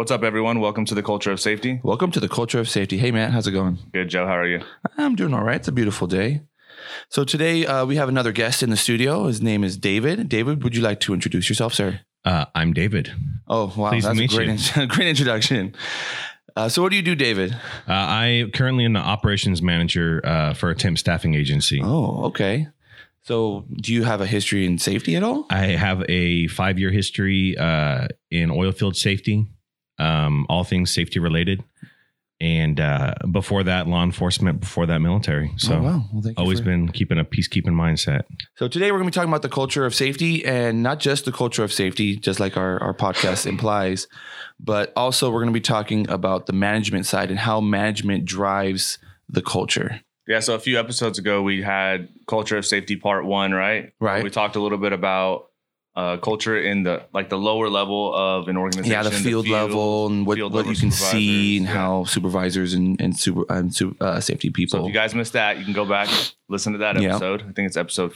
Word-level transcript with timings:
What's 0.00 0.10
up, 0.10 0.22
everyone? 0.22 0.60
Welcome 0.60 0.86
to 0.86 0.94
the 0.94 1.02
Culture 1.02 1.30
of 1.30 1.40
Safety. 1.40 1.78
Welcome 1.84 2.10
to 2.12 2.20
the 2.20 2.28
Culture 2.30 2.58
of 2.58 2.70
Safety. 2.70 2.96
Hey, 2.96 3.10
Matt, 3.10 3.32
how's 3.32 3.46
it 3.46 3.50
going? 3.50 3.76
Good, 3.92 4.08
Joe. 4.08 4.26
How 4.26 4.32
are 4.38 4.46
you? 4.46 4.62
I'm 4.96 5.14
doing 5.14 5.34
all 5.34 5.44
right. 5.44 5.56
It's 5.56 5.68
a 5.68 5.72
beautiful 5.72 6.06
day. 6.06 6.40
So 7.10 7.22
today 7.22 7.66
uh, 7.66 7.84
we 7.84 7.96
have 7.96 8.08
another 8.08 8.32
guest 8.32 8.62
in 8.62 8.70
the 8.70 8.78
studio. 8.78 9.26
His 9.26 9.42
name 9.42 9.62
is 9.62 9.76
David. 9.76 10.26
David, 10.26 10.64
would 10.64 10.74
you 10.74 10.80
like 10.80 11.00
to 11.00 11.12
introduce 11.12 11.50
yourself, 11.50 11.74
sir? 11.74 12.00
Uh, 12.24 12.46
I'm 12.54 12.72
David. 12.72 13.12
Oh, 13.46 13.74
wow, 13.76 13.90
Pleased 13.90 14.04
to 14.06 14.14
that's 14.14 14.18
a 14.18 14.22
meet 14.22 14.30
great, 14.30 14.76
in- 14.78 14.88
great 14.88 15.08
introduction. 15.08 15.74
Uh, 16.56 16.70
so, 16.70 16.80
what 16.80 16.88
do 16.88 16.96
you 16.96 17.02
do, 17.02 17.14
David? 17.14 17.52
Uh, 17.52 17.92
I 17.92 18.46
currently 18.54 18.86
am 18.86 18.94
the 18.94 19.00
operations 19.00 19.60
manager 19.60 20.22
uh, 20.24 20.54
for 20.54 20.70
a 20.70 20.74
temp 20.74 20.96
staffing 20.96 21.34
agency. 21.34 21.78
Oh, 21.84 22.24
okay. 22.28 22.68
So, 23.20 23.66
do 23.70 23.92
you 23.92 24.04
have 24.04 24.22
a 24.22 24.26
history 24.26 24.64
in 24.64 24.78
safety 24.78 25.14
at 25.16 25.22
all? 25.22 25.44
I 25.50 25.66
have 25.66 26.02
a 26.08 26.46
five 26.46 26.78
year 26.78 26.90
history 26.90 27.54
uh, 27.58 28.08
in 28.30 28.50
oil 28.50 28.72
field 28.72 28.96
safety, 28.96 29.46
um, 30.00 30.46
all 30.48 30.64
things 30.64 30.92
safety 30.92 31.18
related. 31.18 31.62
And 32.42 32.80
uh, 32.80 33.12
before 33.30 33.62
that, 33.64 33.86
law 33.86 34.02
enforcement, 34.02 34.60
before 34.60 34.86
that, 34.86 35.00
military. 35.00 35.52
So, 35.58 35.74
oh, 35.74 35.82
wow. 35.82 36.04
Well, 36.10 36.22
thank 36.22 36.38
you 36.38 36.42
always 36.42 36.58
for- 36.60 36.64
been 36.64 36.88
keeping 36.88 37.18
a 37.18 37.24
peacekeeping 37.24 37.74
mindset. 37.74 38.22
So 38.56 38.66
today 38.66 38.90
we're 38.90 38.96
going 38.96 39.10
to 39.10 39.12
be 39.12 39.14
talking 39.14 39.28
about 39.28 39.42
the 39.42 39.50
culture 39.50 39.84
of 39.84 39.94
safety 39.94 40.42
and 40.46 40.82
not 40.82 41.00
just 41.00 41.26
the 41.26 41.32
culture 41.32 41.62
of 41.62 41.70
safety, 41.70 42.16
just 42.16 42.40
like 42.40 42.56
our, 42.56 42.82
our 42.82 42.94
podcast 42.94 43.44
implies, 43.46 44.08
but 44.58 44.90
also 44.96 45.30
we're 45.30 45.40
going 45.40 45.52
to 45.52 45.52
be 45.52 45.60
talking 45.60 46.08
about 46.08 46.46
the 46.46 46.54
management 46.54 47.04
side 47.04 47.28
and 47.28 47.38
how 47.38 47.60
management 47.60 48.24
drives 48.24 48.96
the 49.28 49.42
culture. 49.42 50.00
Yeah, 50.26 50.40
so 50.40 50.54
a 50.54 50.58
few 50.60 50.78
episodes 50.78 51.18
ago, 51.18 51.42
we 51.42 51.60
had 51.60 52.08
Culture 52.26 52.56
of 52.56 52.64
Safety 52.64 52.96
Part 52.96 53.26
One, 53.26 53.52
right? 53.52 53.92
Right. 54.00 54.24
We 54.24 54.30
talked 54.30 54.56
a 54.56 54.60
little 54.60 54.78
bit 54.78 54.92
about 54.92 55.49
uh, 55.96 56.16
culture 56.18 56.56
in 56.60 56.84
the 56.84 57.02
like 57.12 57.28
the 57.28 57.38
lower 57.38 57.68
level 57.68 58.14
of 58.14 58.48
an 58.48 58.56
organization. 58.56 58.92
Yeah, 58.92 59.02
the 59.02 59.10
field, 59.10 59.48
level 59.48 60.06
and 60.06 60.26
what, 60.26 60.38
what 60.52 60.66
you 60.66 60.76
can 60.76 60.90
see 60.90 61.56
and 61.56 61.66
yeah. 61.66 61.72
how 61.72 62.04
supervisors 62.04 62.74
and, 62.74 63.00
and 63.00 63.18
super 63.18 63.44
and 63.52 63.72
uh, 64.00 64.20
safety 64.20 64.48
So 64.48 64.52
people. 64.52 64.80
if 64.80 64.86
you 64.88 64.94
guys 64.94 65.14
missed 65.14 65.32
that, 65.32 65.58
you 65.58 65.64
can 65.64 65.72
go 65.74 65.84
back 65.84 66.08
listen 66.48 66.72
to 66.72 66.78
that 66.80 67.00
Yeah. 67.00 67.10
episode. 67.10 67.42
I 67.42 67.52
think 67.52 67.66
it's 67.68 67.76
episode 67.76 68.12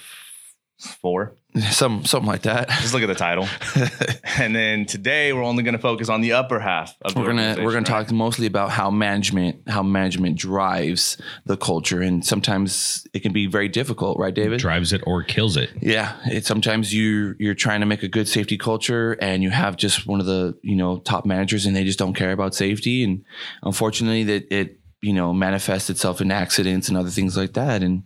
four. 0.85 1.35
some 1.71 2.05
something 2.05 2.27
like 2.27 2.43
that. 2.43 2.69
Just 2.69 2.95
look 2.95 3.03
at 3.03 3.07
the 3.07 3.15
title. 3.15 3.49
and 4.39 4.55
then 4.55 4.87
today, 4.87 5.33
we're 5.33 5.45
only 5.45 5.63
going 5.63 5.75
to 5.75 5.81
focus 5.81 6.09
on 6.09 6.21
the 6.21 6.33
upper 6.33 6.59
half 6.59 6.97
of 7.03 7.15
the 7.15 7.21
we're 7.21 7.27
gonna 7.27 7.57
we're 7.59 7.73
gonna 7.73 7.79
right? 7.79 8.07
talk 8.07 8.11
mostly 8.11 8.47
about 8.47 8.71
how 8.71 8.91
management 8.91 9.69
how 9.69 9.83
management 9.83 10.37
drives 10.37 11.17
the 11.47 11.57
culture 11.57 12.01
and 12.01 12.27
sometimes 12.27 13.07
it 13.15 13.21
can 13.21 13.33
be 13.33 13.47
very 13.47 13.69
difficult, 13.69 14.19
right, 14.19 14.35
David? 14.35 14.59
Drives 14.59 14.93
it 14.93 15.03
or 15.07 15.23
kills 15.23 15.57
it. 15.57 15.71
Yeah, 15.81 16.17
it 16.27 16.45
sometimes 16.45 16.93
you 16.93 17.37
you're 17.39 17.55
trying 17.55 17.81
to 17.81 17.87
make 17.87 18.03
a 18.03 18.09
good 18.09 18.29
safety 18.29 18.59
culture 18.59 19.13
and 19.21 19.43
you 19.43 19.51
have 19.51 19.77
just 19.77 20.07
one 20.07 20.21
of 20.21 20.27
the, 20.27 20.59
you 20.63 20.77
know, 20.77 20.99
top 20.99 21.25
managers 21.25 21.67
and 21.67 21.77
they 21.77 21.85
just 21.85 21.99
don't 21.99 22.15
care 22.15 22.33
about 22.33 22.55
safety 22.55 23.05
and 23.05 23.25
unfortunately 23.63 24.25
that 24.25 24.53
it, 24.53 24.81
you 25.03 25.13
know, 25.13 25.33
manifests 25.33 25.89
itself 25.89 26.21
in 26.21 26.33
accidents 26.33 26.89
and 26.89 26.97
other 26.97 27.11
things 27.11 27.37
like 27.37 27.53
that 27.53 27.83
and 27.83 28.03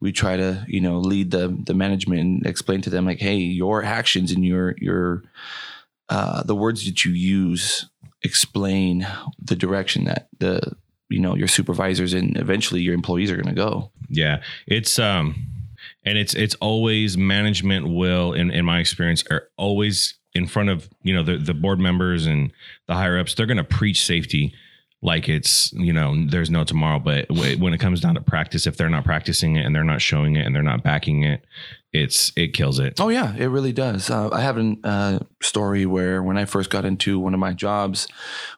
we 0.00 0.12
try 0.12 0.36
to, 0.36 0.64
you 0.68 0.80
know, 0.80 0.98
lead 0.98 1.30
the 1.30 1.48
the 1.48 1.74
management 1.74 2.20
and 2.20 2.46
explain 2.46 2.82
to 2.82 2.90
them 2.90 3.06
like, 3.06 3.18
"Hey, 3.18 3.36
your 3.36 3.82
actions 3.82 4.32
and 4.32 4.44
your 4.44 4.74
your 4.78 5.22
uh 6.08 6.42
the 6.42 6.54
words 6.54 6.84
that 6.86 7.04
you 7.04 7.12
use 7.12 7.88
explain 8.22 9.06
the 9.40 9.56
direction 9.56 10.04
that 10.04 10.28
the 10.38 10.60
you 11.08 11.20
know 11.20 11.34
your 11.34 11.48
supervisors 11.48 12.12
and 12.12 12.36
eventually 12.36 12.80
your 12.80 12.94
employees 12.94 13.30
are 13.30 13.36
going 13.36 13.54
to 13.54 13.54
go." 13.54 13.90
Yeah, 14.08 14.42
it's 14.66 14.98
um, 14.98 15.46
and 16.04 16.18
it's 16.18 16.34
it's 16.34 16.54
always 16.56 17.16
management 17.16 17.88
will, 17.88 18.32
in 18.32 18.50
in 18.50 18.64
my 18.64 18.80
experience, 18.80 19.24
are 19.30 19.48
always 19.56 20.14
in 20.34 20.46
front 20.46 20.68
of 20.68 20.88
you 21.02 21.14
know 21.14 21.22
the 21.22 21.38
the 21.38 21.54
board 21.54 21.80
members 21.80 22.26
and 22.26 22.52
the 22.86 22.94
higher 22.94 23.18
ups. 23.18 23.34
They're 23.34 23.46
going 23.46 23.56
to 23.56 23.64
preach 23.64 24.04
safety 24.04 24.54
like 25.06 25.28
it's 25.28 25.72
you 25.72 25.92
know 25.92 26.14
there's 26.26 26.50
no 26.50 26.64
tomorrow. 26.64 26.98
But 26.98 27.30
when 27.30 27.72
it 27.72 27.78
comes 27.78 28.00
down 28.00 28.16
to 28.16 28.20
practice, 28.20 28.66
if 28.66 28.76
they're 28.76 28.90
not 28.90 29.04
practicing 29.04 29.56
it 29.56 29.64
and 29.64 29.74
they're 29.74 29.84
not 29.84 30.02
showing 30.02 30.36
it 30.36 30.44
and 30.44 30.54
they're 30.54 30.62
not 30.62 30.82
backing 30.82 31.22
it, 31.22 31.46
it's 32.02 32.32
it 32.36 32.52
kills 32.52 32.78
it. 32.78 33.00
Oh 33.00 33.08
yeah, 33.08 33.34
it 33.36 33.46
really 33.46 33.72
does. 33.72 34.10
Uh, 34.10 34.28
I 34.30 34.40
have 34.40 34.58
a 34.58 34.76
uh, 34.84 35.18
story 35.42 35.86
where 35.86 36.22
when 36.22 36.36
I 36.36 36.44
first 36.44 36.70
got 36.70 36.84
into 36.84 37.18
one 37.18 37.34
of 37.34 37.40
my 37.40 37.52
jobs, 37.52 38.08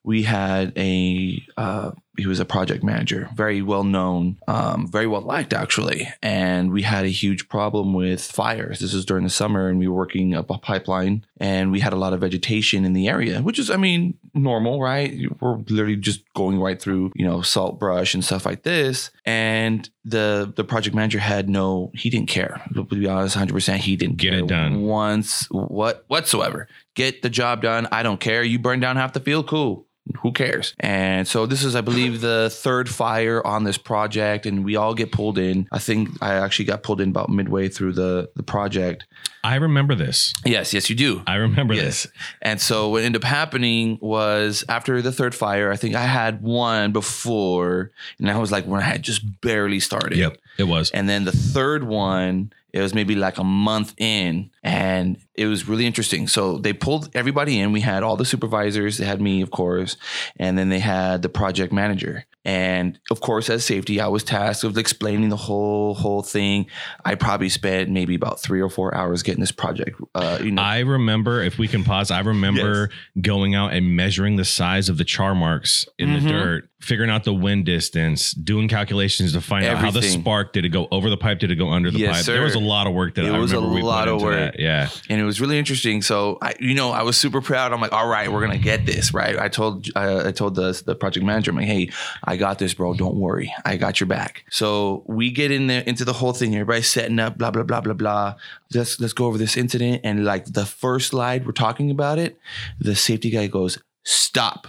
we 0.04 0.22
had 0.22 0.72
a 0.76 1.42
uh, 1.56 1.92
he 2.18 2.26
was 2.26 2.40
a 2.40 2.44
project 2.44 2.82
manager, 2.82 3.30
very 3.34 3.62
well 3.62 3.84
known, 3.84 4.38
um, 4.48 4.88
very 4.90 5.06
well 5.06 5.20
liked 5.20 5.54
actually, 5.54 6.08
and 6.20 6.72
we 6.72 6.82
had 6.82 7.04
a 7.04 7.08
huge 7.08 7.48
problem 7.48 7.94
with 7.94 8.20
fires. 8.20 8.80
This 8.80 8.92
was 8.92 9.04
during 9.04 9.22
the 9.22 9.30
summer, 9.30 9.68
and 9.68 9.78
we 9.78 9.86
were 9.86 9.94
working 9.94 10.34
up 10.34 10.50
a 10.50 10.58
pipeline, 10.58 11.24
and 11.38 11.70
we 11.70 11.78
had 11.78 11.92
a 11.92 11.96
lot 11.96 12.12
of 12.12 12.20
vegetation 12.20 12.84
in 12.84 12.92
the 12.92 13.08
area, 13.08 13.40
which 13.40 13.58
is, 13.58 13.70
I 13.70 13.76
mean, 13.76 14.18
normal, 14.34 14.80
right? 14.82 15.14
We're 15.40 15.58
literally 15.68 15.96
just 15.96 16.22
going 16.34 16.58
right 16.58 16.80
through, 16.80 17.12
you 17.14 17.24
know, 17.24 17.40
salt 17.40 17.78
brush 17.78 18.14
and 18.14 18.24
stuff 18.24 18.44
like 18.44 18.64
this, 18.64 19.10
and 19.24 19.88
the 20.04 20.52
the 20.56 20.64
project 20.64 20.96
manager 20.96 21.20
had 21.20 21.48
no, 21.48 21.92
he 21.94 22.10
didn't 22.10 22.28
care. 22.28 22.60
To 22.74 22.82
be 22.82 23.06
honest, 23.06 23.27
hundred 23.34 23.52
percent, 23.54 23.82
he 23.82 23.96
didn't 23.96 24.16
Get 24.16 24.34
it 24.34 24.46
done. 24.46 24.82
once, 24.82 25.46
what 25.50 26.04
whatsoever. 26.08 26.68
Get 26.94 27.22
the 27.22 27.30
job 27.30 27.62
done. 27.62 27.86
I 27.92 28.02
don't 28.02 28.20
care. 28.20 28.42
You 28.42 28.58
burn 28.58 28.80
down 28.80 28.96
half 28.96 29.12
the 29.12 29.20
field, 29.20 29.46
cool. 29.48 29.84
Who 30.22 30.32
cares? 30.32 30.74
And 30.80 31.28
so 31.28 31.44
this 31.44 31.62
is, 31.62 31.76
I 31.76 31.82
believe, 31.82 32.22
the 32.22 32.48
third 32.50 32.88
fire 32.88 33.46
on 33.46 33.64
this 33.64 33.76
project, 33.76 34.46
and 34.46 34.64
we 34.64 34.74
all 34.74 34.94
get 34.94 35.12
pulled 35.12 35.36
in. 35.36 35.68
I 35.70 35.78
think 35.78 36.08
I 36.22 36.32
actually 36.36 36.64
got 36.64 36.82
pulled 36.82 37.02
in 37.02 37.10
about 37.10 37.28
midway 37.28 37.68
through 37.68 37.92
the 37.92 38.30
the 38.34 38.42
project. 38.42 39.04
I 39.44 39.56
remember 39.56 39.94
this. 39.94 40.32
Yes, 40.46 40.72
yes, 40.72 40.88
you 40.88 40.96
do. 40.96 41.22
I 41.26 41.34
remember 41.34 41.74
Yes. 41.74 41.84
this. 42.04 42.06
And 42.40 42.58
so 42.58 42.88
what 42.88 43.04
ended 43.04 43.22
up 43.22 43.28
happening 43.28 43.98
was 44.00 44.64
after 44.70 45.02
the 45.02 45.12
third 45.12 45.34
fire, 45.34 45.70
I 45.70 45.76
think 45.76 45.94
I 45.94 46.06
had 46.06 46.40
one 46.40 46.92
before, 46.92 47.90
and 48.18 48.30
I 48.30 48.38
was 48.38 48.50
like 48.50 48.64
when 48.64 48.80
I 48.80 48.84
had 48.84 49.02
just 49.02 49.40
barely 49.42 49.78
started. 49.78 50.16
Yep, 50.16 50.38
it 50.58 50.64
was. 50.64 50.90
And 50.90 51.08
then 51.08 51.24
the 51.24 51.32
third 51.32 51.84
one, 51.84 52.52
it 52.72 52.80
was 52.80 52.92
maybe 52.94 53.14
like 53.14 53.38
a 53.38 53.44
month 53.44 53.94
in, 53.96 54.50
and 54.62 55.16
it 55.34 55.46
was 55.46 55.66
really 55.68 55.86
interesting. 55.86 56.28
So 56.28 56.58
they 56.58 56.72
pulled 56.72 57.08
everybody 57.14 57.58
in. 57.60 57.72
We 57.72 57.80
had 57.80 58.02
all 58.02 58.16
the 58.16 58.24
supervisors. 58.26 58.98
They 58.98 59.06
had 59.06 59.20
me, 59.20 59.40
of 59.40 59.50
course, 59.50 59.96
and 60.36 60.58
then 60.58 60.68
they 60.68 60.80
had 60.80 61.22
the 61.22 61.28
project 61.28 61.72
manager. 61.72 62.24
And 62.44 62.98
of 63.10 63.20
course, 63.20 63.50
as 63.50 63.64
safety, 63.64 64.00
I 64.00 64.06
was 64.06 64.24
tasked 64.24 64.64
with 64.64 64.78
explaining 64.78 65.28
the 65.28 65.36
whole 65.36 65.94
whole 65.94 66.22
thing. 66.22 66.66
I 67.04 67.14
probably 67.14 67.50
spent 67.50 67.90
maybe 67.90 68.14
about 68.14 68.40
three 68.40 68.60
or 68.62 68.70
four 68.70 68.94
hours 68.94 69.22
getting 69.22 69.40
this 69.40 69.52
project. 69.52 70.00
Uh, 70.14 70.38
you 70.42 70.50
know, 70.52 70.62
I 70.62 70.80
remember, 70.80 71.42
if 71.42 71.58
we 71.58 71.68
can 71.68 71.84
pause, 71.84 72.10
I 72.10 72.20
remember 72.20 72.88
going 73.20 73.54
out 73.54 73.72
and 73.74 73.94
measuring 73.96 74.36
the 74.36 74.46
size 74.46 74.88
of 74.88 74.96
the 74.98 75.04
char 75.04 75.34
marks 75.34 75.86
in 75.98 76.08
Mhm. 76.10 76.22
the 76.22 76.28
dirt, 76.28 76.68
figuring 76.80 77.10
out 77.10 77.24
the 77.24 77.34
wind 77.34 77.64
distance, 77.66 78.30
doing 78.32 78.68
calculations 78.68 79.32
to 79.32 79.40
find 79.40 79.66
out 79.66 79.78
how 79.78 79.90
the 79.90 80.00
spark 80.02 80.52
did 80.52 80.64
it 80.64 80.68
go 80.68 80.86
over 80.92 81.10
the 81.10 81.16
pipe, 81.16 81.40
did 81.40 81.50
it 81.50 81.56
go 81.56 81.70
under 81.70 81.90
the 81.90 81.98
Yes, 81.98 82.18
pipe. 82.18 82.24
sir. 82.26 82.32
There 82.34 82.42
was 82.44 82.54
a 82.54 82.60
lot 82.60 82.86
of 82.86 82.94
work 82.94 83.16
that 83.16 83.24
It 83.24 83.32
I 83.32 83.38
was 83.38 83.52
a 83.52 83.56
remember 83.56 83.74
we 83.74 83.82
lot 83.82 84.06
of 84.08 84.22
work. 84.22 84.34
that. 84.36 84.60
Yeah, 84.60 84.88
and 85.10 85.20
it 85.20 85.24
was 85.24 85.40
really 85.40 85.58
interesting. 85.58 86.02
So 86.02 86.38
I, 86.40 86.54
you 86.60 86.74
know, 86.74 86.90
I 86.90 87.02
was 87.02 87.16
super 87.16 87.40
proud. 87.40 87.72
I'm 87.72 87.80
like, 87.80 87.92
all 87.92 88.06
right, 88.08 88.30
we're 88.32 88.40
gonna 88.40 88.58
get 88.58 88.86
this 88.86 89.12
right. 89.12 89.36
I 89.38 89.48
told 89.48 89.88
uh, 89.96 90.22
I 90.26 90.32
told 90.32 90.54
the 90.54 90.80
the 90.86 90.94
project 90.94 91.26
manager, 91.26 91.50
I'm 91.50 91.56
like, 91.56 91.66
hey, 91.66 91.90
I 92.24 92.36
got 92.36 92.58
this, 92.60 92.74
bro. 92.74 92.94
Don't 92.94 93.16
worry, 93.16 93.52
I 93.64 93.76
got 93.76 93.98
your 93.98 94.06
back. 94.06 94.44
So 94.50 95.02
we 95.06 95.30
get 95.32 95.50
in 95.50 95.66
there 95.66 95.82
into 95.82 96.04
the 96.04 96.12
whole 96.12 96.32
thing. 96.32 96.54
Everybody's 96.54 96.88
setting 96.88 97.18
up, 97.18 97.38
blah 97.38 97.50
blah 97.50 97.64
blah 97.64 97.80
blah 97.80 97.94
blah. 97.94 98.34
Let's 98.72 99.00
let's 99.00 99.12
go 99.14 99.26
over 99.26 99.36
this 99.38 99.56
incident. 99.56 100.02
And 100.04 100.24
like 100.24 100.44
the 100.44 100.64
first 100.66 101.08
slide, 101.08 101.44
we're 101.44 101.52
talking 101.52 101.90
about 101.90 102.18
it. 102.18 102.38
The 102.78 102.94
safety 102.94 103.30
guy 103.30 103.46
goes, 103.48 103.78
stop. 104.08 104.68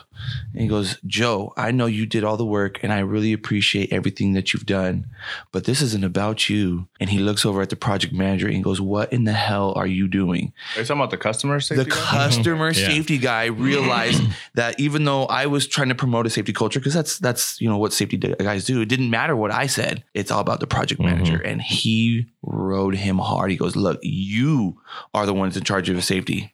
And 0.52 0.62
he 0.62 0.68
goes, 0.68 0.98
Joe, 1.08 1.54
I 1.56 1.72
know 1.72 1.86
you 1.86 2.06
did 2.06 2.26
all 2.26 2.36
the 2.36 2.46
work 2.46 2.84
and 2.84 2.92
I 2.92 3.00
really 3.00 3.32
appreciate 3.32 3.94
everything 3.94 4.34
that 4.34 4.52
you've 4.52 4.66
done, 4.66 5.08
but 5.54 5.64
this 5.64 5.82
isn't 5.82 6.04
about 6.04 6.50
you. 6.50 6.90
And 7.00 7.10
he 7.10 7.20
looks 7.20 7.46
over 7.46 7.62
at 7.62 7.70
the 7.70 7.78
project 7.78 8.14
manager 8.14 8.48
and 8.50 8.64
goes, 8.64 8.82
What 8.82 9.14
in 9.14 9.24
the 9.24 9.34
hell 9.34 9.74
are 9.78 9.88
you 9.88 10.10
doing? 10.10 10.52
Are 10.76 10.82
you 10.82 10.86
talking 10.86 11.00
about 11.00 11.12
the 11.12 11.18
customer 11.18 11.60
safety? 11.62 11.86
the 11.86 11.90
guy? 11.90 11.96
customer 11.96 12.68
Yeah. 12.76 12.88
safety 12.88 13.18
guy 13.18 13.46
realized 13.46 14.22
that 14.56 14.78
even 14.80 15.06
though 15.06 15.26
I 15.26 15.46
was 15.46 15.68
trying 15.68 15.90
to 15.90 15.96
promote 15.96 16.28
a 16.28 16.30
safety 16.30 16.52
culture, 16.52 16.80
because 16.80 16.94
that's 16.94 17.18
that's 17.20 17.60
you 17.62 17.70
know 17.70 17.78
what 17.78 17.94
safety 17.94 18.18
guys 18.18 18.66
do. 18.66 18.82
It 18.82 18.90
didn't 18.90 19.10
matter 19.10 19.36
what 19.36 19.52
I 19.52 19.68
said. 19.68 20.04
It's 20.14 20.32
all 20.32 20.42
about 20.42 20.60
the 20.60 20.68
project 20.68 21.00
mm-hmm. 21.00 21.12
manager, 21.12 21.42
and 21.42 21.62
he 21.62 22.28
rode 22.42 22.96
him 22.96 23.18
hard. 23.18 23.52
He 23.52 23.58
goes, 23.58 23.76
"Look, 23.76 24.00
you 24.04 24.82
are 25.14 25.26
the 25.26 25.34
ones 25.34 25.56
in 25.56 25.64
charge 25.64 25.90
of 25.90 26.04
safety." 26.04 26.54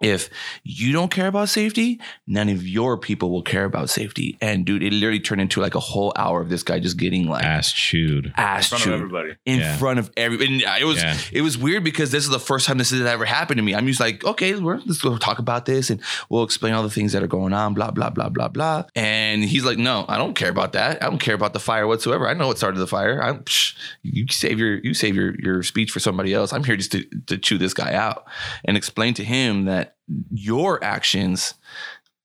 If 0.00 0.30
you 0.62 0.92
don't 0.92 1.10
care 1.10 1.26
about 1.26 1.48
safety, 1.48 2.00
none 2.26 2.48
of 2.48 2.66
your 2.66 2.96
people 2.98 3.30
will 3.30 3.42
care 3.42 3.64
about 3.64 3.90
safety. 3.90 4.38
And 4.40 4.64
dude, 4.64 4.82
it 4.84 4.92
literally 4.92 5.18
turned 5.18 5.40
into 5.40 5.60
like 5.60 5.74
a 5.74 5.80
whole 5.80 6.12
hour 6.14 6.40
of 6.40 6.48
this 6.48 6.62
guy 6.62 6.78
just 6.78 6.96
getting 6.98 7.26
like 7.26 7.44
ass 7.44 7.72
chewed. 7.72 8.32
ass 8.36 8.66
in 8.66 8.68
front 8.78 8.84
chewed 8.84 8.94
of 8.94 9.00
everybody. 9.00 9.34
in 9.44 9.58
Yeah. 9.58 9.76
front 9.76 9.98
of 9.98 10.10
everybody. 10.16 10.54
And 10.54 10.64
uh, 10.64 10.76
it 10.80 10.84
was 10.84 10.98
Yeah. 11.02 11.16
it 11.32 11.42
was 11.42 11.58
weird 11.58 11.82
because 11.82 12.12
this 12.12 12.22
is 12.22 12.30
the 12.30 12.38
first 12.38 12.66
time 12.66 12.78
this 12.78 12.90
has 12.90 13.00
ever 13.00 13.24
happened 13.24 13.58
to 13.58 13.62
me. 13.64 13.74
I'm 13.74 13.86
just 13.88 13.98
like, 13.98 14.24
okay, 14.24 14.54
we're, 14.54 14.76
let's 14.86 14.98
go 15.02 15.16
talk 15.18 15.40
about 15.40 15.66
this 15.66 15.90
and 15.90 16.00
we'll 16.28 16.44
explain 16.44 16.74
all 16.74 16.84
the 16.84 16.90
things 16.90 17.12
that 17.12 17.22
are 17.24 17.26
going 17.26 17.52
on, 17.52 17.74
blah 17.74 17.90
blah 17.90 18.10
blah 18.10 18.28
blah 18.28 18.48
blah. 18.48 18.84
And 18.94 19.42
he's 19.42 19.64
like, 19.64 19.78
no, 19.78 20.04
I 20.08 20.16
don't 20.16 20.34
care 20.34 20.50
about 20.50 20.74
that. 20.74 21.02
I 21.02 21.06
don't 21.06 21.18
care 21.18 21.34
about 21.34 21.54
the 21.54 21.60
fire 21.60 21.88
whatsoever. 21.88 22.28
I 22.28 22.34
know 22.34 22.46
what 22.46 22.56
started 22.58 22.78
the 22.78 22.86
fire. 22.86 23.20
I'm 23.20 23.40
psh, 23.42 23.74
you 24.02 24.26
save 24.30 24.60
your 24.60 24.78
you 24.78 24.94
save 24.94 25.16
your 25.16 25.34
your 25.40 25.62
speech 25.64 25.90
for 25.90 25.98
somebody 25.98 26.32
else. 26.34 26.52
I'm 26.52 26.62
here 26.62 26.76
just 26.76 26.92
to 26.92 27.04
to 27.26 27.36
chew 27.36 27.58
this 27.58 27.74
guy 27.74 27.94
out 27.94 28.26
and 28.64 28.76
explain 28.76 29.14
to 29.14 29.24
him 29.24 29.64
that 29.64 29.87
your 30.30 30.82
actions 30.82 31.54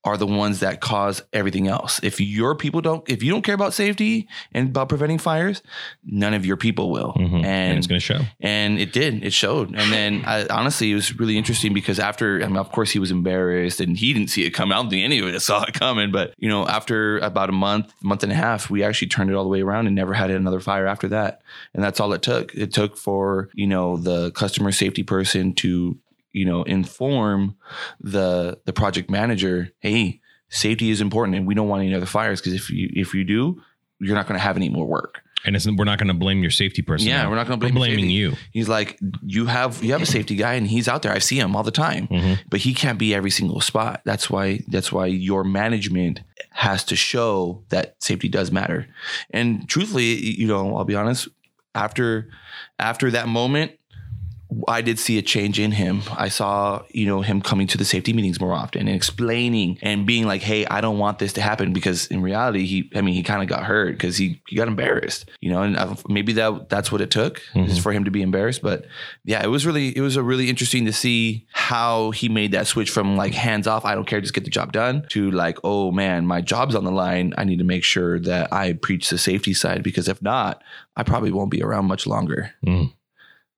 are 0.06 0.18
the 0.18 0.26
ones 0.26 0.60
that 0.60 0.82
cause 0.82 1.22
everything 1.32 1.66
else. 1.66 1.98
If 2.02 2.20
your 2.20 2.54
people 2.54 2.82
don't, 2.82 3.08
if 3.08 3.22
you 3.22 3.30
don't 3.30 3.40
care 3.40 3.54
about 3.54 3.72
safety 3.72 4.28
and 4.52 4.68
about 4.68 4.90
preventing 4.90 5.16
fires, 5.16 5.62
none 6.04 6.34
of 6.34 6.44
your 6.44 6.58
people 6.58 6.90
will. 6.90 7.14
Mhm. 7.14 7.36
And, 7.36 7.46
and 7.46 7.78
it's 7.78 7.86
going 7.86 7.98
to 7.98 8.04
show. 8.04 8.20
and 8.38 8.78
it 8.78 8.92
did. 8.92 9.24
It 9.24 9.32
showed. 9.32 9.74
And 9.74 9.90
then 9.90 10.22
I, 10.26 10.46
honestly, 10.48 10.92
it 10.92 10.94
was 10.94 11.18
really 11.18 11.38
interesting 11.38 11.72
because 11.72 11.98
after, 11.98 12.42
I 12.42 12.48
mean, 12.48 12.58
of 12.58 12.70
course, 12.70 12.90
he 12.90 12.98
was 12.98 13.10
embarrassed 13.10 13.80
and 13.80 13.96
he 13.96 14.12
didn't 14.12 14.28
see 14.28 14.44
it 14.44 14.50
coming. 14.50 14.74
I 14.74 14.76
don't 14.76 14.90
think 14.90 15.04
any 15.04 15.20
of 15.20 15.26
us 15.34 15.42
saw 15.46 15.62
it 15.62 15.72
coming. 15.72 16.12
But 16.12 16.34
you 16.36 16.50
know, 16.50 16.68
after 16.68 17.16
about 17.20 17.48
a 17.48 17.52
month, 17.52 17.94
month 18.02 18.22
and 18.22 18.30
a 18.30 18.34
half, 18.34 18.68
we 18.68 18.82
actually 18.82 19.08
turned 19.08 19.30
it 19.30 19.34
all 19.36 19.44
the 19.44 19.48
way 19.48 19.62
around 19.62 19.86
and 19.86 19.96
never 19.96 20.12
had 20.12 20.30
another 20.30 20.60
fire 20.60 20.86
after 20.86 21.08
that. 21.08 21.40
And 21.72 21.82
that's 21.82 21.98
all 21.98 22.12
it 22.12 22.20
took. 22.20 22.54
It 22.54 22.74
took 22.74 22.98
for 22.98 23.48
you 23.54 23.66
know 23.66 23.96
the 23.96 24.32
customer 24.32 24.70
safety 24.70 25.02
person 25.02 25.54
to 25.54 25.96
you 26.34 26.44
know 26.44 26.62
inform 26.64 27.56
the 28.00 28.58
the 28.66 28.72
project 28.72 29.10
manager, 29.10 29.70
hey, 29.80 30.20
safety 30.50 30.90
is 30.90 31.00
important, 31.00 31.36
and 31.36 31.46
we 31.46 31.54
don't 31.54 31.68
want 31.68 31.82
any 31.82 31.94
other 31.94 32.06
fires 32.06 32.40
because 32.40 32.52
if 32.54 32.68
you 32.70 32.90
if 32.92 33.14
you 33.14 33.24
do, 33.24 33.62
you're 34.00 34.14
not 34.14 34.26
going 34.26 34.38
to 34.38 34.42
have 34.44 34.56
any 34.56 34.68
more 34.68 34.86
work. 34.86 35.20
And 35.46 35.54
it's, 35.56 35.66
we're 35.66 35.84
not 35.84 35.98
going 35.98 36.08
to 36.08 36.14
blame 36.14 36.40
your 36.40 36.50
safety 36.50 36.80
person. 36.80 37.06
Yeah, 37.08 37.28
we're 37.28 37.34
not 37.36 37.46
going 37.46 37.60
to 37.60 37.62
blame 37.62 37.74
blaming 37.74 37.98
safety. 38.06 38.12
you. 38.14 38.32
He's 38.50 38.66
like, 38.66 38.98
you 39.22 39.44
have 39.44 39.82
you 39.84 39.92
have 39.92 40.00
a 40.00 40.06
safety 40.06 40.36
guy, 40.36 40.54
and 40.54 40.66
he's 40.66 40.88
out 40.88 41.02
there. 41.02 41.12
I 41.12 41.18
see 41.18 41.38
him 41.38 41.54
all 41.54 41.62
the 41.62 41.70
time, 41.70 42.06
Mhm. 42.08 42.38
but 42.48 42.60
he 42.60 42.72
can't 42.72 42.98
be 42.98 43.14
every 43.14 43.30
single 43.30 43.60
spot. 43.60 44.00
That's 44.06 44.30
why 44.30 44.60
that's 44.68 44.90
why 44.90 45.04
your 45.06 45.44
management 45.44 46.22
has 46.50 46.82
to 46.84 46.96
show 46.96 47.62
that 47.68 47.96
safety 48.02 48.28
does 48.30 48.50
matter. 48.50 48.86
And 49.32 49.68
truthfully, 49.68 50.14
you 50.14 50.46
know, 50.46 50.76
I'll 50.76 50.84
be 50.84 50.94
honest. 50.94 51.28
After 51.74 52.30
after 52.78 53.10
that 53.10 53.28
moment, 53.28 53.72
I 54.68 54.80
did 54.82 54.98
see 54.98 55.18
a 55.18 55.22
change 55.22 55.58
in 55.58 55.72
him. 55.72 56.02
I 56.16 56.28
saw, 56.28 56.82
you 56.92 57.06
know, 57.06 57.22
him 57.22 57.40
coming 57.40 57.66
to 57.68 57.78
the 57.78 57.84
safety 57.84 58.12
meetings 58.12 58.40
more 58.40 58.52
often 58.52 58.82
and 58.88 58.96
explaining 58.96 59.78
and 59.82 60.06
being 60.06 60.26
like, 60.26 60.42
"Hey, 60.42 60.66
I 60.66 60.80
don't 60.80 60.98
want 60.98 61.18
this 61.18 61.32
to 61.34 61.40
happen." 61.40 61.72
Because 61.72 62.06
in 62.08 62.20
reality, 62.22 62.64
he, 62.66 62.90
I 62.94 63.00
mean, 63.00 63.14
he 63.14 63.22
kind 63.22 63.42
of 63.42 63.48
got 63.48 63.64
hurt 63.64 63.92
because 63.92 64.16
he 64.16 64.40
he 64.48 64.56
got 64.56 64.68
embarrassed, 64.68 65.30
you 65.40 65.50
know, 65.50 65.62
and 65.62 65.76
uh, 65.76 65.94
maybe 66.08 66.32
that 66.34 66.68
that's 66.68 66.90
what 66.92 67.00
it 67.00 67.10
took 67.10 67.42
is 67.54 67.78
Mhm. 67.78 67.82
for 67.82 67.92
him 67.92 68.04
to 68.04 68.10
be 68.10 68.22
embarrassed. 68.22 68.62
But 68.62 68.86
yeah, 69.24 69.42
it 69.42 69.48
was 69.48 69.64
really 69.66 69.96
it 69.96 70.00
was 70.00 70.16
a 70.16 70.22
really 70.22 70.48
interesting 70.48 70.84
to 70.86 70.92
see 70.92 71.46
how 71.52 72.10
he 72.10 72.28
made 72.28 72.52
that 72.52 72.66
switch 72.66 72.90
from 72.90 73.16
like 73.16 73.34
hands 73.34 73.66
off, 73.66 73.84
I 73.84 73.94
don't 73.94 74.06
care, 74.06 74.20
just 74.20 74.34
get 74.34 74.44
the 74.44 74.50
job 74.50 74.72
done, 74.72 75.06
to 75.10 75.30
like, 75.30 75.58
oh 75.64 75.90
man, 75.92 76.26
my 76.26 76.40
job's 76.40 76.74
on 76.74 76.84
the 76.84 76.92
line. 76.92 77.32
I 77.38 77.44
need 77.44 77.58
to 77.58 77.64
make 77.64 77.84
sure 77.84 78.18
that 78.20 78.52
I 78.52 78.74
preach 78.74 79.10
the 79.10 79.18
safety 79.18 79.54
side 79.54 79.82
because 79.82 80.08
if 80.08 80.20
not, 80.22 80.62
I 80.96 81.02
probably 81.02 81.30
won't 81.32 81.50
be 81.50 81.62
around 81.62 81.86
much 81.86 82.06
longer. 82.06 82.52
Mm. 82.66 82.92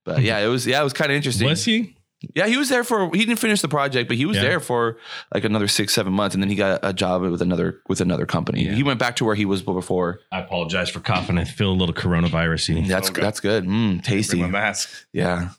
But 0.06 0.23
yeah, 0.23 0.38
it 0.38 0.47
was 0.49 0.67
yeah, 0.67 0.81
it 0.81 0.85
was 0.85 0.94
kind 0.94 1.11
of 1.11 1.17
interesting. 1.17 1.47
Was 1.49 1.64
he? 1.64 1.93
Yeah, 2.35 2.47
he 2.47 2.56
was 2.56 2.70
there 2.70 2.82
for 2.82 3.11
he 3.12 3.19
didn't 3.26 3.38
finish 3.38 3.61
the 3.61 3.69
project, 3.69 4.08
but 4.08 4.17
he 4.17 4.25
was 4.25 4.37
Yeah. 4.38 4.44
there 4.44 4.61
for 4.61 4.97
like 5.35 5.44
another 5.44 5.69
six, 5.69 5.93
seven 5.93 6.14
months, 6.14 6.35
and 6.35 6.43
then 6.43 6.49
he 6.49 6.56
got 6.56 6.81
a 6.82 6.94
job 6.94 7.20
with 7.23 7.43
another 7.43 7.81
with 7.88 8.00
another 8.00 8.25
company. 8.25 8.64
Yeah. 8.64 8.73
He 8.73 8.82
went 8.82 8.99
back 8.99 9.17
to 9.17 9.25
where 9.26 9.35
he 9.35 9.44
was 9.44 9.61
before. 9.62 10.20
I 10.32 10.41
apologize 10.41 10.88
for 10.88 11.00
coughing. 11.00 11.37
I 11.37 11.44
feel 11.44 11.70
a 11.70 11.76
little 11.76 11.94
coronavirusy. 11.94 12.88
That's 12.88 13.11
Okay. 13.11 13.20
that's 13.20 13.41
good. 13.41 13.67
Mm, 13.67 14.03
tasty. 14.03 14.41
My 14.41 14.49
mask. 14.49 14.88
Yeah. 15.12 15.50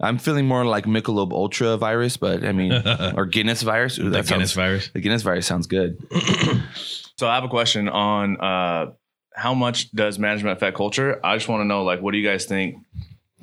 I'm 0.00 0.18
feeling 0.18 0.46
more 0.46 0.64
like 0.66 0.84
Michelob 0.84 1.32
Ultra 1.32 1.76
virus, 1.76 2.16
but 2.16 2.44
I 2.44 2.52
mean, 2.52 2.72
or 3.16 3.24
Guinness 3.24 3.62
virus. 3.62 3.98
Ooh, 3.98 4.04
the 4.04 4.10
that 4.10 4.26
Guinness 4.26 4.50
sounds, 4.50 4.52
virus. 4.52 4.90
the 4.92 5.00
Guinness 5.00 5.22
virus 5.22 5.46
sounds 5.46 5.66
good. 5.66 5.98
So 7.18 7.28
I 7.28 7.34
have 7.36 7.44
a 7.44 7.48
question 7.48 7.88
on 7.88 8.40
uh, 8.40 8.86
how 9.34 9.54
much 9.54 9.92
does 9.92 10.18
management 10.18 10.56
affect 10.56 10.76
culture? 10.76 11.20
I 11.24 11.36
just 11.36 11.46
want 11.48 11.60
to 11.60 11.64
know, 11.64 11.84
like, 11.84 12.00
what 12.02 12.10
do 12.12 12.18
you 12.18 12.26
guys 12.28 12.46
think? 12.46 12.76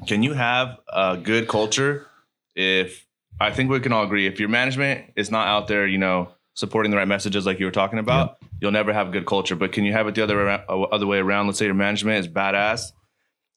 Can 0.08 0.24
you 0.24 0.34
have 0.34 0.78
a 0.92 1.18
good 1.18 1.48
culture 1.48 2.08
if 2.56 3.06
I 3.40 3.52
think 3.52 3.70
we 3.70 3.80
can 3.80 3.94
all 3.94 4.04
agree 4.04 4.28
if 4.28 4.40
your 4.40 4.50
management 4.50 5.14
is 5.16 5.32
not 5.32 5.48
out 5.48 5.68
there, 5.68 5.88
you 5.88 5.98
know, 5.98 6.30
supporting 6.56 6.92
the 6.92 6.98
right 6.98 7.08
messages 7.08 7.46
like 7.46 7.60
you 7.60 7.66
were 7.66 7.72
talking 7.72 8.00
about, 8.00 8.38
you'll 8.60 8.72
never 8.72 8.92
have 8.92 9.12
good 9.12 9.26
culture. 9.26 9.56
But 9.56 9.72
can 9.72 9.86
you 9.86 9.94
have 9.94 10.08
it 10.08 10.16
the 10.16 10.24
other 10.24 10.50
uh, 10.50 10.62
other 10.68 11.08
way 11.08 11.20
around? 11.20 11.48
Let's 11.48 11.60
say 11.60 11.66
your 11.66 11.74
management 11.74 12.20
is 12.20 12.28
badass 12.28 12.92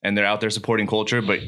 and 0.02 0.16
they're 0.16 0.26
out 0.26 0.40
there 0.40 0.50
supporting 0.50 0.86
culture, 0.86 1.22
but 1.22 1.40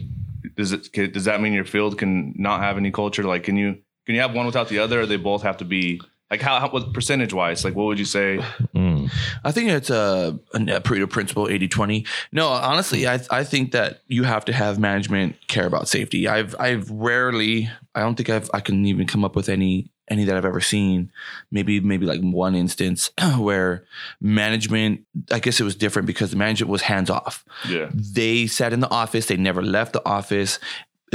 does 0.57 0.73
it 0.73 0.93
does 1.13 1.25
that 1.25 1.41
mean 1.41 1.53
your 1.53 1.65
field 1.65 1.99
can 1.99 2.35
not 2.37 2.61
have 2.61 2.77
any 2.77 2.91
culture? 2.91 3.23
Like, 3.23 3.45
can 3.45 3.57
you 3.57 3.79
can 4.07 4.15
you 4.15 4.21
have 4.21 4.35
one 4.35 4.47
without 4.47 4.69
the 4.69 4.79
other, 4.79 5.03
or 5.03 5.07
they 5.07 5.17
both 5.17 5.43
have 5.43 5.59
to 5.59 5.65
be 5.65 6.01
like 6.35 6.43
how, 6.43 6.59
how 6.59 6.69
what 6.69 6.93
percentage 6.93 7.33
wise? 7.33 7.65
Like, 7.65 7.77
what 7.77 7.85
would 7.85 7.99
you 7.99 8.05
say? 8.05 8.41
Mm. 8.75 9.09
I 9.45 9.53
think 9.53 9.71
it's 9.71 9.89
a, 9.91 10.39
a 10.53 10.59
Pareto 10.59 11.09
principle 11.09 11.49
80 11.49 11.69
20. 11.69 12.07
No, 12.33 12.49
honestly, 12.49 13.07
I, 13.07 13.21
I 13.31 13.45
think 13.45 13.71
that 13.71 14.03
you 14.09 14.25
have 14.25 14.45
to 14.47 14.53
have 14.53 14.79
management 14.79 15.37
care 15.47 15.67
about 15.67 15.89
safety. 15.89 16.27
I've 16.27 16.57
I've 16.59 16.91
rarely, 16.91 17.71
I 17.95 18.01
don't 18.01 18.17
think 18.17 18.31
I've 18.31 18.51
I 18.53 18.61
can 18.61 18.85
even 18.85 19.07
come 19.07 19.25
up 19.25 19.37
with 19.37 19.49
any 19.49 19.93
any 20.09 20.25
that 20.25 20.37
I've 20.37 20.45
ever 20.45 20.61
seen. 20.61 21.13
Maybe 21.53 21.79
maybe 21.79 22.05
like 22.05 22.21
one 22.21 22.57
instance 22.57 23.13
where 23.39 23.85
management, 24.21 25.03
I 25.31 25.39
guess 25.39 25.61
it 25.61 25.65
was 25.65 25.77
different 25.77 26.07
because 26.07 26.33
the 26.33 26.37
management 26.37 26.71
was 26.71 26.83
hands 26.83 27.11
off. 27.11 27.45
Yeah. 27.69 27.91
They 27.95 28.49
sat 28.49 28.73
in 28.73 28.81
the 28.81 28.91
office, 28.91 29.27
they 29.27 29.37
never 29.37 29.63
left 29.63 29.93
the 29.93 30.05
office. 30.05 30.59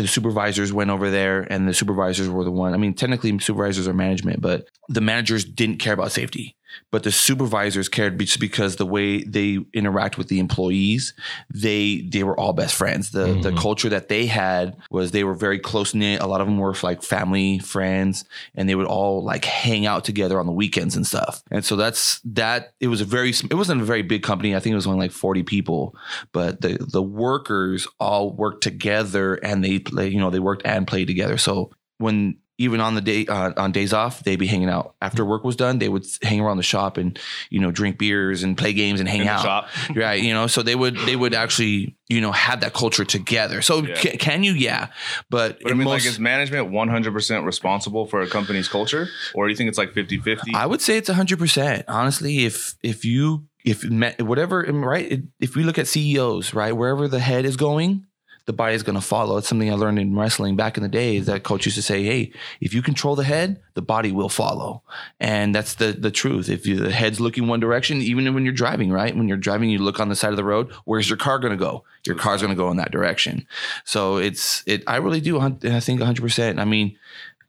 The 0.01 0.07
supervisors 0.07 0.71
went 0.71 0.91
over 0.91 1.09
there 1.09 1.41
and 1.41 1.67
the 1.67 1.73
supervisors 1.73 2.29
were 2.29 2.45
the 2.45 2.51
one. 2.51 2.73
I 2.73 2.77
mean, 2.77 2.93
technically 2.93 3.37
supervisors 3.39 3.87
are 3.87 3.93
management, 3.93 4.41
but 4.41 4.65
the 4.87 5.01
managers 5.01 5.43
didn't 5.43 5.77
care 5.79 5.93
about 5.93 6.11
safety. 6.13 6.55
But 6.92 7.04
the 7.04 7.12
supervisors 7.12 7.89
cared 7.89 8.19
just 8.19 8.39
because 8.39 8.75
the 8.75 8.86
way 8.86 9.24
they 9.24 9.60
interact 9.74 10.18
with 10.18 10.27
the 10.27 10.39
employees, 10.39 11.13
they 11.54 12.01
they 12.01 12.24
were 12.24 12.39
all 12.39 12.54
best 12.54 12.75
friends. 12.75 13.12
The 13.12 13.39
the 13.42 13.51
Mhm. 13.51 13.57
culture 13.57 13.89
that 13.89 14.10
they 14.10 14.25
had 14.27 14.75
was 14.92 15.12
they 15.12 15.24
were 15.24 15.33
very 15.33 15.60
close 15.60 15.94
knit. 15.94 16.21
A 16.21 16.27
lot 16.27 16.42
of 16.42 16.48
them 16.48 16.57
were 16.57 16.75
like 16.83 17.04
family 17.04 17.60
friends, 17.60 18.25
and 18.56 18.68
they 18.69 18.75
would 18.75 18.88
all 18.88 19.24
like 19.24 19.45
hang 19.45 19.86
out 19.86 20.04
together 20.06 20.39
on 20.39 20.45
the 20.45 20.51
weekends 20.51 20.95
and 20.95 21.06
stuff. 21.06 21.44
And 21.51 21.63
so 21.66 21.75
that's 21.75 22.19
that. 22.25 22.74
It 22.80 22.88
was 22.88 23.01
a 23.01 23.06
very 23.06 23.30
it 23.30 23.56
wasn't 23.56 23.81
a 23.81 23.86
very 23.86 24.01
big 24.01 24.24
company. 24.24 24.56
I 24.56 24.60
think 24.60 24.74
it 24.74 24.75
was 24.75 24.88
only 24.88 25.00
like 25.00 25.12
forty 25.12 25.44
people, 25.44 25.95
but 26.31 26.62
the 26.62 26.77
the 26.80 27.04
workers 27.04 27.88
all 28.00 28.31
worked 28.31 28.63
together 28.63 29.36
and 29.36 29.63
they 29.63 29.80
play. 29.80 30.07
You 30.10 30.19
know, 30.19 30.30
they 30.30 30.39
worked 30.39 30.63
and 30.66 30.88
played 30.88 31.07
together. 31.07 31.38
So 31.38 31.71
when 31.98 32.38
even 32.59 32.79
on 32.81 32.94
the 32.94 33.01
day 33.01 33.25
uh, 33.25 33.53
on 33.57 33.71
days 33.71 33.94
off, 33.94 34.23
they'd 34.23 34.35
be 34.38 34.45
hanging 34.45 34.69
out. 34.69 34.94
After 35.01 35.25
work 35.25 35.44
was 35.44 35.56
done, 35.56 35.79
they 35.79 35.89
would 35.89 36.06
hang 36.21 36.39
around 36.41 36.57
the 36.57 36.63
shop 36.63 36.97
and 36.97 37.17
you 37.50 37.59
know 37.59 37.71
drink 37.71 37.97
beers 37.97 38.44
and 38.44 38.56
play 38.56 38.73
games 38.73 39.00
and 39.00 39.09
hang 39.09 39.21
in 39.21 39.25
the 39.27 39.31
out. 39.33 39.41
shop. 39.41 39.69
Right, 39.95 40.21
you 40.21 40.33
know, 40.33 40.45
so 40.47 40.61
they 40.61 40.75
would 40.75 40.95
they 41.07 41.15
would 41.15 41.33
actually 41.33 41.95
you 42.09 42.21
know 42.21 42.31
have 42.31 42.59
that 42.61 42.73
culture 42.73 43.06
together. 43.06 43.61
So 43.63 43.81
Yeah. 43.83 43.95
can, 43.95 44.17
can 44.17 44.44
you? 44.44 44.53
Yeah, 44.53 44.88
but, 45.29 45.59
But 45.63 45.71
I 45.71 45.75
mean, 45.75 45.85
most- 45.85 46.06
like, 46.06 46.11
is 46.11 46.19
management 46.19 46.69
100% 46.71 47.45
responsible 47.45 48.06
for 48.06 48.21
a 48.21 48.27
company's 48.27 48.67
culture? 48.67 49.07
Or 49.33 49.47
do 49.47 49.51
you 49.51 49.56
think 49.56 49.69
it's 49.69 49.77
like 49.77 49.94
50 49.94 50.19
50? 50.19 50.53
I 50.53 50.65
would 50.65 50.81
say 50.81 50.97
it's 50.97 51.09
hundred 51.09 51.39
percent. 51.39 51.85
Honestly, 51.88 52.45
if 52.45 52.75
if 52.83 53.06
you 53.06 53.45
if 53.66 53.83
me- 53.83 54.13
whatever 54.19 54.61
right, 54.69 55.21
if 55.39 55.56
we 55.56 55.63
look 55.63 55.78
at 55.78 55.87
CEOs, 55.87 56.54
right, 56.54 56.71
wherever 56.75 57.07
the 57.07 57.19
head 57.19 57.45
is 57.45 57.56
going, 57.56 58.06
the 58.45 58.53
body 58.53 58.75
is 58.75 58.83
going 58.83 58.95
to 58.95 59.01
follow. 59.01 59.37
It's 59.37 59.47
something 59.47 59.69
I 59.71 59.75
learned 59.75 59.99
in 59.99 60.15
wrestling 60.15 60.55
back 60.55 60.77
in 60.77 60.83
the 60.83 60.89
day. 60.89 61.17
Is 61.17 61.27
that 61.27 61.43
coach 61.43 61.65
used 61.65 61.75
to 61.77 61.81
say, 61.81 62.03
"Hey, 62.03 62.31
if 62.61 62.73
you 62.73 62.81
control 62.81 63.15
the 63.15 63.23
head, 63.23 63.61
the 63.73 63.81
body 63.81 64.11
will 64.11 64.29
follow," 64.29 64.81
and 65.19 65.53
that's 65.53 65.75
the 65.75 65.91
the 65.91 66.11
truth. 66.11 66.49
If 66.49 66.65
you, 66.65 66.77
the 66.77 66.91
head's 66.91 67.19
looking 67.19 67.47
one 67.47 67.59
direction, 67.59 68.01
even 68.01 68.33
when 68.33 68.43
you're 68.43 68.53
driving, 68.53 68.91
right, 68.91 69.15
when 69.15 69.27
you're 69.27 69.37
driving, 69.37 69.69
you 69.69 69.79
look 69.79 69.99
on 69.99 70.09
the 70.09 70.15
side 70.15 70.31
of 70.31 70.37
the 70.37 70.43
road. 70.43 70.71
Where's 70.85 71.09
your 71.09 71.17
car 71.17 71.39
going 71.39 71.51
to 71.51 71.57
go? 71.57 71.83
Your 72.05 72.15
car's 72.15 72.41
going 72.41 72.53
to 72.53 72.57
go 72.57 72.71
in 72.71 72.77
that 72.77 72.91
direction. 72.91 73.47
So 73.83 74.17
it's 74.17 74.63
it. 74.65 74.83
I 74.87 74.97
really 74.97 75.21
do. 75.21 75.39
I 75.39 75.79
think 75.79 76.01
hundred 76.01 76.21
percent. 76.21 76.59
I 76.59 76.65
mean, 76.65 76.97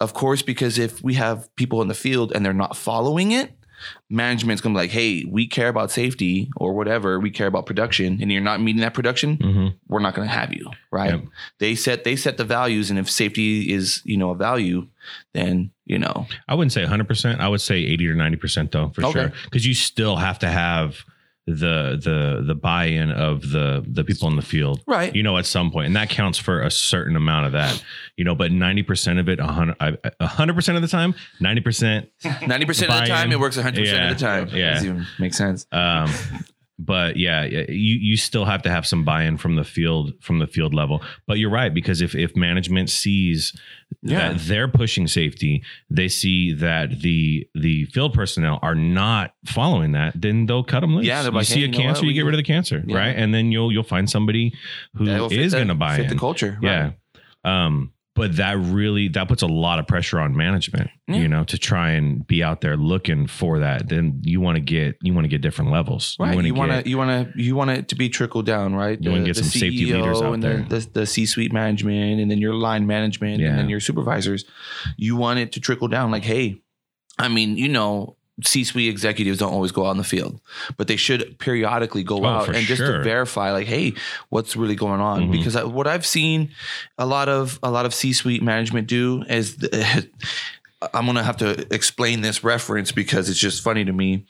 of 0.01 0.15
course, 0.15 0.43
because 0.43 0.79
if 0.79 1.03
we 1.03 1.15
have 1.15 1.55
people 1.57 1.83
in 1.83 1.89
the 1.89 1.95
field 1.95 2.33
and 2.35 2.45
they're 2.45 2.53
not 2.53 2.77
following 2.77 3.33
it, 3.33 3.53
management's 4.09 4.61
gonna 4.61 4.75
be 4.75 4.79
like, 4.79 4.91
hey, 4.91 5.25
we 5.29 5.47
care 5.47 5.69
about 5.69 5.91
safety 5.91 6.51
or 6.57 6.73
whatever, 6.75 7.19
we 7.21 7.31
care 7.31 7.47
about 7.47 7.67
production, 7.67 8.19
and 8.21 8.31
you're 8.33 8.41
not 8.43 8.61
meeting 8.61 8.81
that 8.83 8.95
production, 8.95 9.37
hmm 9.37 9.69
we're 9.89 10.01
not 10.01 10.15
gonna 10.15 10.29
have 10.29 10.53
you. 10.53 10.71
Right. 10.93 11.11
Yep. 11.11 11.25
They 11.59 11.75
set 11.75 12.05
they 12.05 12.17
set 12.17 12.37
the 12.37 12.45
values, 12.45 12.91
and 12.91 12.99
if 12.99 13.11
safety 13.11 13.73
is, 13.73 14.03
you 14.05 14.17
know, 14.17 14.31
a 14.31 14.35
value, 14.35 14.87
then 15.35 15.71
you 15.87 15.99
know, 15.99 16.27
I 16.49 16.55
wouldn't 16.55 16.73
say 16.73 16.85
100%. 16.85 17.41
I 17.41 17.49
would 17.49 17.61
say 17.61 17.77
80 17.79 18.09
or 18.09 18.15
90% 18.15 18.71
though, 18.71 18.91
for 18.91 19.05
Okay. 19.07 19.13
sure. 19.13 19.33
Because 19.45 19.67
you 19.67 19.75
still 19.75 20.17
have 20.17 20.39
to 20.41 20.49
have 20.49 21.05
the 21.59 22.01
the 22.03 22.43
the 22.47 22.55
buy-in 22.55 23.11
of 23.11 23.51
the 23.51 23.85
the 23.87 24.05
people 24.05 24.29
in 24.29 24.37
the 24.37 24.43
field. 24.43 24.83
right. 24.87 25.15
You 25.15 25.23
know, 25.23 25.37
at 25.39 25.47
some 25.47 25.71
point, 25.71 25.87
and 25.87 25.97
that 25.97 26.09
counts 26.11 26.39
for 26.39 26.63
a 26.63 26.71
certain 26.71 27.17
amount 27.17 27.47
of 27.47 27.53
that. 27.53 27.83
You 28.17 28.25
know, 28.25 28.35
but 28.35 28.51
90% 28.53 29.19
of 29.19 29.29
it, 29.29 29.39
100 29.41 29.77
I- 29.81 29.91
100% 30.21 30.77
of 30.77 30.83
the 30.83 30.89
time, 30.89 31.15
90% 31.41 32.07
Ninety 32.47 32.67
percent 32.67 32.93
of 32.93 33.01
the 33.01 33.07
time 33.07 33.33
it 33.33 33.41
works 33.41 33.57
hundred 33.57 33.81
percent 33.81 33.99
Yeah. 33.99 34.11
of 34.11 34.19
the 34.19 34.25
time. 34.25 34.49
Yeah. 34.53 34.75
Doesn't 34.75 34.89
even 34.89 35.07
make 35.19 35.35
sense. 35.35 35.67
um 35.73 36.11
but 36.85 37.17
yeah 37.17 37.45
you 37.45 37.97
you 38.01 38.17
still 38.17 38.45
have 38.45 38.63
to 38.63 38.71
have 38.71 38.87
some 38.87 39.05
buy-in 39.05 39.37
from 39.37 39.57
the 39.57 39.65
field 39.65 40.13
from 40.21 40.39
the 40.39 40.47
field 40.47 40.73
level 40.75 41.03
but 41.27 41.39
you're 41.39 41.51
right 41.51 41.75
because 41.75 42.01
if 42.01 42.15
if 42.15 42.35
management 42.35 42.89
sees 42.91 43.53
Yeah. 44.03 44.33
that 44.33 44.41
they're 44.43 44.69
pushing 44.69 45.07
safety 45.07 45.63
they 45.91 46.09
see 46.09 46.53
that 46.55 47.01
the 47.03 47.47
the 47.55 47.85
field 47.87 48.15
personnel 48.15 48.59
are 48.63 48.75
not 48.75 49.35
following 49.47 49.93
that 49.93 50.21
then 50.21 50.47
they'll 50.47 50.65
cut 50.65 50.81
them 50.81 50.95
loose 50.97 51.05
Yeah, 51.07 51.23
you 51.25 51.31
like, 51.31 51.47
see 51.47 51.61
hey, 51.61 51.65
a 51.65 51.69
you 51.69 51.73
cancer 51.75 52.07
you 52.07 52.13
get 52.15 52.25
rid 52.25 52.35
of 52.35 52.39
the 52.39 52.45
cancer 52.45 52.83
Yeah. 52.87 52.97
right 52.97 53.17
and 53.17 53.35
then 53.35 53.53
you'll 53.53 53.71
you'll 53.73 53.83
find 53.83 54.09
somebody 54.09 54.55
who 54.95 55.05
is 55.29 55.53
going 55.53 55.69
to 55.69 55.75
buy 55.75 55.97
fit 55.97 56.07
in 56.07 56.11
the 56.13 56.19
culture. 56.19 56.59
yeah 56.63 56.93
um 57.45 57.93
but 58.21 58.37
that 58.37 58.57
really 58.59 59.09
that 59.09 59.27
puts 59.29 59.43
a 59.43 59.47
lot 59.47 59.79
of 59.79 59.87
pressure 59.87 60.19
on 60.21 60.37
management 60.37 60.91
Yeah. 61.09 61.17
you 61.17 61.29
know 61.29 61.45
to 61.45 61.59
try 61.59 61.91
and 61.93 62.27
be 62.27 62.43
out 62.43 62.61
there 62.61 62.77
looking 62.77 63.27
for 63.27 63.59
that 63.61 63.89
then 63.89 64.21
you 64.23 64.41
want 64.41 64.57
to 64.57 64.61
get 64.61 64.97
you 65.03 65.15
want 65.15 65.25
to 65.25 65.29
get 65.29 65.41
different 65.41 65.71
levels 65.71 66.17
Right. 66.19 66.45
You 66.45 66.55
want 66.55 66.73
to 66.85 66.89
you 66.89 66.99
want 66.99 67.33
to 67.35 67.43
you 67.43 67.57
want 67.57 67.71
it 67.71 67.89
to 67.89 67.95
be 67.97 68.09
trickled 68.09 68.47
down, 68.47 68.75
right? 68.75 68.99
You 69.01 69.11
wanna 69.11 69.25
get 69.25 69.37
some 69.37 69.45
safety 69.45 69.87
leaders 69.93 70.21
out 70.23 70.35
and 70.35 70.43
there. 70.43 70.59
The, 70.69 70.79
the, 70.81 70.91
the 71.01 71.07
C-suite 71.07 71.53
management, 71.53 72.21
and 72.21 72.31
then 72.31 72.39
your 72.39 72.55
line 72.55 72.87
management, 72.87 73.41
Yeah. 73.41 73.49
and 73.51 73.59
then 73.59 73.69
your 73.69 73.81
supervisors. 73.81 74.45
You 74.97 75.17
want 75.17 75.39
it 75.39 75.53
to 75.53 75.61
trickle 75.61 75.89
down. 75.89 76.11
Like, 76.11 76.25
hey, 76.25 76.61
I 77.19 77.29
mean, 77.29 77.57
you 77.57 77.69
know, 77.69 78.17
C-suite 78.45 78.89
executives 78.89 79.39
don't 79.39 79.53
always 79.53 79.73
go 79.73 79.87
out 79.87 79.93
in 79.93 79.97
the 79.99 80.05
field, 80.05 80.41
but 80.77 80.87
they 80.89 80.97
should 80.97 81.39
periodically 81.39 82.03
go 82.03 82.25
Oh, 82.25 82.27
out 82.27 82.49
and 82.49 82.67
just 82.67 82.81
to 82.83 83.03
verify, 83.03 83.53
like, 83.53 83.67
hey, 83.67 83.95
what's 84.29 84.57
really 84.57 84.75
going 84.77 85.01
on? 85.01 85.29
Mhm. 85.29 85.33
Because 85.33 85.57
I, 85.57 85.65
what 85.65 85.87
I've 85.87 86.07
seen 86.07 86.51
a 86.99 87.07
lot 87.07 87.29
of 87.29 87.59
a 87.63 87.71
lot 87.71 87.87
of 87.87 87.95
C-suite 87.95 88.43
management 88.43 88.87
do 88.89 89.23
is. 89.29 89.57
The, 89.57 90.09
I'm 90.95 91.05
gonna 91.05 91.23
have 91.23 91.37
to 91.39 91.67
explain 91.75 92.23
this 92.23 92.43
reference 92.43 92.91
because 92.91 93.29
it's 93.29 93.39
just 93.39 93.63
funny 93.63 93.85
to 93.85 93.93
me 93.93 94.25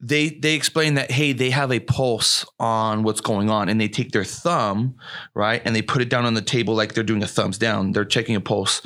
they 0.00 0.28
they 0.28 0.54
explain 0.54 0.94
that 0.94 1.10
hey 1.10 1.32
they 1.32 1.50
have 1.50 1.72
a 1.72 1.80
pulse 1.80 2.46
on 2.60 3.02
what's 3.02 3.20
going 3.20 3.50
on 3.50 3.68
and 3.68 3.80
they 3.80 3.88
take 3.88 4.12
their 4.12 4.22
thumb 4.22 4.94
right 5.34 5.60
and 5.64 5.74
they 5.74 5.82
put 5.82 6.00
it 6.00 6.08
down 6.08 6.24
on 6.24 6.34
the 6.34 6.40
table 6.42 6.74
like 6.76 6.94
they're 6.94 7.02
doing 7.02 7.24
a 7.24 7.26
thumbs 7.26 7.58
down 7.58 7.90
they're 7.90 8.04
checking 8.04 8.36
a 8.36 8.40
pulse 8.40 8.80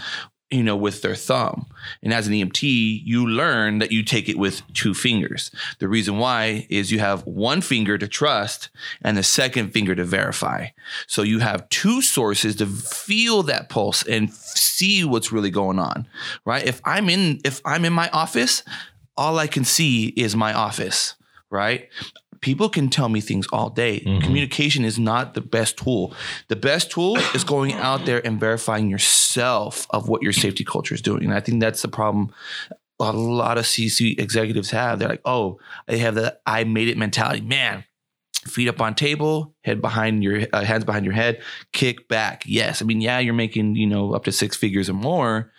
you 0.52 0.62
know 0.62 0.76
with 0.76 1.02
their 1.02 1.14
thumb. 1.14 1.66
And 2.02 2.12
as 2.12 2.26
an 2.26 2.35
emt 2.35 2.62
you 2.62 3.26
learn 3.26 3.78
that 3.78 3.92
you 3.92 4.02
take 4.02 4.28
it 4.28 4.38
with 4.38 4.62
two 4.73 4.94
fingers. 4.94 5.50
The 5.78 5.88
reason 5.88 6.18
why 6.18 6.66
is 6.68 6.92
you 6.92 6.99
have 6.99 7.26
one 7.26 7.61
finger 7.61 7.99
to 7.99 8.09
trust 8.09 8.68
and 9.02 9.16
the 9.16 9.23
second 9.23 9.73
finger 9.73 9.94
to 9.94 10.04
verify. 10.04 10.68
So 11.06 11.23
you 11.23 11.40
have 11.40 11.68
two 11.68 12.02
sources 12.02 12.56
to 12.56 12.66
feel 12.66 13.42
that 13.44 13.68
pulse 13.68 14.06
and 14.06 14.32
see 14.32 15.04
what's 15.04 15.32
really 15.32 15.50
going 15.50 15.78
on 15.78 16.06
right? 16.44 16.64
If 16.66 16.80
i'm 16.85 17.09
in 17.09 17.40
if 17.44 17.61
i'm 17.64 17.85
in 17.85 17.92
my 17.92 18.09
office 18.11 18.62
all 19.16 19.38
I 19.38 19.47
can 19.47 19.64
see 19.64 20.06
is 20.09 20.35
my 20.35 20.52
office, 20.52 21.14
right? 21.50 21.88
People 22.42 22.68
can 22.68 22.90
tell 22.90 23.08
me 23.08 23.20
things 23.20 23.46
all 23.52 23.70
day. 23.70 24.00
Mhm. 24.00 24.22
Communication 24.22 24.84
is 24.84 24.99
not 24.99 25.32
the 25.34 25.40
best 25.40 25.78
tool. 25.78 26.12
The 26.49 26.56
best 26.56 26.90
tool 26.90 27.16
is 27.34 27.44
going 27.44 27.72
out 27.72 28.04
there 28.04 28.25
and 28.26 28.38
verifying 28.38 28.90
yourself 28.90 29.87
of 29.90 30.08
what 30.08 30.22
your 30.22 30.32
safety 30.32 30.64
culture 30.64 30.94
is 30.94 31.00
doing. 31.00 31.25
And 31.25 31.32
I 31.32 31.40
think 31.40 31.61
that's 31.61 31.82
the 31.82 31.88
problem 31.88 32.30
a 33.00 33.12
lot 33.12 33.58
of 33.58 33.64
CC 33.64 34.14
executives 34.18 34.70
have. 34.70 34.99
They're 34.99 35.08
like, 35.08 35.22
oh, 35.25 35.58
they 35.87 35.99
have 35.99 36.14
the 36.14 36.38
I 36.46 36.64
made 36.64 36.88
it 36.88 36.96
mentality. 36.99 37.40
Man, 37.40 37.84
feet 38.46 38.68
up 38.68 38.80
on 38.80 38.94
table, 38.94 39.54
head 39.64 39.80
behind 39.80 40.22
your 40.22 40.46
uh, 40.52 40.62
hands 40.64 40.84
behind 40.84 41.04
your 41.04 41.14
head, 41.14 41.40
kick 41.72 42.08
back. 42.08 42.44
Yes, 42.46 42.82
I 42.82 42.84
mean, 42.84 43.00
yeah, 43.00 43.18
you're 43.18 43.34
making 43.34 43.76
you 43.76 43.87
know 43.87 44.14
up 44.14 44.25
to 44.25 44.32
six 44.32 44.56
figures 44.56 44.88
or 44.88 44.94
more, 44.94 45.52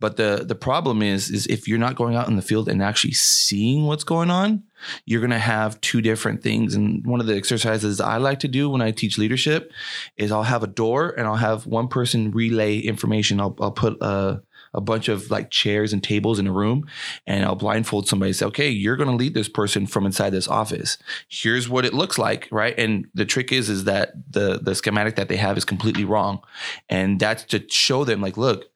but 0.00 0.16
the 0.16 0.44
the 0.46 0.54
problem 0.54 1.02
is 1.02 1.30
is 1.30 1.46
if 1.46 1.68
you're 1.68 1.78
not 1.78 1.96
going 1.96 2.16
out 2.16 2.28
in 2.28 2.36
the 2.36 2.42
field 2.42 2.68
and 2.68 2.82
actually 2.82 3.12
seeing 3.14 3.86
what's 3.86 4.04
going 4.04 4.30
on, 4.30 4.62
you're 5.04 5.20
gonna 5.20 5.38
have 5.38 5.80
two 5.80 6.00
different 6.00 6.42
things. 6.42 6.74
And 6.74 7.06
one 7.06 7.20
of 7.20 7.26
the 7.26 7.36
exercises 7.36 8.00
I 8.00 8.18
like 8.18 8.40
to 8.40 8.48
do 8.48 8.70
when 8.70 8.82
I 8.82 8.90
teach 8.90 9.18
leadership 9.18 9.72
is 10.16 10.32
I'll 10.32 10.42
have 10.42 10.62
a 10.62 10.68
door 10.68 11.10
and 11.16 11.26
I'll 11.26 11.36
have 11.36 11.66
one 11.66 11.88
person 11.88 12.30
relay 12.30 12.78
information. 12.78 13.40
I'll 13.40 13.56
I'll 13.60 13.72
put 13.72 13.96
a 14.00 14.42
a 14.74 14.80
bunch 14.80 15.08
of 15.08 15.30
like 15.30 15.50
chairs 15.50 15.92
and 15.92 16.02
tables 16.02 16.38
in 16.38 16.46
a 16.46 16.52
room 16.52 16.86
and 17.26 17.44
I'll 17.44 17.54
blindfold 17.54 18.08
somebody 18.08 18.30
and 18.30 18.36
say, 18.36 18.46
okay, 18.46 18.68
you're 18.68 18.96
going 18.96 19.08
to 19.08 19.16
lead 19.16 19.34
this 19.34 19.48
person 19.48 19.86
from 19.86 20.06
inside 20.06 20.30
this 20.30 20.48
office. 20.48 20.98
Here's 21.28 21.68
what 21.68 21.84
it 21.84 21.94
looks 21.94 22.18
like, 22.18 22.48
right? 22.50 22.78
And 22.78 23.06
the 23.14 23.24
trick 23.24 23.52
is, 23.52 23.68
is 23.68 23.84
that 23.84 24.12
the 24.30 24.58
the 24.58 24.74
schematic 24.74 25.16
that 25.16 25.28
they 25.28 25.36
have 25.36 25.56
is 25.56 25.64
completely 25.64 26.04
wrong, 26.04 26.40
and 26.88 27.18
that's 27.18 27.44
to 27.44 27.64
show 27.68 28.04
them, 28.04 28.20
like, 28.20 28.36
look, 28.36 28.66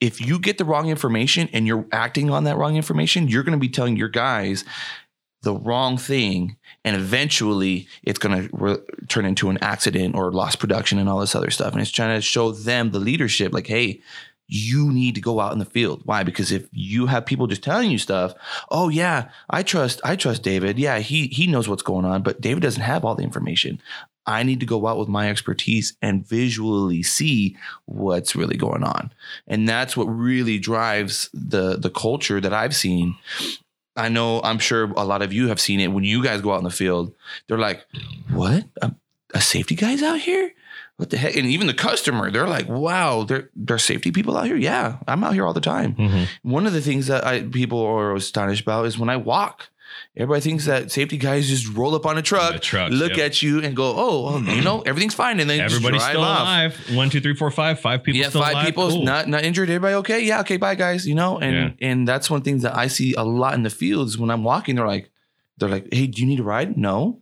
if 0.00 0.20
you 0.20 0.38
get 0.38 0.58
the 0.58 0.64
wrong 0.64 0.88
information 0.88 1.48
and 1.52 1.66
you're 1.66 1.86
acting 1.92 2.30
on 2.30 2.44
that 2.44 2.56
wrong 2.56 2.76
information, 2.76 3.28
you're 3.28 3.42
going 3.42 3.58
to 3.58 3.60
be 3.60 3.68
telling 3.68 3.96
your 3.96 4.08
guys 4.08 4.64
the 5.44 5.54
wrong 5.54 5.96
thing, 5.96 6.56
and 6.84 6.96
eventually 6.96 7.86
it's 8.02 8.18
going 8.18 8.48
to 8.48 8.56
re- 8.56 9.06
turn 9.08 9.24
into 9.24 9.50
an 9.50 9.58
accident 9.62 10.16
or 10.16 10.32
lost 10.32 10.58
production 10.58 10.98
and 10.98 11.08
all 11.08 11.20
this 11.20 11.34
other 11.34 11.50
stuff. 11.50 11.72
And 11.72 11.80
it's 11.80 11.90
trying 11.90 12.16
to 12.16 12.22
show 12.22 12.50
them 12.50 12.90
the 12.90 12.98
leadership, 12.98 13.52
like, 13.52 13.66
hey 13.66 14.02
you 14.46 14.92
need 14.92 15.14
to 15.14 15.20
go 15.20 15.40
out 15.40 15.52
in 15.52 15.58
the 15.58 15.64
field. 15.64 16.02
Why? 16.04 16.22
Because 16.22 16.52
if 16.52 16.68
you 16.70 17.06
have 17.06 17.26
people 17.26 17.46
just 17.46 17.62
telling 17.64 17.90
you 17.90 17.98
stuff, 17.98 18.34
oh 18.70 18.88
yeah, 18.88 19.30
I 19.48 19.62
trust 19.62 20.00
I 20.04 20.16
trust 20.16 20.42
David. 20.42 20.78
Yeah, 20.78 20.98
he 20.98 21.28
he 21.28 21.46
knows 21.46 21.68
what's 21.68 21.82
going 21.82 22.04
on, 22.04 22.22
but 22.22 22.40
David 22.40 22.62
doesn't 22.62 22.82
have 22.82 23.04
all 23.04 23.14
the 23.14 23.22
information. 23.22 23.80
I 24.26 24.42
need 24.42 24.60
to 24.60 24.66
go 24.66 24.86
out 24.86 24.98
with 24.98 25.08
my 25.08 25.28
expertise 25.28 25.94
and 26.00 26.26
visually 26.26 27.02
see 27.02 27.56
what's 27.84 28.34
really 28.34 28.56
going 28.56 28.82
on. 28.82 29.12
And 29.46 29.68
that's 29.68 29.96
what 29.96 30.04
really 30.04 30.58
drives 30.58 31.28
the 31.32 31.76
the 31.76 31.90
culture 31.90 32.40
that 32.40 32.52
I've 32.52 32.76
seen. 32.76 33.16
I 33.96 34.08
know 34.08 34.40
I'm 34.42 34.58
sure 34.58 34.84
a 34.96 35.04
lot 35.04 35.22
of 35.22 35.32
you 35.32 35.48
have 35.48 35.60
seen 35.60 35.80
it 35.80 35.88
when 35.92 36.04
you 36.04 36.22
guys 36.22 36.40
go 36.40 36.52
out 36.52 36.58
in 36.58 36.64
the 36.64 36.70
field. 36.70 37.14
They're 37.46 37.58
like, 37.58 37.84
"What? 38.30 38.64
A, 38.82 38.92
a 39.34 39.40
safety 39.40 39.74
guy's 39.74 40.02
out 40.02 40.20
here?" 40.20 40.52
what 40.96 41.10
the 41.10 41.16
heck? 41.16 41.34
And 41.34 41.46
even 41.46 41.66
the 41.66 41.74
customer, 41.74 42.30
they're 42.30 42.46
like, 42.46 42.68
wow, 42.68 43.24
there 43.24 43.50
there's 43.56 43.82
safety 43.82 44.12
people 44.12 44.36
out 44.36 44.46
here. 44.46 44.54
Yeah, 44.56 44.98
I'm 45.08 45.24
out 45.24 45.32
here 45.34 45.44
all 45.44 45.52
the 45.52 45.60
time. 45.60 45.96
Mhm. 45.96 46.28
One 46.42 46.68
of 46.68 46.72
the 46.72 46.80
things 46.80 47.08
that 47.08 47.26
I 47.26 47.42
people 47.42 47.80
are 47.84 48.14
astonished 48.14 48.62
about 48.62 48.86
is 48.86 48.96
when 48.96 49.08
I 49.10 49.16
walk. 49.16 49.70
Everybody 50.16 50.42
thinks 50.42 50.66
that 50.66 50.92
safety 50.92 51.16
guys 51.16 51.48
just 51.48 51.74
roll 51.76 51.96
up 51.96 52.06
on 52.06 52.16
a 52.16 52.22
truck, 52.22 52.62
trucks, 52.62 52.94
look 52.94 53.16
yep. 53.16 53.26
at 53.26 53.42
you, 53.42 53.60
and 53.64 53.74
go, 53.74 53.94
"Oh, 53.96 54.24
well, 54.24 54.42
you 54.42 54.62
know, 54.62 54.80
everything's 54.86 55.14
fine," 55.14 55.40
and 55.40 55.50
then 55.50 55.58
Everybody's 55.60 56.04
still 56.04 56.20
off. 56.22 56.40
alive. 56.40 56.80
One, 56.92 57.10
two, 57.10 57.20
three, 57.20 57.34
four, 57.34 57.50
five. 57.50 57.80
Five 57.80 58.04
people 58.04 58.20
yeah, 58.20 58.28
still 58.28 58.40
five 58.40 58.52
alive. 58.52 58.66
people 58.66 58.90
Cool. 58.90 59.02
not 59.02 59.26
not 59.26 59.42
injured. 59.42 59.68
Everybody 59.70 59.94
okay? 59.96 60.20
Yeah, 60.22 60.40
okay. 60.42 60.56
Bye, 60.56 60.76
guys. 60.76 61.04
You 61.04 61.16
know, 61.16 61.40
and 61.40 61.76
and 61.80 62.06
that's 62.06 62.30
one 62.30 62.42
thing 62.42 62.58
that 62.60 62.76
I 62.76 62.86
see 62.86 63.14
a 63.14 63.24
lot 63.24 63.54
in 63.54 63.64
the 63.64 63.70
fields 63.70 64.16
when 64.16 64.30
I'm 64.30 64.44
walking. 64.44 64.76
They're 64.76 64.86
like, 64.86 65.10
they're 65.58 65.68
like, 65.68 65.88
"Hey, 65.92 66.06
do 66.06 66.20
you 66.20 66.28
need 66.28 66.38
a 66.38 66.44
ride?" 66.44 66.76
No, 66.76 67.20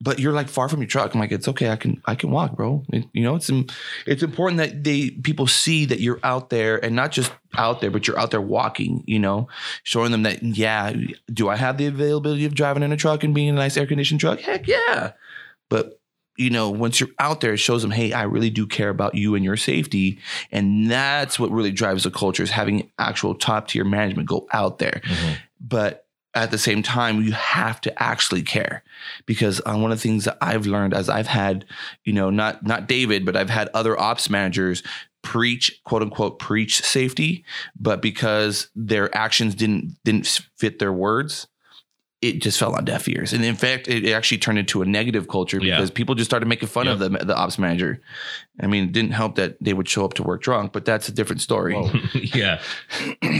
but 0.00 0.18
you're 0.18 0.32
like 0.32 0.48
far 0.48 0.68
from 0.68 0.80
your 0.80 0.88
truck. 0.88 1.14
I'm 1.14 1.20
like, 1.20 1.32
it's 1.32 1.48
okay. 1.48 1.70
I 1.70 1.76
can 1.76 2.02
I 2.04 2.14
can 2.14 2.30
walk, 2.30 2.54
bro. 2.56 2.84
It- 2.92 3.06
you 3.12 3.22
know, 3.22 3.34
it's 3.36 3.50
it's 4.06 4.22
important 4.22 4.58
that 4.58 4.84
they 4.84 5.10
people 5.10 5.46
see 5.46 5.84
that 5.86 6.00
you're 6.00 6.20
out 6.22 6.50
there 6.50 6.82
and 6.84 6.94
not 6.94 7.12
just 7.12 7.32
out 7.56 7.80
there, 7.80 7.90
but 7.90 8.06
you're 8.06 8.18
out 8.18 8.30
there 8.30 8.40
walking. 8.40 9.02
You 9.06 9.18
know, 9.18 9.48
showing 9.82 10.12
them 10.12 10.22
that 10.24 10.42
yeah, 10.42 10.92
do 11.32 11.48
I 11.48 11.56
have 11.56 11.78
the 11.78 11.86
availability 11.86 12.44
of 12.44 12.54
driving 12.54 12.82
in 12.82 12.92
a 12.92 12.96
truck 12.96 13.24
and 13.24 13.34
being 13.34 13.48
in 13.48 13.54
a 13.54 13.58
nice 13.58 13.76
air 13.76 13.86
conditioned 13.86 14.20
truck? 14.20 14.40
Heck 14.40 14.66
yeah, 14.66 15.12
but 15.68 15.98
you 16.38 16.50
know, 16.50 16.68
once 16.68 17.00
you're 17.00 17.08
out 17.18 17.40
there, 17.40 17.54
it 17.54 17.56
shows 17.56 17.80
them, 17.80 17.90
hey, 17.90 18.12
I 18.12 18.24
really 18.24 18.50
do 18.50 18.66
care 18.66 18.90
about 18.90 19.14
you 19.14 19.34
and 19.36 19.42
your 19.42 19.56
safety. 19.56 20.18
And 20.52 20.90
that's 20.90 21.38
what 21.38 21.50
really 21.50 21.70
drives 21.70 22.04
the 22.04 22.10
culture 22.10 22.42
is 22.42 22.50
having 22.50 22.90
actual 22.98 23.34
top 23.34 23.68
tier 23.68 23.84
management 23.84 24.28
go 24.28 24.46
out 24.52 24.78
there. 24.78 25.00
Mhm. 25.02 25.36
But 25.62 26.05
at 26.36 26.50
the 26.50 26.58
same 26.58 26.82
time, 26.82 27.22
you 27.22 27.32
have 27.32 27.80
to 27.80 28.02
actually 28.02 28.42
care. 28.42 28.84
Because 29.24 29.60
uh, 29.66 29.76
one 29.76 29.90
of 29.90 29.98
the 29.98 30.02
things 30.02 30.26
that 30.26 30.38
I've 30.40 30.66
learned 30.66 30.94
as 30.94 31.08
I've 31.08 31.26
had, 31.26 31.64
you 32.04 32.12
know, 32.12 32.30
not 32.30 32.64
not 32.64 32.86
David, 32.86 33.24
but 33.24 33.36
I've 33.36 33.50
had 33.50 33.68
other 33.74 33.98
ops 33.98 34.30
managers 34.30 34.82
preach 35.22 35.80
quote 35.84 36.02
unquote 36.02 36.38
preach 36.38 36.80
safety, 36.82 37.44
but 37.78 38.00
because 38.00 38.68
their 38.76 39.14
actions 39.16 39.54
didn't 39.54 39.96
didn't 40.04 40.26
fit 40.56 40.78
their 40.78 40.92
words, 40.92 41.48
it 42.28 42.42
just 42.42 42.58
fell 42.58 42.74
on 42.74 42.84
deaf 42.84 43.08
ears. 43.08 43.32
And 43.32 43.44
in 43.44 43.56
fact, 43.56 43.88
it 43.88 44.10
actually 44.12 44.38
turned 44.38 44.58
into 44.58 44.82
a 44.82 44.84
negative 44.84 45.28
culture 45.28 45.58
Yeah. 45.60 45.76
because 45.76 45.90
people 45.90 46.14
just 46.14 46.28
started 46.30 46.46
making 46.46 46.68
fun 46.68 46.88
of 46.88 46.98
the 46.98 47.08
the 47.08 47.34
ops 47.36 47.58
manager. 47.58 48.00
I 48.60 48.66
mean, 48.66 48.84
it 48.84 48.92
didn't 48.92 49.12
help 49.12 49.34
that 49.36 49.56
they 49.60 49.72
would 49.74 49.88
show 49.88 50.04
up 50.04 50.14
to 50.14 50.22
work 50.22 50.42
drunk, 50.42 50.72
but 50.72 50.84
that's 50.84 51.08
a 51.08 51.12
different 51.12 51.42
story. 51.42 51.74
Yeah. 52.34 52.60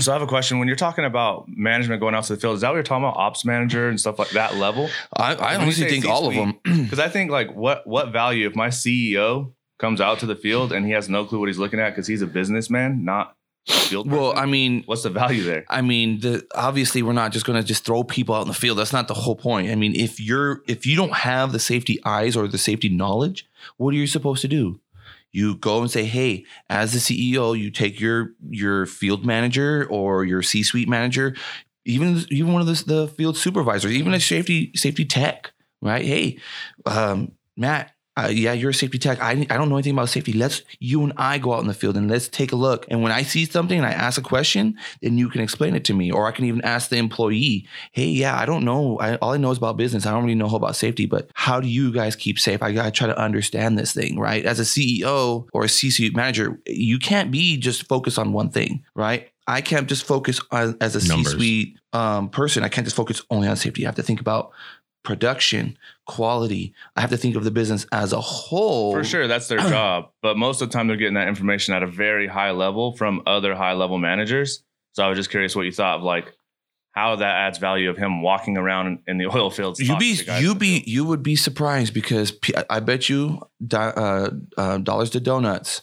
so 0.00 0.12
I 0.12 0.14
have 0.14 0.22
a 0.22 0.26
question. 0.26 0.58
When 0.58 0.68
you're 0.68 0.76
talking 0.76 1.04
about 1.04 1.46
management 1.48 2.00
going 2.00 2.14
out 2.14 2.24
to 2.24 2.34
the 2.34 2.40
field, 2.40 2.54
is 2.56 2.60
that 2.62 2.68
what 2.68 2.74
you're 2.76 2.82
talking 2.82 3.04
about? 3.04 3.16
Ops 3.16 3.44
manager 3.44 3.88
and 3.88 3.98
stuff 4.00 4.18
like 4.18 4.30
that 4.30 4.56
level? 4.56 4.88
I, 5.16 5.34
I 5.34 5.34
When 5.34 5.38
you 5.38 5.62
honestly 5.66 5.84
say 5.84 5.90
think 5.90 6.06
all 6.06 6.28
of 6.28 6.34
them. 6.34 6.58
Because 6.86 6.98
I 7.00 7.08
think 7.08 7.30
like 7.30 7.54
what 7.54 7.86
what 7.86 8.12
value 8.12 8.46
if 8.46 8.54
my 8.54 8.68
CEO 8.68 9.52
comes 9.78 10.00
out 10.00 10.18
to 10.20 10.26
the 10.26 10.36
field 10.36 10.72
and 10.72 10.86
he 10.86 10.92
has 10.92 11.08
no 11.08 11.24
clue 11.26 11.38
what 11.38 11.48
he's 11.48 11.58
looking 11.58 11.78
at 11.80 11.90
because 11.90 12.06
he's 12.06 12.22
a 12.22 12.26
businessman, 12.26 13.04
not 13.04 13.28
a 13.30 13.35
field. 13.66 14.10
well, 14.10 14.32
person? 14.32 14.42
I 14.42 14.46
mean, 14.46 14.82
what's 14.86 15.02
the 15.02 15.10
value 15.10 15.42
there? 15.42 15.64
I 15.68 15.82
mean, 15.82 16.20
the 16.20 16.46
obviously 16.54 17.02
we're 17.02 17.12
not 17.12 17.32
just 17.32 17.46
going 17.46 17.60
to 17.60 17.66
just 17.66 17.84
throw 17.84 18.04
people 18.04 18.34
out 18.34 18.42
in 18.42 18.48
the 18.48 18.54
field. 18.54 18.78
That's 18.78 18.92
not 18.92 19.08
the 19.08 19.14
whole 19.14 19.36
point. 19.36 19.70
I 19.70 19.74
mean, 19.74 19.94
if 19.94 20.20
you're 20.20 20.62
if 20.66 20.86
you 20.86 20.96
don't 20.96 21.14
have 21.14 21.52
the 21.52 21.58
safety 21.58 21.98
eyes 22.04 22.36
or 22.36 22.48
the 22.48 22.58
safety 22.58 22.88
knowledge, 22.88 23.48
what 23.76 23.92
are 23.94 23.96
you 23.96 24.06
supposed 24.06 24.42
to 24.42 24.48
do? 24.48 24.80
You 25.32 25.56
go 25.56 25.80
and 25.80 25.90
say, 25.90 26.04
"Hey, 26.04 26.44
as 26.70 26.92
the 26.92 26.98
CEO, 26.98 27.58
you 27.58 27.70
take 27.70 28.00
your 28.00 28.30
your 28.48 28.86
field 28.86 29.26
manager 29.26 29.86
or 29.90 30.24
your 30.24 30.42
C-suite 30.42 30.88
manager, 30.88 31.34
even 31.84 32.24
even 32.30 32.52
one 32.52 32.62
of 32.62 32.66
the, 32.66 32.84
the 32.84 33.08
field 33.08 33.36
supervisors, 33.36 33.92
even 33.92 34.14
a 34.14 34.20
safety 34.20 34.72
safety 34.74 35.04
tech, 35.04 35.52
right? 35.82 36.04
Hey, 36.04 36.38
um, 36.86 37.32
Matt, 37.56 37.92
uh, 38.16 38.28
yeah, 38.32 38.52
you're 38.52 38.70
a 38.70 38.74
safety 38.74 38.98
tech. 38.98 39.20
I, 39.20 39.32
I 39.32 39.56
don't 39.56 39.68
know 39.68 39.76
anything 39.76 39.92
about 39.92 40.08
safety. 40.08 40.32
Let's 40.32 40.62
you 40.78 41.02
and 41.02 41.12
I 41.18 41.36
go 41.38 41.52
out 41.52 41.60
in 41.60 41.66
the 41.66 41.74
field 41.74 41.96
and 41.96 42.10
let's 42.10 42.28
take 42.28 42.50
a 42.50 42.56
look. 42.56 42.86
And 42.88 43.02
when 43.02 43.12
I 43.12 43.22
see 43.22 43.44
something 43.44 43.76
and 43.76 43.86
I 43.86 43.90
ask 43.90 44.18
a 44.18 44.22
question, 44.22 44.78
then 45.02 45.18
you 45.18 45.28
can 45.28 45.42
explain 45.42 45.74
it 45.74 45.84
to 45.84 45.94
me, 45.94 46.10
or 46.10 46.26
I 46.26 46.30
can 46.30 46.46
even 46.46 46.62
ask 46.62 46.88
the 46.88 46.96
employee, 46.96 47.68
"Hey, 47.92 48.06
yeah, 48.06 48.38
I 48.38 48.46
don't 48.46 48.64
know. 48.64 48.98
I, 48.98 49.16
all 49.16 49.32
I 49.32 49.36
know 49.36 49.50
is 49.50 49.58
about 49.58 49.76
business. 49.76 50.06
I 50.06 50.12
don't 50.12 50.24
really 50.24 50.34
know 50.34 50.54
about 50.54 50.76
safety, 50.76 51.04
but 51.04 51.30
how 51.34 51.60
do 51.60 51.68
you 51.68 51.92
guys 51.92 52.16
keep 52.16 52.38
safe? 52.38 52.62
I 52.62 52.72
gotta 52.72 52.90
try 52.90 53.06
to 53.06 53.18
understand 53.18 53.78
this 53.78 53.92
thing, 53.92 54.18
right? 54.18 54.44
As 54.46 54.60
a 54.60 54.64
CEO 54.64 55.46
or 55.52 55.64
a 55.64 55.68
C-suite 55.68 56.16
manager, 56.16 56.58
you 56.66 56.98
can't 56.98 57.30
be 57.30 57.58
just 57.58 57.86
focused 57.86 58.18
on 58.18 58.32
one 58.32 58.48
thing, 58.48 58.82
right? 58.94 59.28
I 59.46 59.60
can't 59.60 59.88
just 59.88 60.04
focus 60.04 60.40
on 60.50 60.76
as 60.80 60.96
a 60.96 61.06
Numbers. 61.06 61.32
C-suite 61.32 61.78
um, 61.92 62.30
person. 62.30 62.62
I 62.62 62.68
can't 62.68 62.86
just 62.86 62.96
focus 62.96 63.22
only 63.30 63.46
on 63.46 63.56
safety. 63.56 63.84
I 63.84 63.88
have 63.88 63.94
to 63.96 64.02
think 64.02 64.20
about 64.20 64.52
production, 65.06 65.78
quality. 66.06 66.74
I 66.96 67.00
have 67.00 67.10
to 67.10 67.16
think 67.16 67.36
of 67.36 67.44
the 67.44 67.50
business 67.50 67.86
as 67.92 68.12
a 68.12 68.20
whole. 68.20 68.92
For 68.92 69.04
sure, 69.04 69.26
that's 69.26 69.48
their 69.48 69.58
job. 69.68 70.10
But 70.22 70.36
most 70.36 70.62
of 70.62 70.68
the 70.68 70.72
time, 70.72 70.88
they're 70.88 70.96
getting 70.96 71.14
that 71.14 71.28
information 71.28 71.74
at 71.74 71.82
a 71.82 71.86
very 71.86 72.26
high 72.26 72.52
level 72.52 72.96
from 72.96 73.22
other 73.26 73.54
high 73.54 73.74
level 73.74 73.98
managers. 73.98 74.62
So 74.92 75.04
I 75.04 75.08
was 75.08 75.18
just 75.18 75.30
curious 75.30 75.54
what 75.54 75.66
you 75.66 75.72
thought 75.72 75.98
of 75.98 76.02
like 76.02 76.32
how 76.96 77.14
that 77.16 77.28
adds 77.28 77.58
value 77.58 77.90
of 77.90 77.98
him 77.98 78.22
walking 78.22 78.56
around 78.56 79.00
in, 79.06 79.18
the 79.18 79.26
oil 79.34 79.50
fields. 79.50 79.78
You 79.78 79.98
be 79.98 80.16
to 80.16 80.24
guys 80.24 80.42
in 80.42 80.48
you 80.48 80.54
be 80.54 80.82
you 80.86 81.04
would 81.04 81.22
be 81.22 81.36
surprised 81.36 81.92
because 81.92 82.32
I 82.70 82.80
bet 82.80 83.08
you 83.08 83.42
uh, 83.72 84.30
uh, 84.56 84.78
dollars 84.78 85.10
to 85.10 85.20
donuts 85.20 85.82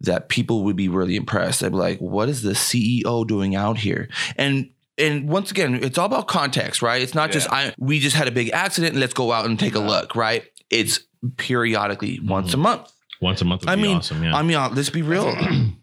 that 0.00 0.28
people 0.28 0.64
would 0.64 0.74
be 0.74 0.88
really 0.88 1.14
impressed. 1.14 1.60
They'd 1.60 1.70
be 1.70 1.76
like, 1.76 2.00
"What 2.00 2.28
is 2.28 2.42
the 2.42 2.52
CEO 2.52 3.24
doing 3.24 3.54
out 3.54 3.78
here?" 3.78 4.08
And 4.36 4.70
and 4.98 5.28
once 5.28 5.50
again, 5.50 5.74
it's 5.82 5.98
all 5.98 6.06
about 6.06 6.26
context, 6.28 6.82
right? 6.82 7.00
It's 7.02 7.14
not 7.14 7.30
just 7.30 7.50
I 7.52 7.74
we 7.78 7.98
just 7.98 8.16
had 8.16 8.28
a 8.28 8.32
big 8.32 8.50
accident 8.50 8.92
and 8.92 9.00
let's 9.00 9.14
go 9.14 9.32
out 9.32 9.44
and 9.46 9.58
take 9.58 9.74
a 9.74 9.80
look, 9.80 10.14
right? 10.16 10.44
It's 10.70 11.00
periodically 11.36 12.20
once 12.20 12.50
Mhm. 12.50 12.54
a 12.54 12.56
month. 12.58 12.92
Once 13.20 13.40
a 13.40 13.44
month 13.44 13.62
would 13.62 13.70
I 13.70 13.76
be 13.76 13.82
mean, 13.82 13.96
awesome. 13.98 14.22
Yeah. 14.22 14.34
I 14.36 14.42
mean, 14.42 14.58
let's 14.74 14.90
be 14.90 15.02
real. 15.02 15.34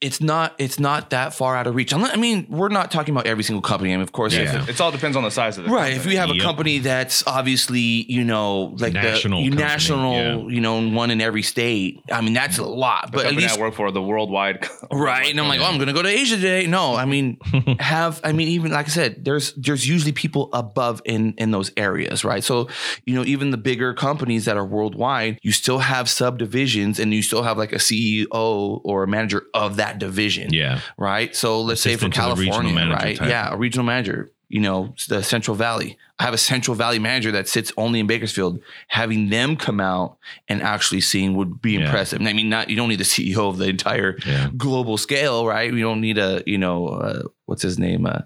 it's 0.00 0.20
not 0.20 0.54
it's 0.58 0.78
not 0.78 1.10
that 1.10 1.34
far 1.34 1.56
out 1.56 1.66
of 1.66 1.74
reach. 1.74 1.92
Unless- 1.92 2.12
I 2.14 2.16
mean, 2.18 2.46
we're 2.48 2.68
not 2.68 2.90
talking 2.92 3.12
about 3.12 3.26
every 3.26 3.42
single 3.42 3.62
company. 3.62 3.92
I 3.92 3.96
mean, 3.96 4.02
of 4.02 4.12
course, 4.12 4.32
Yeah. 4.32 4.64
It 4.68 4.80
all 4.80 4.92
depends 4.92 5.16
on 5.16 5.24
the 5.24 5.30
size 5.30 5.58
of 5.58 5.64
the 5.64 5.70
Right. 5.70 5.88
If 5.90 5.98
company. 6.04 6.12
we 6.14 6.16
have 6.18 6.30
a 6.30 6.38
company 6.38 6.78
that's 6.78 7.26
obviously, 7.26 7.80
you 7.80 8.22
know, 8.22 8.76
like 8.78 8.92
National 8.92 9.40
the 9.40 9.44
you 9.46 9.50
company, 9.50 9.68
national, 9.72 10.52
you 10.52 10.60
know, 10.60 10.88
one 10.90 11.10
in 11.10 11.20
every 11.20 11.42
state. 11.42 12.00
I 12.12 12.20
mean, 12.20 12.32
that's 12.32 12.58
a 12.58 12.64
lot. 12.64 13.10
the 13.10 13.16
But 13.18 13.26
at 13.26 13.34
least 13.34 13.58
I 13.58 13.60
work 13.60 13.74
for, 13.74 13.90
the 13.90 14.00
worldwide. 14.02 14.68
right. 14.92 15.28
And 15.30 15.40
I'm 15.40 15.48
like, 15.48 15.60
oh, 15.60 15.64
I'm 15.64 15.78
gonna 15.78 15.92
go 15.92 16.02
to 16.02 16.08
Asia 16.08 16.36
today. 16.36 16.66
No, 16.68 16.94
I 16.94 17.04
mean, 17.04 17.38
have 17.80 18.20
I 18.22 18.30
mean, 18.30 18.48
even 18.48 18.70
like 18.70 18.86
I 18.86 18.90
said, 18.90 19.24
there's 19.24 19.52
there's 19.54 19.88
usually 19.88 20.12
people 20.12 20.48
above 20.52 21.02
in 21.06 21.34
in 21.38 21.50
those 21.50 21.72
areas, 21.76 22.24
right? 22.24 22.44
So, 22.44 22.68
you 23.04 23.14
know, 23.16 23.24
even 23.24 23.50
the 23.50 23.56
bigger 23.56 23.94
companies 23.94 24.44
that 24.44 24.56
are 24.56 24.64
worldwide, 24.64 25.40
you 25.42 25.50
still 25.50 25.78
have 25.80 26.08
subdivisions 26.08 27.00
and 27.00 27.12
you 27.12 27.22
still 27.22 27.42
have 27.42 27.58
like 27.58 27.72
a 27.72 27.76
CEO 27.78 28.80
or 28.84 29.02
a 29.02 29.08
manager 29.08 29.42
of 29.54 29.76
that 29.76 29.87
division 29.96 30.52
yeah. 30.52 30.80
right? 30.96 31.34
So 31.34 31.60
let's 31.62 31.80
say 31.80 31.96
for 31.96 32.06
Assistant 32.06 32.14
the 32.36 32.40
regional 32.42 32.60
California, 32.62 32.94
right? 32.94 33.16
type. 33.16 33.28
Yeah, 33.28 33.52
a 33.52 33.56
regional 33.56 33.86
manager. 33.86 34.30
You 34.50 34.60
know, 34.60 34.94
the 35.08 35.22
Central 35.22 35.54
Valley. 35.56 35.98
I 36.18 36.24
have 36.24 36.32
a 36.32 36.38
Central 36.38 36.74
Valley 36.74 36.98
manager 36.98 37.30
that 37.32 37.48
sits 37.48 37.70
only 37.76 38.00
in 38.00 38.06
Bakersfield. 38.06 38.60
Having 38.88 39.28
them 39.28 39.56
come 39.56 39.78
out 39.78 40.16
and 40.48 40.62
actually 40.62 41.02
seeing 41.02 41.34
would 41.36 41.60
be 41.60 41.72
Yeah. 41.72 41.80
impressive. 41.84 42.18
And 42.18 42.26
I 42.28 42.32
mean, 42.32 42.48
not 42.48 42.70
you 42.70 42.76
don't 42.76 42.88
need 42.88 42.98
the 42.98 43.04
CEO 43.04 43.48
of 43.50 43.58
the 43.58 43.66
entire 43.68 44.16
Yeah. 44.26 44.48
global 44.56 44.96
scale, 44.96 45.46
right? 45.46 45.70
You 45.72 45.82
don't 45.82 46.00
need 46.00 46.16
a, 46.16 46.42
you 46.46 46.56
know, 46.56 46.88
uh, 46.88 47.22
what's 47.44 47.60
his 47.62 47.78
name? 47.78 48.06
Uh, 48.06 48.20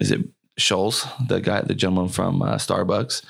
is 0.00 0.12
it 0.12 0.20
Scholes, 0.60 1.06
the 1.28 1.40
guy, 1.40 1.60
the 1.62 1.74
gentleman 1.74 2.08
from 2.08 2.40
uh, 2.40 2.54
Starbucks? 2.54 3.22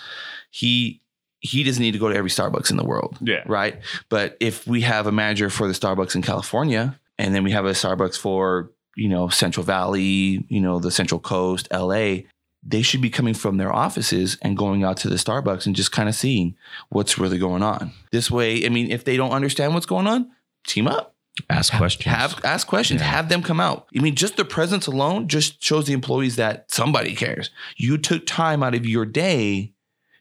He 0.51 1.01
he 1.41 1.63
doesn't 1.63 1.81
need 1.83 1.93
to 1.93 1.99
go 2.01 2.09
to 2.09 2.17
every 2.17 2.31
Starbucks 2.31 2.69
in 2.71 2.77
the 2.77 2.85
world 2.85 3.17
Yeah. 3.23 3.43
right? 3.47 3.81
But 4.09 4.37
if 4.41 4.67
we 4.67 4.81
have 4.81 5.07
a 5.07 5.13
manager 5.13 5.49
for 5.51 5.69
the 5.69 5.73
Starbucks 5.73 6.17
in 6.17 6.21
California, 6.23 6.99
and 7.19 7.35
then 7.35 7.45
we 7.45 7.51
have 7.53 7.67
a 7.67 7.71
Starbucks 7.71 8.19
for 8.19 8.73
you 8.97 9.09
know 9.09 9.29
Central 9.29 9.65
Valley, 9.65 10.45
you 10.49 10.61
know 10.61 10.79
the 10.79 10.91
Central 10.91 11.21
Coast, 11.21 11.69
LA, 11.73 12.19
they 12.63 12.83
should 12.83 13.01
be 13.01 13.11
coming 13.11 13.35
from 13.35 13.57
their 13.57 13.73
offices 13.73 14.37
and 14.43 14.57
going 14.57 14.85
out 14.85 14.97
to 14.99 15.09
the 15.09 15.17
Starbucks 15.17 15.67
and 15.67 15.77
just 15.77 15.93
kind 15.93 16.09
of 16.09 16.15
seeing 16.15 16.57
what's 16.91 17.19
really 17.19 17.39
going 17.39 17.63
on. 17.63 17.93
This 18.13 18.31
way, 18.31 18.65
I 18.65 18.69
mean, 18.69 18.91
if 18.91 19.05
they 19.05 19.17
don't 19.17 19.31
understand 19.31 19.75
what's 19.75 19.87
going 19.87 20.07
on, 20.07 20.31
team 20.67 20.87
up. 20.87 21.15
Ask 21.49 21.73
questions. 21.73 22.05
Have 22.05 22.45
ask 22.45 22.67
questions. 22.67 23.01
Yeah. 23.01 23.07
Have 23.07 23.29
them 23.29 23.43
come 23.43 23.61
out. 23.61 23.87
I 23.97 24.01
mean, 24.01 24.17
just 24.17 24.37
the 24.37 24.45
presence 24.45 24.89
alone 24.89 25.29
just 25.29 25.63
shows 25.63 25.87
the 25.87 25.93
employees 25.93 26.35
that 26.37 26.71
somebody 26.71 27.15
cares. 27.15 27.51
You 27.77 27.97
took 27.97 28.27
time 28.27 28.63
out 28.63 28.75
of 28.75 28.85
your 28.85 29.07
day 29.07 29.73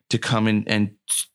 to 0.09 0.19
come 0.19 0.47
in 0.47 0.63
and 0.67 0.91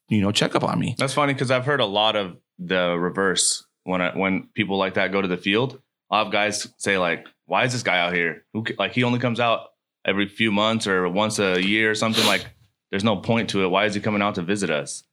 you 0.09 0.21
know 0.21 0.31
check 0.31 0.55
up 0.55 0.63
on 0.63 0.79
me. 0.79 0.95
That's 0.99 1.15
funny 1.15 1.33
because 1.33 1.51
I've 1.51 1.65
heard 1.65 1.81
a 1.81 1.87
lot 1.87 2.15
of 2.15 2.37
the 2.61 2.97
reverse 2.97 3.67
when 3.85 4.01
I, 4.01 4.17
when 4.17 4.49
people 4.55 4.79
like 4.79 4.95
that 4.95 5.13
go 5.13 5.23
to 5.23 5.29
the 5.29 5.37
field. 5.37 5.81
Lot 6.11 6.27
of 6.27 6.33
guys 6.33 6.69
say 6.77 6.99
like, 6.99 7.27
"Why 7.47 7.65
is 7.65 7.73
this 7.73 7.83
guy 7.83 7.99
out 7.99 8.13
here? 8.13 8.45
Who 8.53 8.65
like 8.79 8.93
he 8.93 9.05
only 9.05 9.19
comes 9.19 9.41
out 9.41 9.71
every 10.05 10.29
few 10.29 10.53
months 10.53 10.87
or 10.87 11.09
once 11.09 11.39
a 11.39 11.61
year 11.63 11.91
or 11.91 11.95
something? 11.95 12.27
Like, 12.27 12.47
there's 12.91 13.05
no 13.05 13.17
point 13.17 13.51
to 13.51 13.65
it. 13.65 13.69
Why 13.69 13.87
is 13.87 13.95
he 13.95 14.01
coming 14.01 14.23
out 14.23 14.35
to 14.35 14.43
visit 14.43 14.71
us?" 14.71 15.05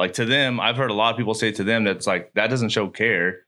Like 0.00 0.14
to 0.14 0.24
them, 0.24 0.60
I've 0.60 0.76
heard 0.76 0.90
a 0.90 0.94
lot 0.94 1.10
of 1.10 1.18
people 1.18 1.34
say 1.34 1.52
to 1.52 1.62
them 1.62 1.84
that's 1.84 2.06
like 2.06 2.32
that 2.32 2.48
doesn't 2.48 2.70
show 2.70 2.88
care. 2.88 3.40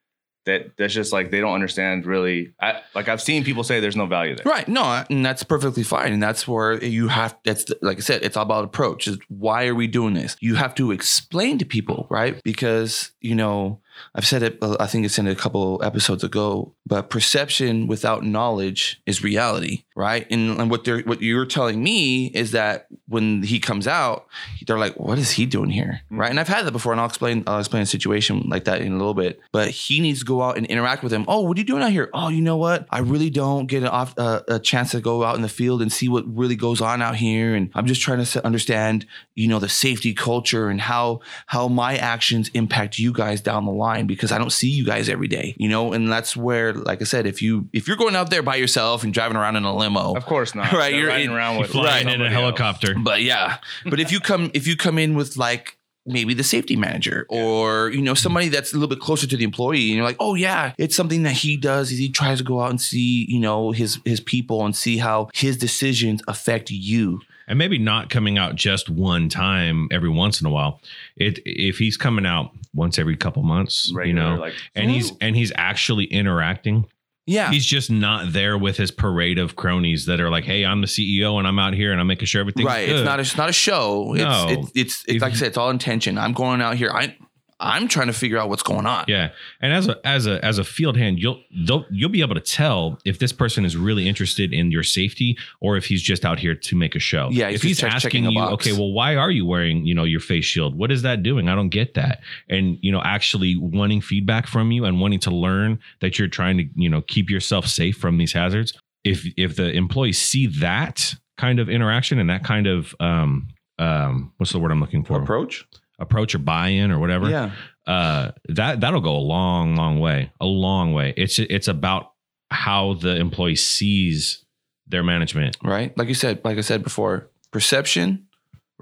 That 0.44 0.72
that's 0.76 0.92
just 0.92 1.12
like 1.12 1.30
they 1.30 1.40
don't 1.40 1.54
understand 1.54 2.04
really. 2.04 2.52
I, 2.60 2.82
like 2.94 3.08
I've 3.08 3.22
seen 3.22 3.42
people 3.42 3.64
say 3.64 3.80
there's 3.80 3.96
no 3.96 4.06
value 4.06 4.36
there. 4.36 4.44
Right. 4.44 4.68
No, 4.68 5.02
and 5.08 5.24
that's 5.24 5.44
perfectly 5.44 5.82
fine. 5.82 6.12
And 6.12 6.22
that's 6.22 6.46
where 6.46 6.82
you 6.84 7.08
have 7.08 7.38
that's 7.44 7.64
like 7.80 7.96
I 7.98 8.00
said, 8.00 8.22
it's 8.22 8.36
all 8.36 8.42
about 8.42 8.64
approach. 8.64 9.08
Is 9.08 9.18
why 9.28 9.66
are 9.66 9.74
we 9.74 9.86
doing 9.86 10.14
this? 10.14 10.36
You 10.40 10.56
have 10.56 10.74
to 10.74 10.90
explain 10.90 11.58
to 11.58 11.64
people, 11.64 12.06
right? 12.10 12.38
Because, 12.42 13.12
you 13.20 13.34
know, 13.34 13.80
I've 14.14 14.26
said 14.26 14.42
it 14.42 14.58
I 14.62 14.86
think 14.86 15.04
it's 15.04 15.18
in 15.18 15.26
a 15.26 15.34
couple 15.34 15.80
episodes 15.82 16.24
ago, 16.24 16.74
but 16.92 17.08
perception 17.08 17.86
without 17.86 18.22
knowledge 18.22 19.00
is 19.06 19.24
reality, 19.24 19.84
right? 19.96 20.26
And, 20.30 20.60
and 20.60 20.70
what 20.70 20.84
they're 20.84 21.00
what 21.00 21.22
you're 21.22 21.46
telling 21.46 21.82
me 21.82 22.26
is 22.26 22.50
that 22.50 22.88
when 23.08 23.42
he 23.42 23.60
comes 23.60 23.86
out, 23.86 24.26
they're 24.66 24.78
like, 24.78 25.00
what 25.00 25.18
is 25.18 25.30
he 25.30 25.46
doing 25.46 25.70
here? 25.70 26.02
Right. 26.10 26.28
And 26.28 26.38
I've 26.38 26.48
had 26.48 26.66
that 26.66 26.72
before, 26.72 26.92
and 26.92 27.00
I'll 27.00 27.06
explain 27.06 27.44
I'll 27.46 27.60
explain 27.60 27.82
a 27.82 27.86
situation 27.86 28.46
like 28.50 28.64
that 28.64 28.82
in 28.82 28.92
a 28.92 28.98
little 28.98 29.14
bit. 29.14 29.40
But 29.52 29.70
he 29.70 30.00
needs 30.00 30.18
to 30.18 30.26
go 30.26 30.42
out 30.42 30.58
and 30.58 30.66
interact 30.66 31.02
with 31.02 31.14
him. 31.14 31.24
Oh, 31.28 31.40
what 31.40 31.56
are 31.56 31.60
you 31.60 31.64
doing 31.64 31.82
out 31.82 31.92
here? 31.92 32.10
Oh, 32.12 32.28
you 32.28 32.42
know 32.42 32.58
what? 32.58 32.86
I 32.90 32.98
really 32.98 33.30
don't 33.30 33.68
get 33.68 33.82
an 33.82 33.88
off, 33.88 34.12
uh, 34.18 34.42
a 34.48 34.58
chance 34.58 34.90
to 34.90 35.00
go 35.00 35.24
out 35.24 35.36
in 35.36 35.40
the 35.40 35.48
field 35.48 35.80
and 35.80 35.90
see 35.90 36.10
what 36.10 36.26
really 36.26 36.56
goes 36.56 36.82
on 36.82 37.00
out 37.00 37.16
here. 37.16 37.54
And 37.54 37.70
I'm 37.74 37.86
just 37.86 38.02
trying 38.02 38.22
to 38.22 38.44
understand, 38.44 39.06
you 39.34 39.48
know, 39.48 39.60
the 39.60 39.70
safety 39.70 40.12
culture 40.12 40.68
and 40.68 40.78
how 40.78 41.20
how 41.46 41.68
my 41.68 41.96
actions 41.96 42.50
impact 42.52 42.98
you 42.98 43.14
guys 43.14 43.40
down 43.40 43.64
the 43.64 43.72
line 43.72 44.06
because 44.06 44.30
I 44.30 44.36
don't 44.36 44.52
see 44.52 44.68
you 44.68 44.84
guys 44.84 45.08
every 45.08 45.28
day, 45.28 45.54
you 45.56 45.70
know. 45.70 45.94
And 45.94 46.12
that's 46.12 46.36
where, 46.36 46.74
like 46.84 47.00
I 47.00 47.04
said, 47.04 47.26
if 47.26 47.40
you 47.42 47.68
if 47.72 47.86
you're 47.88 47.96
going 47.96 48.16
out 48.16 48.30
there 48.30 48.42
by 48.42 48.56
yourself 48.56 49.04
and 49.04 49.12
driving 49.14 49.36
around 49.36 49.56
in 49.56 49.64
a 49.64 49.74
limo, 49.74 50.14
Of 50.14 50.26
course 50.26 50.54
not. 50.54 50.72
Right, 50.72 50.90
They're 50.92 51.00
you're 51.00 51.08
riding 51.08 51.30
in- 51.30 51.36
around 51.36 51.58
with 51.58 51.70
Flying 51.70 52.08
in 52.08 52.20
a 52.20 52.24
somebody 52.30 52.34
else. 52.34 52.40
helicopter. 52.42 52.94
but 52.98 53.22
yeah, 53.22 53.58
but 53.84 54.00
if 54.00 54.12
you 54.12 54.20
come 54.20 54.50
if 54.54 54.66
you 54.66 54.76
come 54.76 54.98
in 54.98 55.14
with 55.14 55.36
like 55.36 55.76
maybe 56.04 56.34
the 56.34 56.42
safety 56.42 56.74
manager 56.74 57.26
or 57.28 57.88
you 57.90 58.02
know 58.02 58.12
somebody 58.14 58.48
that's 58.48 58.72
a 58.72 58.74
little 58.76 58.88
bit 58.88 58.98
closer 58.98 59.24
to 59.24 59.36
the 59.36 59.44
employee 59.44 59.88
and 59.90 59.96
you're 59.96 60.04
like 60.04 60.16
oh 60.18 60.34
yeah 60.34 60.72
it's 60.76 60.96
something 60.96 61.22
that 61.22 61.30
he 61.32 61.56
does 61.56 61.92
is 61.92 61.98
he 61.98 62.08
tries 62.10 62.38
to 62.38 62.44
go 62.44 62.60
out 62.60 62.70
and 62.70 62.80
see 62.80 63.24
you 63.28 63.38
know 63.38 63.70
his 63.70 64.00
his 64.04 64.18
people 64.18 64.64
and 64.64 64.74
see 64.74 64.96
how 64.96 65.28
his 65.32 65.56
decisions 65.56 66.20
affect 66.26 66.72
you 66.72 67.20
and 67.48 67.58
maybe 67.58 67.78
not 67.78 68.10
coming 68.10 68.38
out 68.38 68.54
just 68.56 68.88
one 68.88 69.28
time 69.28 69.88
every 69.90 70.08
once 70.08 70.40
in 70.40 70.46
a 70.46 70.50
while. 70.50 70.80
It 71.16 71.40
if 71.44 71.78
he's 71.78 71.96
coming 71.96 72.26
out 72.26 72.50
once 72.74 72.98
every 72.98 73.16
couple 73.16 73.42
months, 73.42 73.92
you 74.04 74.12
know, 74.12 74.34
like 74.36 74.54
and 74.74 74.90
he's 74.90 75.12
and 75.20 75.36
he's 75.36 75.52
actually 75.56 76.04
interacting. 76.06 76.86
yeah 77.26 77.50
He's 77.50 77.66
just 77.66 77.90
not 77.90 78.32
there 78.32 78.56
with 78.58 78.76
his 78.76 78.90
parade 78.90 79.38
of 79.38 79.54
cronies 79.56 80.06
that 80.06 80.20
are 80.20 80.30
like, 80.30 80.44
"Hey, 80.44 80.64
I'm 80.64 80.80
the 80.80 80.86
CEO 80.88 81.38
and 81.38 81.46
I'm 81.46 81.58
out 81.58 81.74
here 81.74 81.92
and 81.92 82.00
I'm 82.00 82.06
making 82.06 82.26
sure 82.26 82.40
everything's 82.40 82.66
right 82.66 82.86
good." 82.86 82.96
it's 82.96 83.04
not 83.04 83.18
a, 83.18 83.22
it's 83.22 83.36
not 83.36 83.48
a 83.48 83.52
show 83.52 84.12
No. 84.16 84.46
it's 84.48 84.52
it's, 84.52 84.70
it's, 84.74 85.04
it's 85.04 85.16
If 85.16 85.22
like 85.22 85.30
i 85.30 85.32
you- 85.32 85.38
said 85.38 85.48
it's 85.48 85.56
all 85.58 85.70
intention 85.70 86.18
i'm 86.18 86.32
going 86.32 86.60
out 86.60 86.76
here 86.76 86.90
i 86.90 87.16
i'm 87.62 87.88
trying 87.88 88.08
to 88.08 88.12
figure 88.12 88.38
out 88.38 88.48
what's 88.48 88.62
going 88.62 88.86
on 88.86 89.04
Yeah, 89.08 89.30
and 89.60 89.72
as 89.72 89.88
a 89.88 90.06
as 90.06 90.26
a 90.26 90.44
as 90.44 90.58
a 90.58 90.64
field 90.64 90.96
hand, 90.96 91.18
you'll 91.18 91.42
they'll, 91.66 91.86
you'll 91.90 92.10
be 92.10 92.20
able 92.20 92.34
to 92.34 92.40
tell 92.40 92.98
if 93.04 93.18
this 93.18 93.32
person 93.32 93.64
is 93.64 93.76
really 93.76 94.08
interested 94.08 94.52
in 94.52 94.70
your 94.70 94.82
safety 94.82 95.38
or 95.60 95.76
if 95.76 95.86
he's 95.86 96.02
just 96.02 96.24
out 96.24 96.38
here 96.38 96.54
to 96.54 96.76
make 96.76 96.94
a 96.94 96.98
show. 96.98 97.28
Yeah, 97.30 97.48
if 97.48 97.62
he's 97.62 97.78
just 97.78 97.94
asking 97.94 98.24
you, 98.30 98.40
okay, 98.40 98.72
well, 98.72 98.92
why 98.92 99.16
are 99.16 99.30
you 99.30 99.46
wearing 99.46 99.84
you 99.86 99.94
know 99.94 100.04
your 100.04 100.20
face 100.20 100.44
shield? 100.44 100.76
What 100.76 100.90
is 100.90 101.02
that 101.02 101.22
doing? 101.22 101.48
I 101.48 101.54
don't 101.54 101.70
get 101.70 101.94
that. 101.94 102.20
And 102.48 102.78
you 102.82 102.92
know, 102.92 103.00
actually 103.04 103.56
wanting 103.56 104.00
feedback 104.00 104.46
from 104.46 104.72
you 104.72 104.84
and 104.84 105.00
wanting 105.00 105.20
to 105.20 105.30
learn 105.30 105.78
that 106.00 106.18
you're 106.18 106.28
trying 106.28 106.58
to 106.58 106.64
you 106.74 106.88
know 106.88 107.02
keep 107.02 107.30
yourself 107.30 107.66
safe 107.66 107.96
from 107.96 108.18
these 108.18 108.32
hazards. 108.32 108.72
If 109.04 109.26
if 109.36 109.56
the 109.56 109.70
employees 109.70 110.18
see 110.18 110.46
that 110.60 111.14
kind 111.38 111.58
of 111.58 111.68
interaction 111.68 112.18
and 112.18 112.30
that 112.30 112.44
kind 112.44 112.66
of 112.66 112.94
um 113.00 113.48
um 113.78 114.32
what's 114.36 114.52
the 114.52 114.58
word 114.58 114.70
I'm 114.70 114.80
looking 114.80 115.04
for 115.04 115.20
approach 115.20 115.66
approach 116.02 116.34
or 116.34 116.38
buy-in 116.38 116.90
or 116.90 116.98
whatever 116.98 117.30
yeah. 117.30 117.50
uh 117.86 118.32
that 118.48 118.80
that'll 118.80 119.00
go 119.00 119.16
a 119.16 119.24
long 119.24 119.76
long 119.76 119.98
way 120.00 120.30
a 120.40 120.46
long 120.46 120.92
way. 120.92 121.14
It's 121.16 121.38
it's 121.38 121.68
about 121.68 122.12
how 122.50 122.94
the 122.94 123.16
employee 123.16 123.56
sees 123.56 124.44
their 124.86 125.02
management. 125.02 125.56
Right? 125.62 125.96
Like 125.96 126.08
you 126.08 126.14
said 126.14 126.40
like 126.44 126.58
i 126.58 126.60
said 126.60 126.82
before 126.82 127.30
perception 127.50 128.26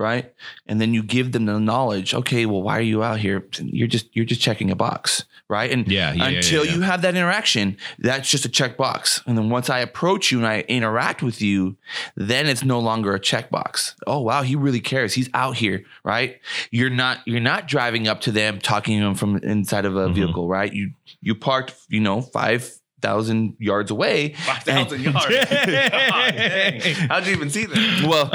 right? 0.00 0.32
And 0.66 0.80
then 0.80 0.94
you 0.94 1.02
give 1.04 1.30
them 1.32 1.44
the 1.44 1.60
knowledge. 1.60 2.14
Okay, 2.14 2.46
well, 2.46 2.62
why 2.62 2.78
are 2.78 2.82
you 2.82 3.04
out 3.04 3.18
here? 3.20 3.46
You're 3.60 3.86
just 3.86 4.06
you're 4.16 4.24
just 4.24 4.40
checking 4.40 4.70
a 4.70 4.74
box, 4.76 5.24
right? 5.48 5.70
And 5.70 5.86
Yeah, 5.86 6.12
yeah, 6.12 6.28
yeah, 6.28 6.38
until 6.38 6.64
yeah, 6.64 6.74
you 6.74 6.80
have 6.80 7.02
that 7.02 7.14
interaction, 7.14 7.76
that's 7.98 8.28
just 8.30 8.44
a 8.44 8.48
checkbox. 8.48 9.22
And 9.26 9.36
then 9.38 9.50
once 9.50 9.70
I 9.70 9.80
approach 9.80 10.32
you 10.32 10.38
and 10.38 10.46
I 10.46 10.60
interact 10.62 11.22
with 11.22 11.40
you, 11.42 11.76
then 12.16 12.46
it's 12.48 12.64
no 12.64 12.80
longer 12.80 13.14
a 13.14 13.20
checkbox. 13.20 13.94
Oh 14.06 14.20
wow, 14.20 14.42
he 14.42 14.56
really 14.56 14.80
cares. 14.80 15.14
He's 15.14 15.28
out 15.34 15.56
here, 15.56 15.84
right? 16.02 16.40
You're 16.70 16.90
not 16.90 17.18
you're 17.26 17.40
not 17.40 17.68
driving 17.68 18.08
up 18.08 18.22
to 18.22 18.32
them 18.32 18.58
talking 18.58 18.98
to 18.98 19.04
them 19.04 19.14
from 19.14 19.36
inside 19.38 19.84
of 19.84 19.94
a 19.96 20.08
Mhm. 20.08 20.14
vehicle, 20.14 20.48
right? 20.48 20.72
You 20.72 20.92
you 21.20 21.34
parked, 21.34 21.74
you 21.88 22.00
know, 22.00 22.22
five 22.22 22.72
thousand 23.00 23.56
yards 23.58 23.90
away. 23.90 24.34
Five 24.34 24.62
thousand 24.64 25.02
yards. 25.02 25.18
How'd 27.08 27.26
you 27.26 27.32
even 27.32 27.50
see 27.50 27.66
that? 27.66 28.04
Well, 28.06 28.30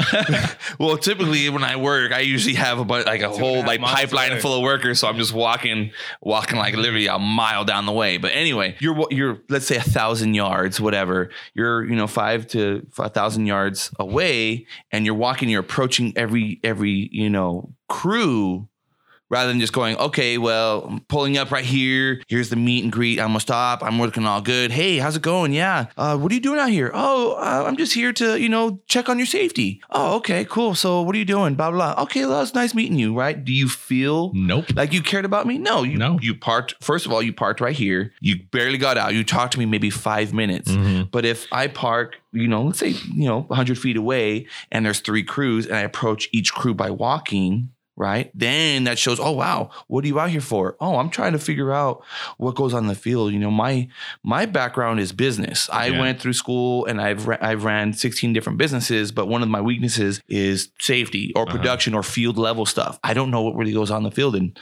well, 0.78 0.96
typically 0.96 1.48
when 1.50 1.64
I 1.64 1.76
work, 1.76 2.12
I 2.12 2.20
usually 2.20 2.54
have 2.54 2.78
about 2.78 3.06
like 3.06 3.22
a 3.22 3.26
a 3.26 3.38
whole 3.38 3.64
like 3.64 3.80
pipeline 3.80 4.32
away. 4.32 4.40
full 4.40 4.56
of 4.56 4.62
workers, 4.62 5.00
so 5.00 5.08
I'm 5.08 5.16
just 5.16 5.32
walking, 5.32 5.90
walking 6.20 6.58
like 6.58 6.74
literally 6.74 7.06
a 7.06 7.18
mile 7.18 7.64
down 7.64 7.86
the 7.86 7.92
way. 7.92 8.16
But 8.18 8.32
anyway, 8.32 8.76
you're 8.80 9.06
you're 9.10 9.38
let's 9.48 9.66
say 9.66 9.76
a 9.76 9.82
thousand 9.82 10.34
yards, 10.34 10.80
whatever. 10.80 11.30
You're 11.54 11.84
you 11.84 11.96
know 11.96 12.06
five 12.06 12.46
to 12.48 12.86
a 12.98 13.08
thousand 13.08 13.46
yards 13.46 13.90
away, 13.98 14.66
and 14.90 15.04
you're 15.04 15.14
walking. 15.14 15.48
You're 15.48 15.60
approaching 15.60 16.12
every 16.16 16.60
every 16.62 17.08
you 17.12 17.30
know 17.30 17.72
crew. 17.88 18.68
Rather 19.28 19.48
than 19.48 19.58
just 19.58 19.72
going, 19.72 19.96
okay, 19.96 20.38
well, 20.38 20.86
I'm 20.88 21.00
pulling 21.00 21.36
up 21.36 21.50
right 21.50 21.64
here. 21.64 22.22
Here's 22.28 22.48
the 22.48 22.54
meet 22.56 22.84
and 22.84 22.92
greet. 22.92 23.18
I'm 23.18 23.28
gonna 23.28 23.40
stop. 23.40 23.82
I'm 23.82 23.98
working 23.98 24.24
all 24.24 24.40
good. 24.40 24.70
Hey, 24.70 24.98
how's 24.98 25.16
it 25.16 25.22
going? 25.22 25.52
Yeah. 25.52 25.86
Uh, 25.96 26.16
what 26.16 26.30
are 26.30 26.34
you 26.34 26.40
doing 26.40 26.60
out 26.60 26.70
here? 26.70 26.92
Oh, 26.94 27.32
uh, 27.32 27.64
I'm 27.66 27.76
just 27.76 27.92
here 27.92 28.12
to, 28.12 28.40
you 28.40 28.48
know, 28.48 28.80
check 28.86 29.08
on 29.08 29.18
your 29.18 29.26
safety. 29.26 29.80
Oh, 29.90 30.16
okay, 30.18 30.44
cool. 30.44 30.76
So 30.76 31.02
what 31.02 31.14
are 31.16 31.18
you 31.18 31.24
doing? 31.24 31.56
Blah 31.56 31.72
blah. 31.72 31.94
blah. 31.94 32.02
Okay, 32.04 32.24
well, 32.24 32.40
it's 32.40 32.54
nice 32.54 32.72
meeting 32.74 32.98
you. 33.00 33.18
Right? 33.18 33.42
Do 33.44 33.52
you 33.52 33.68
feel 33.68 34.30
Nope. 34.32 34.66
like 34.76 34.92
you 34.92 35.02
cared 35.02 35.24
about 35.24 35.46
me? 35.46 35.58
No. 35.58 35.82
You, 35.82 35.98
No. 35.98 36.18
You 36.22 36.34
parked. 36.36 36.76
First 36.82 37.04
of 37.06 37.12
all, 37.12 37.20
you 37.20 37.32
parked 37.32 37.60
right 37.60 37.74
here. 37.76 38.12
You 38.20 38.36
barely 38.52 38.78
got 38.78 38.96
out. 38.96 39.12
You 39.14 39.24
talked 39.24 39.54
to 39.54 39.58
me 39.58 39.66
maybe 39.66 39.90
five 39.90 40.32
minutes. 40.32 40.70
Mhm. 40.70 41.10
But 41.10 41.24
if 41.24 41.46
I 41.50 41.66
park, 41.66 42.16
you 42.32 42.46
know, 42.46 42.62
let's 42.62 42.78
say, 42.78 42.90
you 42.90 43.26
know, 43.26 43.40
100 43.48 43.76
feet 43.78 43.96
away 43.96 44.46
and 44.70 44.86
there's 44.86 45.00
three 45.00 45.22
crews 45.24 45.66
and 45.66 45.74
I 45.76 45.80
approach 45.80 46.28
each 46.32 46.52
crew 46.52 46.74
by 46.74 46.90
walking, 46.90 47.70
right? 47.96 48.30
Then 48.34 48.84
that 48.84 48.98
shows, 48.98 49.18
oh 49.18 49.32
wow, 49.32 49.70
what 49.88 50.04
are 50.04 50.06
you 50.06 50.20
out 50.20 50.30
here 50.30 50.40
for? 50.40 50.76
Oh, 50.80 50.96
I'm 50.98 51.10
trying 51.10 51.32
to 51.32 51.38
figure 51.38 51.72
out 51.72 52.02
what 52.36 52.54
goes 52.54 52.74
on 52.74 52.86
the 52.86 52.94
field. 52.94 53.32
You 53.32 53.38
know, 53.38 53.50
my 53.50 53.88
my 54.22 54.46
background 54.46 55.00
is 55.00 55.12
business. 55.12 55.68
I 55.72 55.86
Yeah. 55.86 56.00
went 56.00 56.20
through 56.20 56.34
school 56.34 56.84
and 56.86 57.00
I've 57.00 57.26
ra- 57.26 57.38
I've 57.40 57.64
ran 57.64 57.92
16 57.94 58.32
different 58.32 58.58
businesses, 58.58 59.12
but 59.12 59.28
one 59.28 59.42
of 59.42 59.48
my 59.48 59.60
weaknesses 59.60 60.20
is 60.28 60.68
safety 60.78 61.32
or 61.34 61.42
Uh-huh. 61.42 61.56
production 61.56 61.94
or 61.94 62.02
field 62.02 62.36
level 62.38 62.66
stuff. 62.66 62.98
I 63.02 63.14
don't 63.14 63.30
know 63.30 63.42
what 63.42 63.56
really 63.56 63.72
goes 63.72 63.90
on 63.90 64.02
the 64.02 64.10
field 64.10 64.36
and 64.36 64.58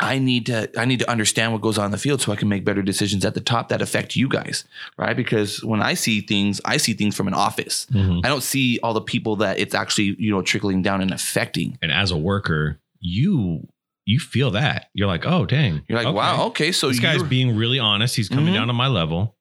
I 0.00 0.18
need 0.18 0.46
to 0.46 0.70
I 0.78 0.84
need 0.84 1.00
to 1.00 1.10
understand 1.10 1.52
what 1.52 1.60
goes 1.60 1.76
on 1.78 1.86
in 1.86 1.90
the 1.90 1.98
field 1.98 2.20
so 2.20 2.30
I 2.32 2.36
can 2.36 2.48
make 2.48 2.64
better 2.64 2.82
decisions 2.82 3.24
at 3.24 3.34
the 3.34 3.40
top 3.40 3.68
that 3.70 3.82
affect 3.82 4.14
you 4.16 4.28
guys, 4.28 4.64
right? 4.96 5.16
Because 5.16 5.62
when 5.64 5.82
I 5.82 5.94
see 5.94 6.20
things, 6.20 6.60
I 6.64 6.76
see 6.76 6.92
things 6.94 7.16
from 7.16 7.26
an 7.26 7.34
office. 7.34 7.86
Mhm. 7.92 8.24
I 8.24 8.28
don't 8.28 8.42
see 8.42 8.78
all 8.82 8.94
the 8.94 9.00
people 9.00 9.36
that 9.36 9.58
it's 9.58 9.74
actually, 9.74 10.14
you 10.18 10.30
know, 10.30 10.40
trickling 10.42 10.82
down 10.82 11.00
and 11.00 11.10
affecting. 11.10 11.78
And 11.82 11.90
as 11.90 12.10
a 12.12 12.16
worker, 12.16 12.78
you 13.00 13.66
you 14.06 14.18
feel 14.18 14.50
that 14.52 14.88
you're 14.94 15.06
like, 15.06 15.26
oh 15.26 15.44
dang, 15.44 15.82
You're 15.88 15.98
like, 15.98 16.06
okay. 16.06 16.16
wow, 16.16 16.46
okay, 16.46 16.72
so 16.72 16.88
this 16.88 16.98
guy's 16.98 17.22
being 17.22 17.54
really 17.56 17.78
honest. 17.78 18.16
He's 18.16 18.28
coming 18.30 18.54
Mhm. 18.54 18.56
down 18.56 18.66
to 18.68 18.72
my 18.72 18.86
level. 18.86 19.34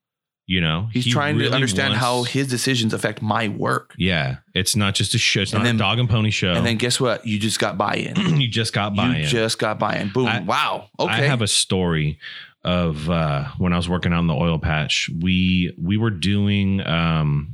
You 0.49 0.62
know, 0.62 0.88
he's 0.93 1.03
He 1.03 1.12
trying 1.12 1.36
really 1.36 1.49
to 1.49 1.55
understand 1.55 1.89
wants- 1.89 2.03
how 2.05 2.23
his 2.23 2.47
decisions 2.47 2.93
affect 2.93 3.21
my 3.21 3.49
work. 3.49 3.93
Yeah, 3.97 4.38
it's 4.55 4.77
not 4.77 4.95
just 4.95 5.13
a 5.13 5.17
show. 5.17 5.41
It's 5.41 5.51
And 5.51 5.60
not 5.62 5.65
then- 5.65 5.75
a 5.75 5.79
dog 5.79 5.99
and 5.99 6.10
pony 6.10 6.31
show. 6.31 6.53
And 6.53 6.65
then 6.65 6.77
guess 6.77 7.01
what? 7.01 7.27
You 7.27 7.38
just 7.38 7.60
got 7.60 7.77
buy-in. 7.77 8.15
you 8.39 8.47
just 8.47 8.71
got 8.71 8.91
you 8.93 8.97
buy 8.97 9.15
in. 9.17 9.25
just 9.27 9.60
got 9.60 9.77
buy-in. 9.77 10.07
Boom. 10.10 10.27
I- 10.27 10.39
wow. 10.39 10.88
Okay. 10.97 11.12
I 11.13 11.19
have 11.23 11.41
a 11.41 11.47
story 11.47 12.17
of 12.63 13.10
uh, 13.10 13.43
when 13.57 13.73
I 13.73 13.75
was 13.77 13.89
working 13.89 14.13
on 14.13 14.27
the 14.27 14.33
oil 14.36 14.57
patch. 14.57 15.10
We 15.21 15.73
we 15.77 15.97
were 15.97 16.12
doing 16.12 16.79
um, 16.88 17.53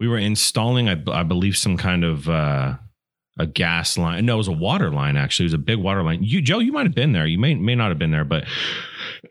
we 0.00 0.08
were 0.08 0.18
installing, 0.18 0.88
I 0.88 1.22
believe, 1.22 1.56
some 1.56 1.76
kind 1.76 2.02
of 2.02 2.28
uh, 2.28 2.74
a 3.38 3.46
gas 3.46 3.96
line. 3.96 4.26
No, 4.26 4.34
it 4.34 4.38
was 4.38 4.48
a 4.48 4.52
water 4.52 4.90
line. 4.90 5.16
Actually, 5.16 5.44
it 5.44 5.46
was 5.46 5.54
a 5.54 5.58
big 5.58 5.78
water 5.78 6.02
line. 6.02 6.18
You, 6.24 6.42
Joe, 6.42 6.58
you 6.58 6.72
might 6.72 6.86
have 6.86 6.94
been 6.96 7.12
there. 7.12 7.26
You 7.26 7.38
may 7.38 7.54
may 7.54 7.76
not 7.76 7.90
have 7.90 7.98
been 7.98 8.10
there, 8.10 8.24
but 8.24 8.44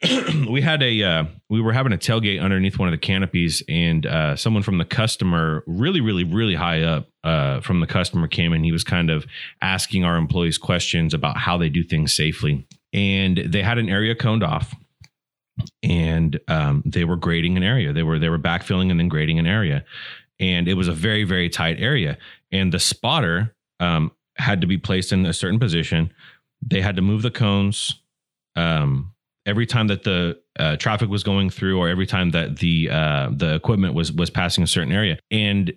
we 0.49 0.61
had 0.61 0.81
a 0.81 1.03
uh, 1.03 1.25
we 1.49 1.61
were 1.61 1.73
having 1.73 1.93
a 1.93 1.97
tailgate 1.97 2.41
underneath 2.41 2.77
one 2.77 2.87
of 2.87 2.91
the 2.91 2.97
canopies, 2.97 3.63
and 3.67 4.05
uh, 4.05 4.35
someone 4.35 4.63
from 4.63 4.77
the 4.77 4.85
customer, 4.85 5.63
really, 5.67 6.01
really, 6.01 6.23
really 6.23 6.55
high 6.55 6.81
up 6.81 7.07
uh, 7.23 7.61
from 7.61 7.79
the 7.79 7.87
customer, 7.87 8.27
came 8.27 8.53
and 8.53 8.65
he 8.65 8.71
was 8.71 8.83
kind 8.83 9.09
of 9.09 9.25
asking 9.61 10.03
our 10.03 10.17
employees 10.17 10.57
questions 10.57 11.13
about 11.13 11.37
how 11.37 11.57
they 11.57 11.69
do 11.69 11.83
things 11.83 12.13
safely. 12.13 12.67
And 12.91 13.37
they 13.37 13.63
had 13.63 13.77
an 13.77 13.89
area 13.89 14.13
coned 14.15 14.43
off 14.43 14.75
and 15.81 16.39
um, 16.47 16.83
they 16.85 17.03
were 17.03 17.15
grading 17.15 17.57
an 17.57 17.63
area. 17.63 17.93
They 17.93 18.03
were 18.03 18.19
they 18.19 18.29
were 18.29 18.39
backfilling 18.39 18.91
and 18.91 18.99
then 18.99 19.07
grading 19.07 19.39
an 19.39 19.47
area. 19.47 19.83
And 20.39 20.67
it 20.67 20.73
was 20.75 20.87
a 20.87 20.93
very 20.93 21.23
very 21.23 21.49
tight 21.49 21.79
area. 21.79 22.17
And 22.51 22.71
the 22.71 22.79
spotter 22.79 23.55
um, 23.79 24.11
had 24.37 24.61
to 24.61 24.67
be 24.67 24.77
placed 24.77 25.11
in 25.11 25.25
a 25.25 25.33
certain 25.33 25.59
position. 25.59 26.13
They 26.61 26.81
had 26.81 26.95
to 26.95 27.01
move 27.01 27.21
the 27.21 27.31
cones 27.31 27.99
um, 28.55 29.12
every 29.45 29.65
time 29.65 29.87
that 29.87 30.03
the 30.03 30.39
uh, 30.59 30.77
traffic 30.77 31.09
was 31.09 31.23
going 31.23 31.49
through 31.49 31.79
or 31.79 31.89
every 31.89 32.05
time 32.05 32.31
that 32.31 32.59
the 32.59 32.89
uh, 32.89 33.29
the 33.31 33.55
equipment 33.55 33.93
was 33.93 34.11
was 34.11 34.29
passing 34.29 34.63
a 34.63 34.67
certain 34.67 34.91
area. 34.91 35.17
And 35.31 35.73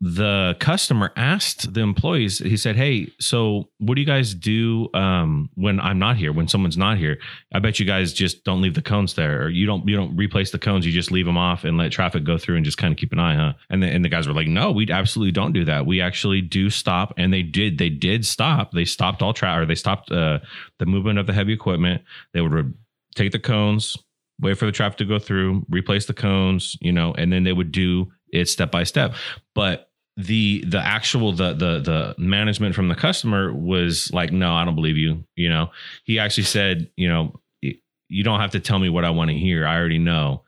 the 0.00 0.54
customer 0.60 1.12
asked 1.16 1.72
the 1.72 1.80
employees 1.80 2.38
he 2.38 2.56
said 2.58 2.76
hey 2.76 3.10
so 3.20 3.70
what 3.78 3.94
do 3.94 4.00
you 4.00 4.06
guys 4.06 4.34
do 4.34 4.88
um, 4.92 5.48
when 5.54 5.80
i'm 5.80 5.98
not 5.98 6.16
here 6.16 6.32
when 6.32 6.48
someone's 6.48 6.76
not 6.76 6.98
here? 6.98 7.18
I 7.54 7.60
bet 7.60 7.78
you 7.78 7.86
guys 7.86 8.12
just 8.12 8.44
don't 8.44 8.60
leave 8.60 8.74
the 8.74 8.82
cones 8.82 9.14
there 9.14 9.42
or 9.42 9.48
you 9.48 9.66
don't 9.66 9.88
you 9.88 9.96
don't 9.96 10.14
replace 10.16 10.50
the 10.50 10.58
cones 10.58 10.84
you 10.84 10.92
just 10.92 11.10
leave 11.10 11.24
them 11.24 11.38
off 11.38 11.64
and 11.64 11.78
let 11.78 11.92
traffic 11.92 12.24
go 12.24 12.36
through 12.36 12.56
and 12.56 12.64
just 12.64 12.76
kind 12.76 12.92
of 12.92 12.98
keep 12.98 13.12
an 13.12 13.18
eye 13.18 13.36
huh? 13.36 13.52
And 13.70 13.82
the, 13.82 13.86
and 13.86 14.04
the 14.04 14.08
guys 14.08 14.26
were 14.26 14.34
like 14.34 14.48
no 14.48 14.72
we 14.72 14.90
absolutely 14.90 15.32
don't 15.32 15.52
do 15.52 15.64
that. 15.64 15.86
We 15.86 16.00
actually 16.00 16.42
do 16.42 16.68
stop 16.70 17.14
and 17.16 17.32
they 17.32 17.42
did 17.42 17.78
they 17.78 17.88
did 17.88 18.26
stop. 18.26 18.72
They 18.72 18.84
stopped 18.84 19.22
all 19.22 19.32
traffic 19.32 19.62
or 19.62 19.66
they 19.66 19.74
stopped 19.74 20.10
uh, 20.10 20.40
the 20.78 20.86
movement 20.86 21.18
of 21.18 21.26
the 21.26 21.32
heavy 21.32 21.52
equipment. 21.52 22.02
They 22.32 22.40
would 22.40 22.52
re- 22.52 22.72
take 23.14 23.32
the 23.32 23.38
cones 23.38 23.96
wait 24.40 24.58
for 24.58 24.66
the 24.66 24.72
traffic 24.72 24.98
to 24.98 25.04
go 25.04 25.18
through 25.18 25.64
replace 25.68 26.06
the 26.06 26.14
cones 26.14 26.76
you 26.80 26.92
know 26.92 27.14
and 27.14 27.32
then 27.32 27.44
they 27.44 27.52
would 27.52 27.72
do 27.72 28.10
it 28.34 28.48
step 28.48 28.70
by 28.70 28.84
step. 28.84 29.14
But 29.54 29.88
the 30.16 30.64
the 30.66 30.78
actual 30.78 31.32
the 31.32 31.54
the 31.54 31.80
the 31.80 32.14
management 32.18 32.74
from 32.74 32.88
the 32.88 32.94
customer 32.94 33.52
was 33.52 34.12
like 34.12 34.32
no 34.32 34.54
i 34.54 34.64
don't 34.64 34.76
believe 34.76 34.96
you 34.96 35.24
you 35.34 35.48
know? 35.48 35.70
He 36.04 36.18
actually 36.18 36.44
said 36.44 36.90
you 36.96 37.08
know 37.08 37.40
you 37.60 38.22
don't 38.22 38.40
have 38.40 38.52
to 38.52 38.60
tell 38.60 38.78
me 38.78 38.88
what 38.88 39.04
i 39.04 39.10
want 39.10 39.30
to 39.30 39.36
hear. 39.36 39.66
I 39.66 39.76
already 39.76 39.98
know. 39.98 40.42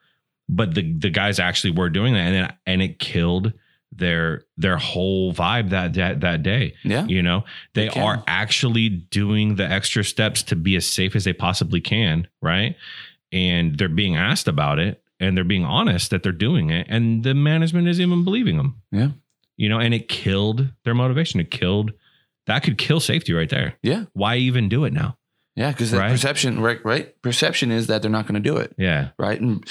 But 0.48 0.74
the 0.74 0.92
the 0.92 1.11
guys 1.11 1.40
actually 1.40 1.72
were 1.72 1.90
doing 1.90 2.14
that 2.14 2.20
and 2.20 2.35
then, 2.35 2.55
and 2.66 2.83
it 2.83 2.98
killed 2.98 3.52
their 3.92 4.42
their 4.57 4.77
whole 4.77 5.33
vibe 5.33 5.70
that 5.70 5.94
that 5.94 6.20
that 6.20 6.42
day 6.42 6.75
yeah. 6.85 7.05
you 7.07 7.22
know 7.22 7.44
they 7.75 7.88
They 7.88 8.01
are 8.01 8.22
actually 8.27 8.88
doing 8.88 9.55
the 9.57 9.64
extra 9.70 10.05
steps 10.05 10.42
to 10.44 10.57
be 10.57 10.77
as 10.77 10.87
safe 10.87 11.16
as 11.16 11.25
they 11.25 11.33
possibly 11.33 11.81
can 11.81 12.27
right 12.42 12.77
and 13.33 13.79
they're 13.79 13.88
being 13.88 14.16
asked 14.16 14.49
about 14.49 14.79
it 14.79 15.03
and 15.18 15.37
they're 15.37 15.44
being 15.44 15.64
honest 15.64 16.11
that 16.11 16.22
they're 16.22 16.33
doing 16.33 16.70
it 16.70 16.87
and 16.90 17.22
the 17.25 17.35
management 17.35 17.88
isn't 17.88 18.03
even 18.05 18.25
believing 18.25 18.57
them 18.59 18.83
Yeah. 18.92 19.11
you 19.57 19.68
know 19.68 19.79
and 19.79 19.94
it 19.94 20.09
killed 20.09 20.68
their 20.85 20.94
motivation 20.94 21.40
it 21.40 21.51
killed 21.51 21.92
that 22.46 22.62
could 22.64 22.79
kill 22.79 23.01
safety 23.01 23.33
right 23.33 23.49
there 23.49 23.77
Yeah. 23.83 24.05
why 24.12 24.37
even 24.37 24.68
do 24.68 24.85
it 24.85 24.92
now 24.92 25.16
Yeah. 25.57 25.70
Because 25.70 25.92
Right. 25.94 26.11
perception, 26.11 26.61
right? 26.61 26.85
Right. 26.85 27.20
Perception 27.22 27.70
is 27.70 27.87
that 27.87 28.03
they're 28.03 28.11
not 28.11 28.27
going 28.27 28.42
to 28.42 28.46
do 28.51 28.59
it. 28.59 28.75
yeah 28.77 29.09
right 29.18 29.40
and 29.40 29.64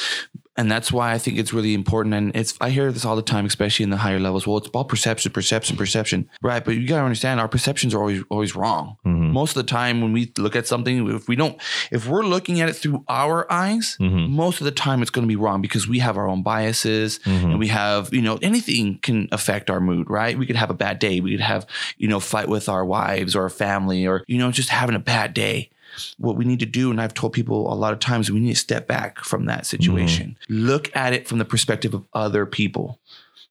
and 0.58 0.72
that's 0.72 0.92
why 0.92 1.12
i 1.14 1.18
think 1.18 1.38
it's 1.38 1.54
really 1.54 1.74
important. 1.74 2.14
And 2.16 2.36
it's 2.36 2.54
i 2.62 2.70
hear 2.70 2.92
this 2.92 3.06
all 3.06 3.16
the 3.16 3.22
time 3.22 3.46
especially 3.46 3.84
in 3.84 3.90
the 3.90 3.98
higher 3.98 4.20
levels. 4.20 4.46
Well 4.48 4.58
it's 4.58 4.68
all 4.70 4.86
perception 4.86 5.32
perception 5.32 5.78
perception. 5.78 6.30
Right 6.42 6.64
but 6.64 6.76
you 6.76 6.88
got 6.88 6.98
to 7.00 7.04
understand 7.04 7.40
our 7.40 7.48
perceptions 7.48 7.94
are 7.94 8.00
always 8.00 8.24
always 8.30 8.56
wrong. 8.56 8.98
Mhm. 9.06 9.32
most 9.32 9.52
of 9.58 9.66
the 9.66 9.70
time 9.70 10.02
when 10.02 10.14
we 10.14 10.32
look 10.38 10.56
at 10.56 10.66
something 10.68 11.10
if 11.16 11.28
we 11.28 11.36
don't 11.36 11.58
if 11.92 12.08
we're 12.08 12.24
looking 12.24 12.62
at 12.62 12.70
it 12.70 12.74
through 12.76 13.04
our 13.10 13.52
eyes 13.52 13.98
Mhm. 14.00 14.30
most 14.30 14.62
of 14.62 14.66
the 14.66 14.72
time 14.72 15.02
it's 15.02 15.12
going 15.12 15.26
to 15.28 15.34
be 15.36 15.36
wrong 15.36 15.62
because 15.62 15.88
we 15.88 16.00
have 16.00 16.16
our 16.18 16.28
own 16.28 16.42
biases 16.44 17.20
Mhm. 17.26 17.44
and 17.52 17.60
we 17.60 17.68
have 17.68 18.14
you 18.14 18.22
know 18.22 18.38
anything 18.42 19.00
can 19.02 19.28
affect 19.32 19.70
our 19.70 19.82
mood 19.82 20.10
right? 20.10 20.38
We 20.38 20.46
could 20.46 20.56
have 20.56 20.70
a 20.70 20.74
bad 20.86 21.00
day. 21.00 21.20
We 21.20 21.32
could 21.32 21.42
have 21.54 21.66
you 21.98 22.08
know 22.08 22.20
fight 22.20 22.48
with 22.50 22.70
our 22.70 22.86
wives 22.86 23.36
or 23.36 23.42
our 23.44 23.50
family 23.50 24.06
or 24.08 24.24
you 24.28 24.38
know 24.38 24.52
just 24.52 24.70
having 24.70 24.96
a 24.96 25.00
bad 25.00 25.34
day 25.34 25.70
what 26.18 26.36
we 26.36 26.46
need 26.46 26.60
to 26.60 26.66
do 26.66 26.92
and 26.92 27.02
i've 27.02 27.14
told 27.14 27.34
people 27.34 27.72
a 27.72 27.76
lot 27.76 27.94
of 27.94 28.00
times 28.00 28.32
we 28.32 28.40
need 28.40 28.54
to 28.54 28.60
step 28.60 28.88
back 28.88 29.20
from 29.20 29.46
that 29.46 29.60
mm-hmm. 29.60 29.66
situation. 29.66 30.38
Look 30.50 30.96
at 30.96 31.14
it 31.14 31.28
from 31.28 31.38
the 31.38 31.46
perspective 31.46 31.94
of 31.94 32.06
other 32.14 32.46
people 32.46 33.00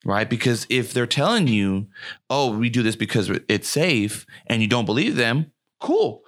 right? 0.06 0.28
Because 0.28 0.66
if 0.68 0.92
they're 0.92 1.06
telling 1.06 1.48
you 1.48 1.86
oh 2.30 2.56
we 2.56 2.70
do 2.70 2.82
this 2.82 2.96
because 2.96 3.30
it's 3.48 3.68
safe 3.68 4.26
and 4.46 4.62
you 4.62 4.68
don't 4.68 4.84
believe 4.84 5.16
them 5.16 5.52
cool. 5.80 6.24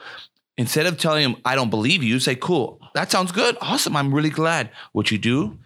Instead 0.58 0.86
of 0.86 0.98
telling 0.98 1.22
them 1.22 1.40
i 1.44 1.54
don't 1.54 1.70
believe 1.70 2.02
you 2.02 2.18
say 2.18 2.34
cool 2.34 2.80
that 2.94 3.10
sounds 3.10 3.32
good 3.32 3.56
awesome 3.60 3.96
i'm 3.96 4.14
really 4.14 4.30
glad. 4.30 4.70
What 4.92 5.10
you 5.10 5.18
do 5.18 5.58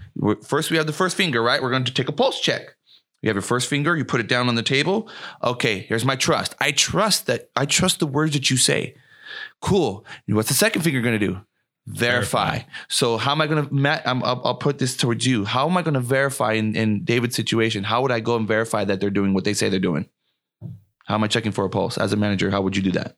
first 0.43 0.71
we 0.71 0.77
have 0.77 0.87
the 0.87 0.93
first 0.93 1.17
finger 1.17 1.43
right? 1.43 1.63
We're 1.63 1.71
going 1.71 1.85
to 1.85 1.95
take 1.95 2.09
a 2.09 2.13
pulse 2.13 2.41
check. 2.41 2.75
You 3.23 3.29
have 3.29 3.37
your 3.37 3.43
first 3.43 3.69
finger, 3.69 3.97
you 3.97 4.05
put 4.05 4.21
it 4.21 4.29
down 4.29 4.49
on 4.49 4.55
the 4.55 4.63
table. 4.63 5.09
Okay, 5.45 5.81
here's 5.81 6.07
my 6.07 6.17
trust. 6.17 6.55
I 6.59 6.73
trust 6.73 7.27
that 7.27 7.51
I 7.55 7.67
trust 7.67 8.01
the 8.01 8.07
words 8.07 8.33
that 8.33 8.51
you 8.51 8.57
say. 8.57 8.95
Cool. 9.61 10.05
What's 10.27 10.49
the 10.49 10.55
second 10.55 10.83
finger 10.83 11.01
going 11.01 11.19
to 11.19 11.27
do? 11.27 11.41
Verify. 11.87 12.51
Verify. 12.59 12.71
So 12.89 13.17
how 13.17 13.33
am 13.33 13.41
I 13.41 13.47
going 13.47 13.67
to, 13.67 13.75
Matt? 13.75 14.07
I'm, 14.07 14.23
I'll, 14.23 14.41
I'll 14.45 14.55
put 14.57 14.79
this 14.79 14.97
towards 14.97 15.27
you. 15.27 15.45
How 15.45 15.69
am 15.69 15.77
I 15.77 15.83
going 15.83 15.95
to 15.95 16.01
verify 16.01 16.53
in, 16.53 16.77
in 16.77 17.05
David's 17.05 17.35
situation? 17.37 17.85
How 17.85 18.03
would 18.03 18.13
I 18.13 18.21
go 18.21 18.37
and 18.37 18.47
verify 18.47 18.85
that 18.85 19.01
they're 19.01 19.11
doing 19.11 19.35
what 19.35 19.45
they 19.45 19.55
say 19.55 19.69
they're 19.69 19.81
doing? 19.81 20.09
How 21.07 21.15
am 21.15 21.25
I 21.25 21.27
checking 21.27 21.51
for 21.53 21.65
a 21.65 21.71
pulse 21.71 21.99
as 21.99 22.13
a 22.13 22.17
manager? 22.17 22.51
How 22.51 22.61
would 22.63 22.77
you 22.77 22.83
do 22.83 22.93
that? 22.93 23.17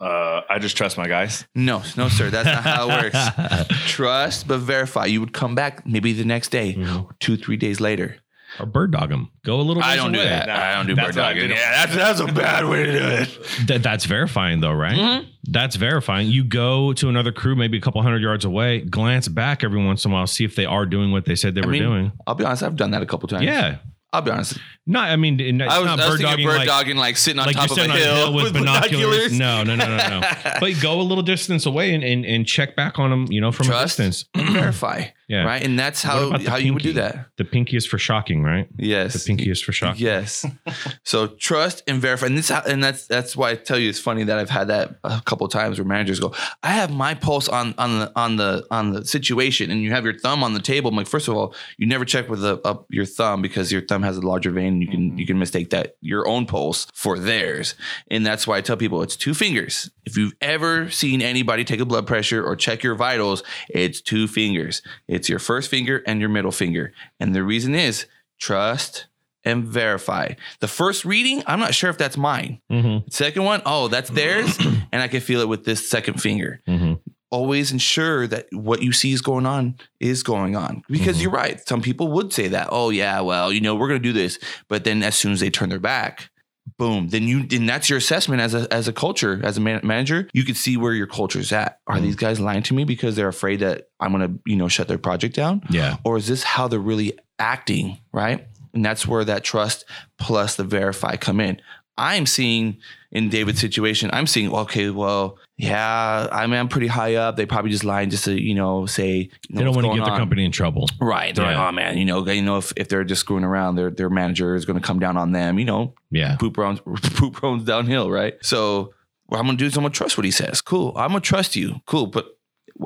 Uh, 0.00 0.42
I 0.48 0.58
just 0.60 0.76
trust 0.76 0.96
my 0.98 1.08
guys. 1.08 1.44
No, 1.54 1.82
no, 1.96 2.08
sir. 2.08 2.30
That's 2.30 2.46
not 2.46 2.62
how 2.62 2.88
it 2.90 3.02
works. 3.12 3.68
Trust, 3.90 4.46
but 4.46 4.58
verify. 4.58 5.06
You 5.06 5.18
would 5.20 5.32
come 5.32 5.54
back 5.56 5.84
maybe 5.86 6.12
the 6.12 6.24
next 6.24 6.50
day, 6.50 6.74
Mhm. 6.74 7.08
two, 7.18 7.36
three 7.36 7.56
days 7.56 7.80
later. 7.80 8.16
Or 8.60 8.66
bird 8.66 8.92
dog 8.92 9.08
them. 9.10 9.30
Go 9.44 9.60
a 9.60 9.62
little. 9.62 9.82
I 9.82 9.96
don't 9.96 10.12
do 10.12 10.18
away. 10.18 10.28
that. 10.28 10.46
Nah, 10.46 10.54
I 10.54 10.74
don't 10.74 10.86
do 10.86 10.94
that's 10.94 11.08
bird 11.08 11.16
what 11.16 11.28
dogging. 11.34 11.48
did. 11.48 11.56
Yeah, 11.56 11.86
that's 11.86 11.96
that's 11.96 12.20
a 12.20 12.32
bad 12.32 12.66
way 12.66 12.84
to 12.84 12.92
do 12.92 12.98
it. 12.98 13.38
Th- 13.66 13.82
that's 13.82 14.04
verifying 14.04 14.60
though, 14.60 14.72
right? 14.72 14.96
Mhm. 14.98 15.26
That's 15.50 15.76
verifying. 15.76 16.28
You 16.28 16.44
go 16.44 16.92
to 16.94 17.08
another 17.08 17.32
crew, 17.32 17.56
maybe 17.56 17.78
a 17.78 17.80
couple 17.80 18.02
hundred 18.02 18.22
yards 18.22 18.44
away, 18.44 18.80
glance 18.80 19.28
back 19.28 19.64
every 19.64 19.82
once 19.82 20.04
in 20.04 20.10
a 20.10 20.14
while, 20.14 20.26
see 20.26 20.44
if 20.44 20.54
they 20.56 20.66
are 20.66 20.84
doing 20.86 21.10
what 21.12 21.24
they 21.24 21.34
said 21.34 21.54
they 21.54 21.62
I 21.62 21.66
were 21.66 21.72
mean, 21.72 21.82
doing. 21.82 22.12
I'll 22.26 22.34
be 22.34 22.44
honest. 22.44 22.62
I've 22.62 22.76
done 22.76 22.90
that 22.90 23.02
a 23.02 23.06
couple 23.06 23.28
times. 23.28 23.44
Yeah. 23.44 23.78
I'll 24.10 24.22
be 24.22 24.30
honest. 24.30 24.58
No, 24.86 25.00
I 25.00 25.16
mean, 25.16 25.38
it's 25.38 25.62
I 25.62 25.78
was, 25.78 25.86
not 25.86 26.00
I 26.00 26.08
was 26.08 26.16
bird 26.16 26.22
dogging 26.22 26.46
bird 26.46 26.56
like, 26.58 26.66
dogging, 26.66 26.96
like 26.96 27.18
sitting 27.18 27.38
on 27.38 27.46
like 27.46 27.56
top 27.56 27.68
you're 27.68 27.84
of 27.84 27.90
a 27.90 27.92
sitting 27.92 28.08
on 28.08 28.16
hill, 28.16 28.32
with, 28.32 28.52
binoculars. 28.54 29.38
No, 29.38 29.62
no, 29.64 29.76
no, 29.76 29.84
no, 29.86 30.20
no. 30.20 30.28
but 30.60 30.80
go 30.80 30.98
a 30.98 31.02
little 31.02 31.22
distance 31.22 31.66
away 31.66 31.94
and, 31.94 32.02
and, 32.02 32.24
and 32.24 32.46
check 32.46 32.74
back 32.74 32.98
on 32.98 33.10
them, 33.10 33.26
you 33.30 33.40
know, 33.42 33.52
from 33.52 33.66
Trust. 33.66 33.98
a 33.98 34.02
distance. 34.04 34.24
and 34.34 34.48
verify. 34.52 35.04
Yeah. 35.28 35.44
Right. 35.44 35.62
And 35.62 35.78
that's 35.78 36.02
how 36.02 36.38
how 36.38 36.56
you 36.56 36.72
would 36.72 36.82
do 36.82 36.94
that. 36.94 37.26
The 37.36 37.44
pinky 37.44 37.76
is 37.76 37.84
for 37.84 37.98
shocking, 37.98 38.42
right? 38.42 38.66
Yes. 38.78 39.12
The 39.12 39.26
pinky 39.26 39.50
is 39.50 39.60
for 39.60 39.72
shocking. 39.72 40.02
Yes. 40.02 40.46
so 41.04 41.26
trust 41.26 41.82
and 41.86 42.00
verify, 42.00 42.26
and 42.26 42.38
this 42.38 42.50
and 42.50 42.82
that's 42.82 43.06
that's 43.06 43.36
why 43.36 43.50
I 43.50 43.56
tell 43.56 43.78
you 43.78 43.90
it's 43.90 44.00
funny 44.00 44.24
that 44.24 44.38
I've 44.38 44.48
had 44.48 44.68
that 44.68 44.98
a 45.04 45.20
couple 45.26 45.46
of 45.46 45.52
times 45.52 45.78
where 45.78 45.86
managers 45.86 46.18
go, 46.18 46.32
"I 46.62 46.68
have 46.68 46.90
my 46.90 47.12
pulse 47.12 47.46
on 47.46 47.74
on 47.76 47.98
the 47.98 48.12
on 48.16 48.36
the 48.36 48.66
on 48.70 48.92
the 48.92 49.04
situation," 49.04 49.70
and 49.70 49.82
you 49.82 49.90
have 49.90 50.04
your 50.04 50.18
thumb 50.18 50.42
on 50.42 50.54
the 50.54 50.60
table. 50.60 50.88
I'm 50.88 50.96
like, 50.96 51.06
first 51.06 51.28
of 51.28 51.36
all, 51.36 51.54
you 51.76 51.86
never 51.86 52.06
check 52.06 52.30
with 52.30 52.40
the, 52.40 52.58
up 52.64 52.86
your 52.88 53.04
thumb 53.04 53.42
because 53.42 53.70
your 53.70 53.82
thumb 53.82 54.02
has 54.02 54.16
a 54.16 54.22
larger 54.22 54.50
vein. 54.50 54.68
And 54.68 54.82
you 54.82 54.88
can 54.88 55.10
mm-hmm. 55.10 55.18
you 55.18 55.26
can 55.26 55.38
mistake 55.38 55.68
that 55.70 55.96
your 56.00 56.26
own 56.26 56.46
pulse 56.46 56.86
for 56.94 57.18
theirs, 57.18 57.74
and 58.10 58.24
that's 58.24 58.46
why 58.46 58.56
I 58.56 58.60
tell 58.62 58.78
people 58.78 59.02
it's 59.02 59.16
two 59.16 59.34
fingers. 59.34 59.90
If 60.06 60.16
you've 60.16 60.32
ever 60.40 60.88
seen 60.88 61.20
anybody 61.20 61.64
take 61.64 61.80
a 61.80 61.84
blood 61.84 62.06
pressure 62.06 62.42
or 62.42 62.56
check 62.56 62.82
your 62.82 62.94
vitals, 62.94 63.42
it's 63.68 64.00
two 64.00 64.26
fingers. 64.26 64.80
It's 65.06 65.17
your 65.26 65.38
first 65.38 65.70
finger 65.70 66.02
and 66.06 66.20
your 66.20 66.28
middle 66.28 66.52
finger, 66.52 66.92
and 67.18 67.34
the 67.34 67.42
reason 67.42 67.74
is 67.74 68.04
trust 68.38 69.06
and 69.44 69.64
verify. 69.64 70.32
The 70.60 70.68
first 70.68 71.04
reading, 71.04 71.42
I'm 71.46 71.60
not 71.60 71.74
sure 71.74 71.88
if 71.88 71.96
that's 71.96 72.16
mine. 72.18 72.60
Mm-hmm. 72.70 73.08
Second 73.10 73.44
one, 73.44 73.62
oh, 73.64 73.88
that's 73.88 74.10
theirs, 74.10 74.58
and 74.92 75.00
I 75.00 75.08
can 75.08 75.20
feel 75.22 75.40
it 75.40 75.48
with 75.48 75.64
this 75.64 75.88
second 75.88 76.20
finger. 76.20 76.60
Mm-hmm. 76.68 76.94
Always 77.30 77.72
ensure 77.72 78.26
that 78.26 78.46
what 78.52 78.82
you 78.82 78.92
see 78.92 79.12
is 79.12 79.20
going 79.22 79.46
on 79.46 79.76
is 80.00 80.22
going 80.22 80.56
on. 80.56 80.82
Because 80.88 81.18
Mhm. 81.18 81.22
you're 81.22 81.30
right. 81.30 81.66
Some 81.68 81.82
people 81.82 82.08
would 82.12 82.32
say 82.32 82.48
that, 82.48 82.68
oh 82.72 82.90
yeah, 82.90 83.20
well, 83.20 83.52
you 83.52 83.60
know, 83.60 83.74
we're 83.74 83.88
gonna 83.88 83.98
do 84.00 84.12
this. 84.14 84.38
But 84.68 84.84
then 84.84 85.02
as 85.02 85.14
soon 85.16 85.32
as 85.32 85.40
they 85.40 85.50
turn 85.50 85.68
their 85.68 85.78
back, 85.78 86.30
boom, 86.76 87.08
then 87.08 87.24
you 87.24 87.44
then 87.46 87.66
that's 87.66 87.88
your 87.88 87.98
assessment 87.98 88.40
as 88.42 88.54
a 88.54 88.72
as 88.72 88.88
a 88.88 88.92
culture, 88.92 89.40
as 89.42 89.56
a 89.56 89.60
man, 89.60 89.80
manager, 89.84 90.28
you 90.32 90.44
can 90.44 90.54
see 90.54 90.76
where 90.76 90.92
your 90.92 91.06
culture's 91.06 91.52
at. 91.52 91.80
Are 91.86 91.96
Mhm. 91.96 92.02
these 92.02 92.16
guys 92.16 92.38
lying 92.40 92.62
to 92.64 92.74
me 92.74 92.84
because 92.84 93.16
they're 93.16 93.28
afraid 93.28 93.60
that 93.60 93.88
I'm 94.00 94.12
gonna, 94.12 94.34
you 94.44 94.56
know, 94.56 94.68
shut 94.68 94.88
their 94.88 94.98
project 94.98 95.34
down? 95.34 95.62
Yeah. 95.70 95.96
or 96.04 96.16
is 96.18 96.26
this 96.26 96.42
how 96.42 96.68
they're 96.68 96.78
really 96.80 97.18
acting 97.38 97.98
right 98.12 98.46
and 98.74 98.84
that's 98.84 99.06
where 99.06 99.24
that 99.24 99.44
trust 99.44 99.84
plus 100.18 100.56
the 100.56 100.64
verify 100.64 101.14
come 101.16 101.38
in 101.40 101.60
i'm 101.96 102.26
seeing 102.26 102.76
in 103.12 103.28
david's 103.28 103.60
situation 103.60 104.10
i'm 104.12 104.26
seeing 104.26 104.52
okay 104.52 104.90
well 104.90 105.38
yeah 105.58 106.28
i'm, 106.30 106.52
I'm 106.52 106.68
pretty 106.68 106.86
high 106.86 107.16
up 107.16 107.36
they 107.36 107.44
probably 107.44 107.70
just 107.72 107.84
lying 107.84 108.10
just 108.10 108.24
to 108.26 108.40
you 108.40 108.54
know 108.54 108.86
say 108.86 109.28
They 109.50 109.64
don't 109.64 109.74
want 109.74 109.86
to 109.88 109.96
get 109.96 110.04
the 110.04 110.16
company 110.16 110.44
in 110.44 110.52
trouble. 110.52 110.88
right 111.00 111.34
they're 111.34 111.44
Yeah. 111.50 111.58
like 111.60 111.68
oh 111.68 111.72
man 111.72 111.98
you 111.98 112.04
know 112.04 112.24
you 112.26 112.42
know 112.42 112.58
if, 112.58 112.72
if 112.76 112.88
they're 112.88 113.04
just 113.04 113.20
screwing 113.22 113.44
around 113.44 113.74
their 113.74 113.90
their 113.90 114.08
manager 114.08 114.54
is 114.54 114.64
going 114.64 114.78
to 114.80 114.86
come 114.86 115.00
down 115.00 115.16
on 115.16 115.32
them 115.32 115.58
you 115.58 115.64
know 115.64 115.94
Yeah. 116.10 116.36
poop 116.36 116.56
runs 116.56 116.80
poop 117.02 117.42
runs 117.42 117.64
downhill 117.64 118.10
right 118.10 118.34
so 118.40 118.94
what 119.26 119.38
i'm 119.38 119.46
going 119.46 119.56
to 119.58 119.62
do 119.62 119.66
is 119.66 119.76
i'm 119.76 119.82
going 119.82 119.92
to 119.92 119.96
trust 119.98 120.16
what 120.16 120.24
he 120.24 120.30
says 120.30 120.60
cool 120.60 120.92
i'm 120.96 121.10
going 121.10 121.20
to 121.22 121.26
trust 121.28 121.56
you 121.56 121.80
cool 121.86 122.06
but 122.06 122.37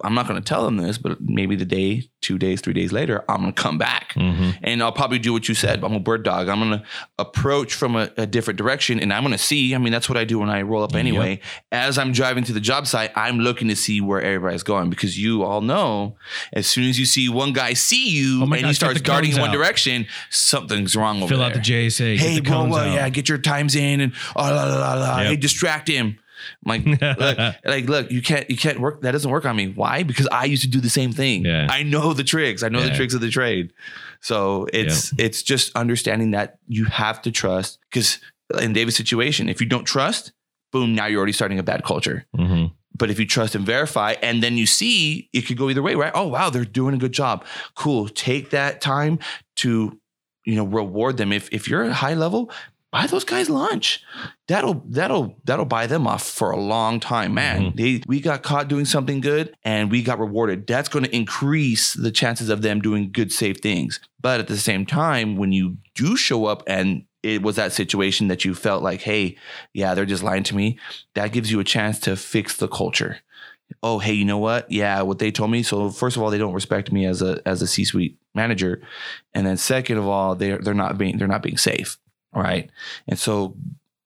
i'm 0.05 0.15
not 0.15 0.27
going 0.29 0.41
to 0.41 0.45
tell 0.47 0.65
them 0.65 0.77
this 0.77 0.99
but 0.99 1.21
maybe 1.21 1.55
the 1.57 1.65
day 1.65 2.03
two 2.21 2.39
days 2.39 2.61
three 2.61 2.73
days 2.73 2.93
later 2.93 3.25
i'm 3.29 3.41
going 3.43 3.53
to 3.53 3.63
come 3.63 3.79
back 3.79 3.99
Mm-hmm. 4.13 4.51
and 4.63 4.83
I'll 4.83 4.93
probably 4.93 5.19
do 5.19 5.33
what 5.33 5.49
you 5.49 5.55
said. 5.55 5.83
I'm 5.83 5.95
a 5.95 5.99
bird 6.01 6.23
dog. 6.23 6.49
I'm 6.51 6.59
gonna 6.59 6.83
approach 7.19 7.73
from 7.73 7.97
a, 7.97 8.11
a 8.19 8.27
different 8.27 8.59
direction, 8.59 9.01
and 9.01 9.11
I'm 9.11 9.23
gonna 9.23 9.39
see. 9.39 9.75
I 9.75 9.79
mean, 9.79 9.91
that's 9.91 10.07
what 10.07 10.19
I 10.19 10.25
do 10.25 10.39
when 10.39 10.51
I 10.51 10.61
roll 10.63 10.83
up 10.83 10.95
anyway. 10.95 11.41
As 11.71 11.97
I'm 11.97 12.13
driving 12.13 12.45
to 12.45 12.53
the 12.53 12.61
job 12.61 12.87
site, 12.87 13.11
I'm 13.17 13.39
looking 13.39 13.69
to 13.69 13.77
see 13.77 14.03
where 14.03 14.21
everybody's 14.21 14.63
going 14.65 14.91
because 14.91 15.19
you 15.19 15.45
all 15.45 15.63
know, 15.63 16.17
as 16.53 16.67
soon 16.67 16.91
as 16.91 16.99
you 16.99 17.07
see 17.07 17.31
one 17.31 17.55
guy 17.55 17.73
see 17.73 18.11
you 18.11 18.41
Oh 18.41 18.45
and 18.45 18.53
gosh, 18.53 18.63
he 18.65 18.75
starts 18.75 19.01
darting 19.01 19.33
in 19.33 19.41
one 19.41 19.49
out. 19.49 19.55
direction, 19.55 20.07
something's 20.29 20.95
wrong 20.95 21.23
over 21.23 21.29
Fill 21.29 21.43
out 21.43 21.55
the 21.55 21.61
JSA. 21.61 22.17
Hey, 22.19 22.35
get 22.35 22.45
the 22.45 22.51
bro, 22.51 22.69
well, 22.69 22.93
yeah, 22.93 23.09
get 23.09 23.29
your 23.31 23.39
times 23.39 23.75
in, 23.75 24.01
and 24.03 24.13
oh, 24.37 24.43
la, 24.43 24.65
la, 24.65 24.77
la, 24.77 24.95
la. 24.95 25.19
Yep. 25.21 25.27
hey, 25.29 25.37
distract 25.37 25.89
him. 25.89 26.19
I'm 26.67 26.85
like, 26.85 27.01
look, 27.19 27.39
like, 27.65 27.85
look, 27.87 28.11
you 28.11 28.23
can't, 28.23 28.49
you 28.51 28.57
can't 28.57 28.81
work. 28.81 29.03
That 29.03 29.13
doesn't 29.13 29.31
work 29.31 29.45
on 29.45 29.57
me. 29.57 29.69
Why? 29.69 30.03
Because 30.03 30.29
I 30.31 30.45
used 30.45 30.63
to 30.63 30.69
do 30.69 30.81
the 30.81 30.91
same 30.91 31.13
thing. 31.13 31.45
Yeah. 31.45 31.67
I 31.71 31.83
know 31.83 32.13
the 32.13 32.25
tricks. 32.25 32.63
I 32.63 32.69
know 32.69 32.81
the 32.83 32.95
tricks 32.95 33.15
of 33.15 33.21
the 33.21 33.31
trade. 33.31 33.73
So 34.21 34.67
it's 34.73 35.13
it's 35.19 35.43
just 35.43 35.75
understanding 35.77 36.31
that 36.33 36.59
you 36.69 36.85
have 36.87 37.21
to 37.23 37.31
trust. 37.33 37.79
Because 37.91 38.19
in 38.61 38.73
David's 38.73 38.97
situation, 38.97 39.49
if 39.49 39.61
you 39.61 39.67
don't 39.67 39.85
trust, 39.85 40.33
boom, 40.73 40.95
now 40.95 41.07
you're 41.07 41.19
already 41.19 41.33
starting 41.33 41.59
a 41.59 41.63
bad 41.63 41.85
culture. 41.85 42.25
Mhm. 42.37 42.73
But 42.97 43.11
if 43.11 43.19
you 43.19 43.27
trust 43.27 43.55
and 43.55 43.65
verify, 43.65 44.15
and 44.23 44.43
then 44.43 44.57
you 44.59 44.67
see, 44.67 45.29
it 45.33 45.43
could 45.43 45.57
go 45.57 45.71
either 45.71 45.83
way, 45.83 45.95
right? 45.95 46.13
Oh 46.15 46.29
wow, 46.29 46.51
they're 46.51 46.65
doing 46.65 46.95
a 46.95 46.99
good 46.99 47.13
job. 47.13 47.45
Cool. 47.75 48.09
Take 48.09 48.51
that 48.51 48.81
time 48.81 49.19
to, 49.57 49.99
you 50.45 50.55
know, 50.57 50.65
reward 50.65 51.17
them. 51.17 51.33
If 51.33 51.49
if 51.53 51.69
you're 51.69 51.83
at 51.85 51.91
a 51.91 51.95
high 51.95 52.15
level, 52.15 52.51
buy 52.93 53.07
those 53.07 53.25
guys 53.25 53.51
lunch. 53.51 54.05
That'll 54.47 54.85
that'll 54.87 55.37
that'll 55.45 55.65
buy 55.65 55.87
them 55.87 56.07
off 56.07 56.29
for 56.29 56.51
a 56.51 56.61
long 56.61 57.01
time, 57.01 57.35
man. 57.35 57.63
Mm-hmm. 57.63 57.77
They 57.77 58.03
we 58.07 58.21
got 58.21 58.43
caught 58.43 58.69
doing 58.69 58.85
something 58.85 59.21
good 59.21 59.57
and 59.65 59.91
we 59.91 60.03
got 60.03 60.21
rewarded. 60.21 60.67
That's 60.67 60.89
going 60.89 61.05
to 61.05 61.17
increase 61.17 61.95
the 61.95 62.13
chances 62.13 62.51
of 62.51 62.63
them 62.63 62.81
doing 62.81 63.11
good, 63.11 63.33
safe 63.33 63.59
things. 63.61 63.99
But 64.21 64.39
at 64.39 64.47
the 64.47 64.59
same 64.59 64.87
time, 64.87 65.37
when 65.37 65.51
you 65.51 65.79
do 65.95 66.17
show 66.17 66.45
up 66.45 66.63
and 66.67 67.05
it 67.23 67.43
was 67.43 67.57
that 67.57 67.73
situation 67.73 68.29
that 68.29 68.45
you 68.45 68.55
felt 68.55 68.83
like, 68.83 69.01
hey, 69.01 69.37
yeah, 69.73 69.95
they're 69.95 70.05
just 70.05 70.25
lying 70.25 70.43
to 70.45 70.57
me. 70.57 70.79
That 71.15 71.33
gives 71.33 71.51
you 71.51 71.61
a 71.61 71.65
chance 71.65 71.99
to 72.01 72.17
fix 72.17 72.57
the 72.57 72.69
culture. 72.69 73.19
Oh, 73.83 74.01
hey, 74.01 74.13
you 74.13 74.25
know 74.25 74.39
what? 74.39 74.71
Yeah, 74.71 75.03
what 75.03 75.19
they 75.19 75.31
told 75.31 75.51
me. 75.51 75.63
So 75.63 75.91
first 75.91 76.17
of 76.17 76.23
all, 76.23 76.31
they 76.31 76.39
don't 76.39 76.53
respect 76.53 76.93
me 76.93 77.07
as 77.07 77.23
a 77.23 77.41
as 77.47 77.63
a 77.63 77.67
C 77.67 77.85
suite 77.85 78.19
manager, 78.35 78.83
and 79.33 79.47
then 79.47 79.57
second 79.57 79.99
of 79.99 80.07
all, 80.07 80.35
they're 80.35 80.59
they're 80.59 80.75
not 80.75 80.99
being 80.99 81.17
they're 81.17 81.29
not 81.29 81.43
being 81.43 81.57
safe, 81.57 81.97
right? 82.35 82.71
And 83.09 83.19
so 83.19 83.57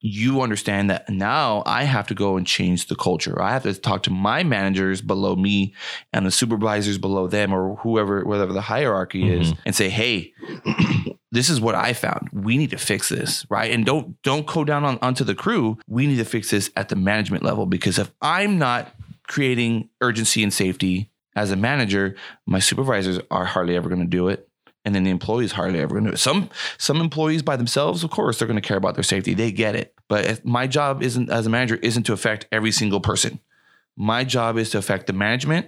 you 0.00 0.40
understand 0.42 0.90
that 0.90 1.08
now 1.08 1.62
I 1.66 1.84
have 1.84 2.06
to 2.08 2.14
go 2.14 2.36
and 2.36 2.46
change 2.46 2.86
the 2.86 2.94
culture. 2.94 3.40
I 3.42 3.52
have 3.52 3.64
to 3.64 3.74
talk 3.74 4.04
to 4.04 4.10
my 4.10 4.44
managers 4.44 5.00
below 5.00 5.34
me 5.34 5.74
and 6.12 6.26
the 6.26 6.30
supervisors 6.30 6.98
below 6.98 7.26
them 7.26 7.52
or 7.52 7.76
whoever, 7.76 8.24
whatever 8.24 8.52
the 8.52 8.60
hierarchy 8.60 9.28
is, 9.28 9.50
mm-hmm. 9.50 9.60
and 9.66 9.74
say, 9.74 9.88
hey, 9.88 10.32
this 11.32 11.48
is 11.48 11.60
what 11.60 11.74
I 11.74 11.92
found. 11.92 12.28
We 12.32 12.56
need 12.56 12.70
to 12.70 12.78
fix 12.78 13.08
this, 13.08 13.46
right? 13.50 13.72
And 13.72 13.84
don't 13.84 14.20
don't 14.22 14.46
go 14.46 14.64
down 14.64 14.84
on, 14.84 14.98
onto 15.02 15.24
the 15.24 15.34
crew. 15.34 15.78
We 15.88 16.06
need 16.06 16.16
to 16.16 16.24
fix 16.24 16.50
this 16.50 16.70
at 16.76 16.88
the 16.88 16.96
management 16.96 17.42
level 17.42 17.66
because 17.66 17.98
if 17.98 18.12
I'm 18.22 18.58
not 18.58 18.94
creating 19.26 19.88
urgency 20.00 20.42
and 20.42 20.52
safety 20.52 21.10
as 21.34 21.50
a 21.50 21.56
manager, 21.56 22.14
my 22.46 22.60
supervisors 22.60 23.18
are 23.30 23.44
hardly 23.44 23.76
ever 23.76 23.88
going 23.88 24.00
to 24.00 24.06
do 24.06 24.28
it. 24.28 24.45
And 24.86 24.94
then 24.94 25.02
the 25.04 25.10
employees 25.10 25.52
hardly 25.52 25.80
ever 25.80 25.94
going 25.94 26.04
to 26.04 26.10
do 26.10 26.14
it. 26.14 26.18
Some 26.18 26.48
some 26.78 27.00
employees 27.00 27.42
by 27.42 27.56
themselves, 27.56 28.04
of 28.04 28.10
course, 28.10 28.38
they're 28.38 28.46
going 28.48 28.62
to 28.62 28.66
care 28.66 28.76
about 28.78 28.94
their 28.94 29.02
safety. 29.02 29.34
They 29.34 29.50
get 29.52 29.74
it. 29.74 29.92
But 30.08 30.44
my 30.44 30.66
job 30.68 31.02
isn't 31.02 31.28
as 31.28 31.44
a 31.46 31.50
manager 31.50 31.74
isn't 31.82 32.04
to 32.04 32.12
affect 32.12 32.46
every 32.52 32.70
single 32.70 33.00
person. 33.00 33.40
My 33.96 34.22
job 34.24 34.56
is 34.56 34.70
to 34.70 34.78
affect 34.78 35.08
the 35.08 35.12
management, 35.12 35.66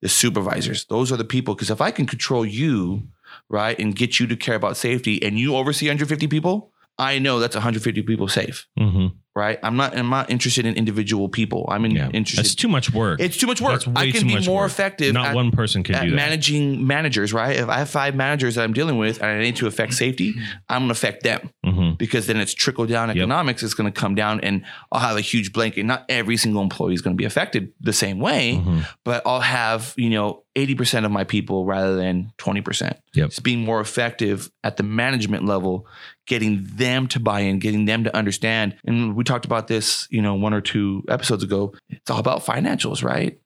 the 0.00 0.08
supervisors. 0.08 0.86
Those 0.86 1.12
are 1.12 1.18
the 1.18 1.24
people. 1.24 1.54
Because 1.54 1.70
if 1.70 1.82
I 1.82 1.90
can 1.90 2.06
control 2.06 2.46
you, 2.46 3.08
right, 3.50 3.78
and 3.78 3.94
get 3.94 4.18
you 4.18 4.26
to 4.28 4.36
care 4.36 4.54
about 4.54 4.76
safety, 4.78 5.22
and 5.22 5.38
you 5.38 5.54
oversee 5.54 5.86
150 5.86 6.26
people, 6.26 6.72
I 6.98 7.18
know 7.18 7.38
that's 7.38 7.56
150 7.56 8.02
people 8.02 8.26
safe, 8.26 8.66
Mhm. 8.78 9.12
Right? 9.36 9.58
I'm 9.62 9.76
not. 9.76 9.96
I'm 9.96 10.08
not 10.08 10.30
interested 10.30 10.66
in 10.66 10.74
individual 10.74 11.28
people. 11.28 11.66
I'm 11.70 11.84
in, 11.84 11.92
Yeah. 11.92 12.08
interested. 12.12 12.44
That's 12.44 12.54
too 12.56 12.68
much 12.68 12.92
work. 12.92 13.20
it's 13.20 13.36
too 13.36 13.46
much 13.46 13.60
work. 13.60 13.82
I 13.94 14.10
can 14.10 14.26
be 14.26 14.40
more 14.46 14.62
work. 14.62 14.70
effective. 14.72 15.12
Not 15.14 15.26
at- 15.28 15.34
one 15.34 15.50
person 15.52 15.82
can 15.84 16.02
do 16.02 16.10
that. 16.10 16.16
managing 16.16 16.86
managers, 16.86 17.32
right? 17.32 17.54
If 17.56 17.68
I 17.68 17.78
have 17.78 17.90
five 17.90 18.14
managers 18.16 18.54
that 18.56 18.64
I'm 18.64 18.72
dealing 18.72 18.98
with 18.98 19.22
and 19.22 19.30
I 19.30 19.38
need 19.42 19.56
to 19.56 19.66
affect 19.66 19.94
safety, 19.94 20.34
I'm 20.68 20.80
going 20.82 20.88
to 20.88 20.92
affect 20.92 21.22
them. 21.22 21.50
Mhm. 21.64 21.85
Because 21.98 22.26
then 22.26 22.38
it's 22.38 22.54
trickle 22.54 22.86
down 22.86 23.08
Yep. 23.08 23.16
economics. 23.16 23.62
It's 23.62 23.74
going 23.74 23.92
to 23.92 24.00
come 24.00 24.14
down 24.14 24.40
and 24.40 24.64
I'll 24.92 25.00
have 25.00 25.16
a 25.16 25.20
huge 25.20 25.52
blanket. 25.52 25.84
Not 25.84 26.04
every 26.08 26.36
single 26.36 26.62
employee 26.62 26.94
is 26.94 27.02
going 27.02 27.14
to 27.16 27.18
be 27.18 27.24
affected 27.24 27.72
the 27.80 27.92
same 27.92 28.18
way, 28.18 28.60
Mhm. 28.64 28.86
but 29.04 29.22
I'll 29.26 29.40
have, 29.40 29.94
you 29.96 30.10
know, 30.10 30.44
80% 30.54 31.04
of 31.04 31.12
my 31.12 31.24
people 31.24 31.64
rather 31.66 31.96
than 31.96 32.32
20%. 32.38 32.96
Yep. 33.14 33.26
It's 33.26 33.40
being 33.40 33.64
more 33.64 33.80
effective 33.80 34.50
at 34.64 34.76
the 34.78 34.82
management 34.82 35.44
level, 35.44 35.86
getting 36.26 36.64
them 36.64 37.06
to 37.08 37.20
buy 37.20 37.40
in, 37.40 37.58
getting 37.58 37.84
them 37.84 38.04
to 38.04 38.16
understand. 38.16 38.76
And 38.86 39.14
we 39.14 39.22
talked 39.24 39.44
about 39.44 39.68
this, 39.68 40.08
you 40.10 40.22
know, 40.22 40.34
one 40.34 40.54
or 40.54 40.60
two 40.60 41.04
episodes 41.08 41.42
ago. 41.42 41.74
It's 41.90 42.10
all 42.10 42.18
about 42.20 42.44
financials, 42.44 43.02
right? 43.04 43.38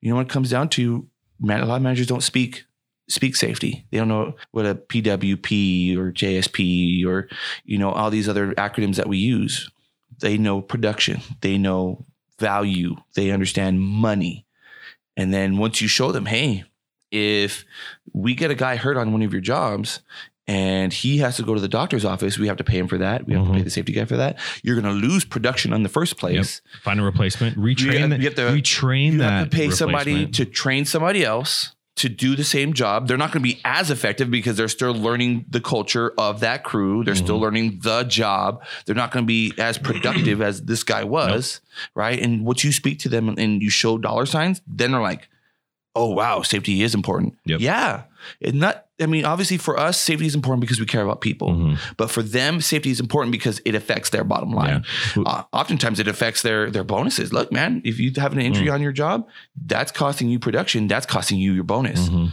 You 0.00 0.10
know, 0.10 0.16
when 0.16 0.26
it 0.26 0.30
comes 0.30 0.50
down 0.50 0.68
to 0.70 1.06
man, 1.40 1.60
a 1.60 1.66
lot 1.66 1.76
of 1.76 1.82
managers 1.82 2.06
don't 2.06 2.22
speak 2.22 2.64
speak 3.08 3.36
safety. 3.36 3.86
They 3.90 3.98
don't 3.98 4.08
know 4.08 4.34
what 4.52 4.66
a 4.66 4.74
PWP 4.74 5.96
or 5.96 6.12
JSP 6.12 7.04
or, 7.06 7.28
you 7.64 7.78
know, 7.78 7.90
all 7.90 8.10
these 8.10 8.28
other 8.28 8.52
acronyms 8.54 8.96
that 8.96 9.08
we 9.08 9.18
use. 9.18 9.70
They 10.20 10.38
know 10.38 10.60
production. 10.62 11.20
They 11.40 11.58
know 11.58 12.06
value. 12.38 12.96
They 13.14 13.30
understand 13.30 13.80
money. 13.80 14.46
And 15.16 15.32
then 15.32 15.58
once 15.58 15.80
you 15.80 15.88
show 15.88 16.12
them, 16.12 16.26
hey, 16.26 16.64
if 17.10 17.64
we 18.12 18.34
get 18.34 18.50
a 18.50 18.54
guy 18.54 18.76
hurt 18.76 18.96
on 18.96 19.12
one 19.12 19.22
of 19.22 19.32
your 19.32 19.40
jobs 19.42 20.00
and 20.46 20.92
he 20.92 21.18
has 21.18 21.36
to 21.36 21.42
go 21.42 21.54
to 21.54 21.60
the 21.60 21.68
doctor's 21.68 22.04
office, 22.04 22.38
we 22.38 22.48
have 22.48 22.56
to 22.56 22.64
pay 22.64 22.78
him 22.78 22.88
for 22.88 22.98
that. 22.98 23.26
We 23.26 23.34
have 23.34 23.44
to 23.44 23.50
Mhm. 23.50 23.56
pay 23.56 23.62
the 23.62 23.70
safety 23.70 23.92
guy 23.92 24.04
for 24.04 24.16
that. 24.16 24.38
You're 24.62 24.80
going 24.80 25.00
to 25.00 25.06
lose 25.06 25.24
production 25.24 25.72
in 25.72 25.82
the 25.84 25.88
first 25.88 26.16
place. 26.16 26.60
Find 26.82 26.98
a 27.00 27.02
replacement. 27.02 27.56
Retrain 27.56 28.00
You- 28.00 28.08
that. 28.08 28.18
you 28.20 28.24
have 28.26 28.34
to- 28.34 28.42
retrain 28.50 29.12
You 29.12 29.18
that. 29.18 29.30
have 29.30 29.50
to 29.50 29.56
pay 29.56 29.70
somebody 29.70 30.26
to 30.26 30.44
train 30.44 30.84
somebody 30.84 31.24
else 31.24 31.73
to 31.96 32.08
do 32.08 32.34
the 32.34 32.42
same 32.42 32.72
job. 32.72 33.06
They're 33.06 33.16
not 33.16 33.30
going 33.30 33.42
to 33.44 33.48
be 33.54 33.60
as 33.64 33.88
effective 33.90 34.28
because 34.30 34.56
they're 34.56 34.66
still 34.68 34.92
learning 34.94 35.44
the 35.48 35.60
culture 35.60 36.12
of 36.18 36.40
that 36.40 36.64
crew. 36.64 37.04
They're 37.04 37.14
still 37.14 37.38
Mhm. 37.38 37.42
learning 37.42 37.78
the 37.82 38.02
job. 38.02 38.62
They're 38.84 38.96
not 38.96 39.12
going 39.12 39.24
to 39.24 39.26
be 39.28 39.52
as 39.58 39.78
productive 39.78 40.42
as 40.42 40.62
this 40.62 40.82
guy 40.82 41.04
was, 41.04 41.60
right? 41.94 42.18
And 42.20 42.44
what 42.44 42.64
you 42.64 42.72
speak 42.72 42.98
to 43.00 43.08
them 43.08 43.28
and 43.38 43.62
you 43.62 43.70
show 43.70 43.96
dollar 43.98 44.26
signs, 44.26 44.60
then 44.66 44.90
they're 44.90 45.00
like, 45.00 45.28
"Oh 45.94 46.10
wow, 46.10 46.42
safety 46.42 46.82
is 46.82 46.94
important." 46.96 47.34
Yep. 47.46 47.60
Yeah, 47.60 48.02
it's 48.40 48.54
not. 48.54 48.86
I 49.00 49.06
mean, 49.06 49.24
obviously 49.24 49.56
for 49.56 49.78
us, 49.78 50.00
safety 50.00 50.26
is 50.26 50.34
important 50.34 50.60
because 50.60 50.78
we 50.78 50.86
care 50.86 51.02
about 51.02 51.20
people. 51.20 51.50
Mhm. 51.50 51.78
But 51.96 52.10
for 52.10 52.22
them, 52.22 52.60
safety 52.60 52.90
is 52.90 53.00
important 53.00 53.32
because 53.32 53.60
it 53.64 53.74
affects 53.74 54.10
their 54.10 54.22
bottom 54.24 54.50
line. 54.52 54.84
Yeah. 55.16 55.22
Uh, 55.26 55.42
oftentimes, 55.52 55.98
it 55.98 56.06
affects 56.08 56.42
their 56.42 56.70
their 56.70 56.84
bonuses. 56.84 57.32
Look, 57.32 57.50
man, 57.52 57.82
if 57.84 57.98
you 57.98 58.12
have 58.16 58.32
an 58.32 58.40
injury 58.40 58.66
Mm. 58.68 58.74
on 58.74 58.82
your 58.82 58.92
job, 58.92 59.26
that's 59.66 59.90
costing 59.92 60.28
you 60.28 60.38
production. 60.38 60.86
That's 60.86 61.06
costing 61.06 61.38
you 61.38 61.52
your 61.52 61.64
bonus. 61.64 62.08
Mhm. 62.08 62.32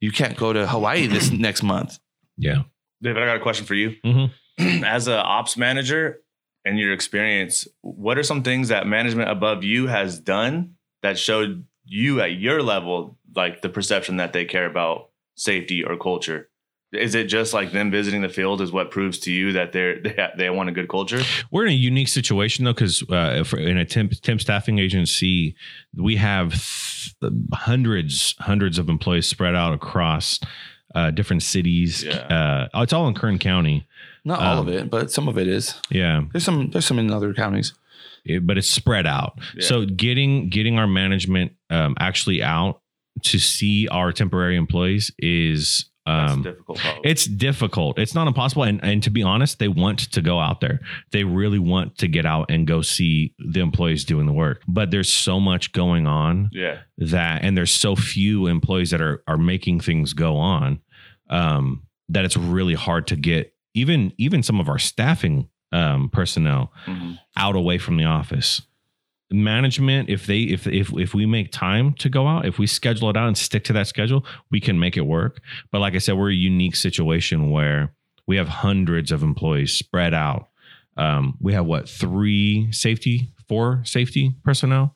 You 0.00 0.10
can't 0.12 0.36
go 0.36 0.52
to 0.52 0.66
Hawaii 0.66 1.06
this 1.06 1.30
next 1.48 1.62
month. 1.62 1.98
Yeah. 2.36 2.62
David, 3.00 3.22
I 3.22 3.26
got 3.26 3.36
a 3.36 3.40
question 3.40 3.66
for 3.66 3.74
you. 3.74 3.96
Mhm. 4.04 4.30
As 4.84 5.08
a 5.08 5.16
ops 5.22 5.56
manager, 5.56 6.18
in 6.64 6.76
your 6.76 6.92
experience, 6.92 7.66
what 7.80 8.18
are 8.18 8.22
some 8.22 8.42
things 8.42 8.68
that 8.68 8.86
management 8.86 9.28
above 9.30 9.64
you 9.64 9.86
has 9.88 10.20
done 10.20 10.74
that 11.02 11.18
showed 11.18 11.64
you 11.84 12.20
at 12.20 12.32
your 12.32 12.62
level, 12.62 13.18
like 13.34 13.62
the 13.62 13.68
perception 13.68 14.18
that 14.18 14.32
they 14.32 14.44
care 14.44 14.66
about 14.66 15.08
safety 15.34 15.82
or 15.84 15.96
culture? 15.96 16.48
Is 16.92 17.14
it 17.14 17.24
just 17.24 17.54
like 17.54 17.72
them 17.72 17.90
visiting 17.90 18.20
the 18.20 18.28
field 18.28 18.60
is 18.60 18.70
what 18.70 18.90
proves 18.90 19.18
to 19.20 19.32
you 19.32 19.52
that 19.54 19.72
they're 19.72 19.98
they, 20.02 20.10
ha- 20.14 20.32
they 20.36 20.50
want 20.50 20.68
a 20.68 20.72
good 20.72 20.88
culture? 20.90 21.22
We're 21.50 21.64
in 21.64 21.72
a 21.72 21.76
unique 21.76 22.08
situation 22.08 22.64
though, 22.66 22.74
because 22.74 23.02
uh, 23.10 23.42
in 23.56 23.78
a 23.78 23.84
temp, 23.86 24.12
temp 24.20 24.40
staffing 24.42 24.78
agency, 24.78 25.56
we 25.96 26.16
have 26.16 26.50
th- 27.22 27.32
hundreds, 27.54 28.34
hundreds 28.40 28.78
of 28.78 28.90
employees 28.90 29.26
spread 29.26 29.54
out 29.54 29.72
across 29.72 30.38
uh, 30.94 31.10
different 31.10 31.42
cities. 31.42 32.04
Yeah. 32.04 32.68
Uh, 32.74 32.82
it's 32.82 32.92
all 32.92 33.08
in 33.08 33.14
Kern 33.14 33.38
County. 33.38 33.86
Not 34.26 34.40
all 34.40 34.58
Um, 34.58 34.68
of 34.68 34.74
it, 34.74 34.90
but 34.90 35.10
some 35.10 35.28
of 35.28 35.38
it 35.38 35.48
is. 35.48 35.74
Yeah, 35.90 36.24
There's 36.30 36.44
some. 36.44 36.68
There's 36.70 36.84
some 36.84 36.98
in 36.98 37.10
other 37.10 37.32
counties. 37.32 37.72
it- 38.26 38.46
but 38.46 38.58
it's 38.58 38.70
spread 38.70 39.06
out. 39.06 39.38
Yeah. 39.56 39.64
So 39.66 39.86
getting 39.86 40.50
getting 40.50 40.78
our 40.78 40.86
management 40.86 41.52
um, 41.70 41.96
actually 41.98 42.42
out 42.42 42.81
to 43.22 43.38
see 43.38 43.88
our 43.88 44.12
temporary 44.12 44.56
employees 44.56 45.12
is 45.18 45.90
um, 46.04 46.42
difficult. 46.42 46.80
It's 47.04 47.26
difficult. 47.26 47.98
It's 47.98 48.14
not 48.14 48.26
impossible. 48.26 48.64
And, 48.64 48.82
and 48.82 49.02
to 49.04 49.10
be 49.10 49.22
honest, 49.22 49.60
they 49.60 49.68
want 49.68 50.10
to 50.12 50.20
go 50.20 50.40
out 50.40 50.60
there. 50.60 50.80
They 51.12 51.22
really 51.22 51.60
want 51.60 51.98
to 51.98 52.08
get 52.08 52.26
out 52.26 52.50
and 52.50 52.66
go 52.66 52.82
see 52.82 53.34
the 53.38 53.60
employees 53.60 54.04
doing 54.04 54.26
the 54.26 54.32
work. 54.32 54.62
But 54.66 54.90
there's 54.90 55.12
so 55.12 55.38
much 55.38 55.70
going 55.72 56.06
on 56.08 56.50
yeah. 56.52 56.78
that, 56.98 57.44
and 57.44 57.56
there's 57.56 57.70
so 57.70 57.94
few 57.94 58.48
employees 58.48 58.90
that 58.90 59.00
are 59.00 59.22
are 59.28 59.38
making 59.38 59.80
things 59.80 60.12
go 60.12 60.36
on 60.36 60.80
um, 61.30 61.86
that 62.08 62.24
it's 62.24 62.36
really 62.36 62.74
hard 62.74 63.06
to 63.08 63.16
get 63.16 63.54
even 63.74 64.12
even 64.18 64.42
some 64.42 64.58
of 64.58 64.68
our 64.68 64.78
staffing 64.78 65.48
um, 65.70 66.10
personnel 66.10 66.72
Mhm. 66.86 67.18
out 67.36 67.54
away 67.56 67.78
from 67.78 67.96
the 67.96 68.04
office. 68.04 68.60
Management, 69.32 70.08
if 70.08 70.26
they 70.26 70.40
if 70.42 70.66
if 70.66 70.92
if 70.92 71.14
we 71.14 71.26
make 71.26 71.50
time 71.52 71.94
to 71.94 72.08
go 72.08 72.26
out, 72.26 72.46
if 72.46 72.58
we 72.58 72.66
schedule 72.66 73.10
it 73.10 73.16
out 73.16 73.26
and 73.28 73.36
stick 73.38 73.64
to 73.64 73.72
that 73.74 73.86
schedule, 73.86 74.24
we 74.50 74.60
can 74.60 74.78
make 74.78 74.96
it 74.96 75.02
work. 75.06 75.40
But 75.70 75.80
like 75.80 75.94
I 75.94 75.98
said, 75.98 76.16
we're 76.16 76.30
a 76.30 76.34
unique 76.34 76.76
situation 76.76 77.50
where 77.50 77.92
we 78.26 78.36
have 78.36 78.48
hundreds 78.48 79.10
of 79.12 79.22
employees 79.22 79.72
spread 79.72 80.14
out. 80.14 80.48
Um, 80.96 81.36
we 81.40 81.54
have 81.54 81.66
what 81.66 81.88
three 81.88 82.70
safety, 82.72 83.32
four 83.48 83.82
safety 83.84 84.34
personnel. 84.44 84.94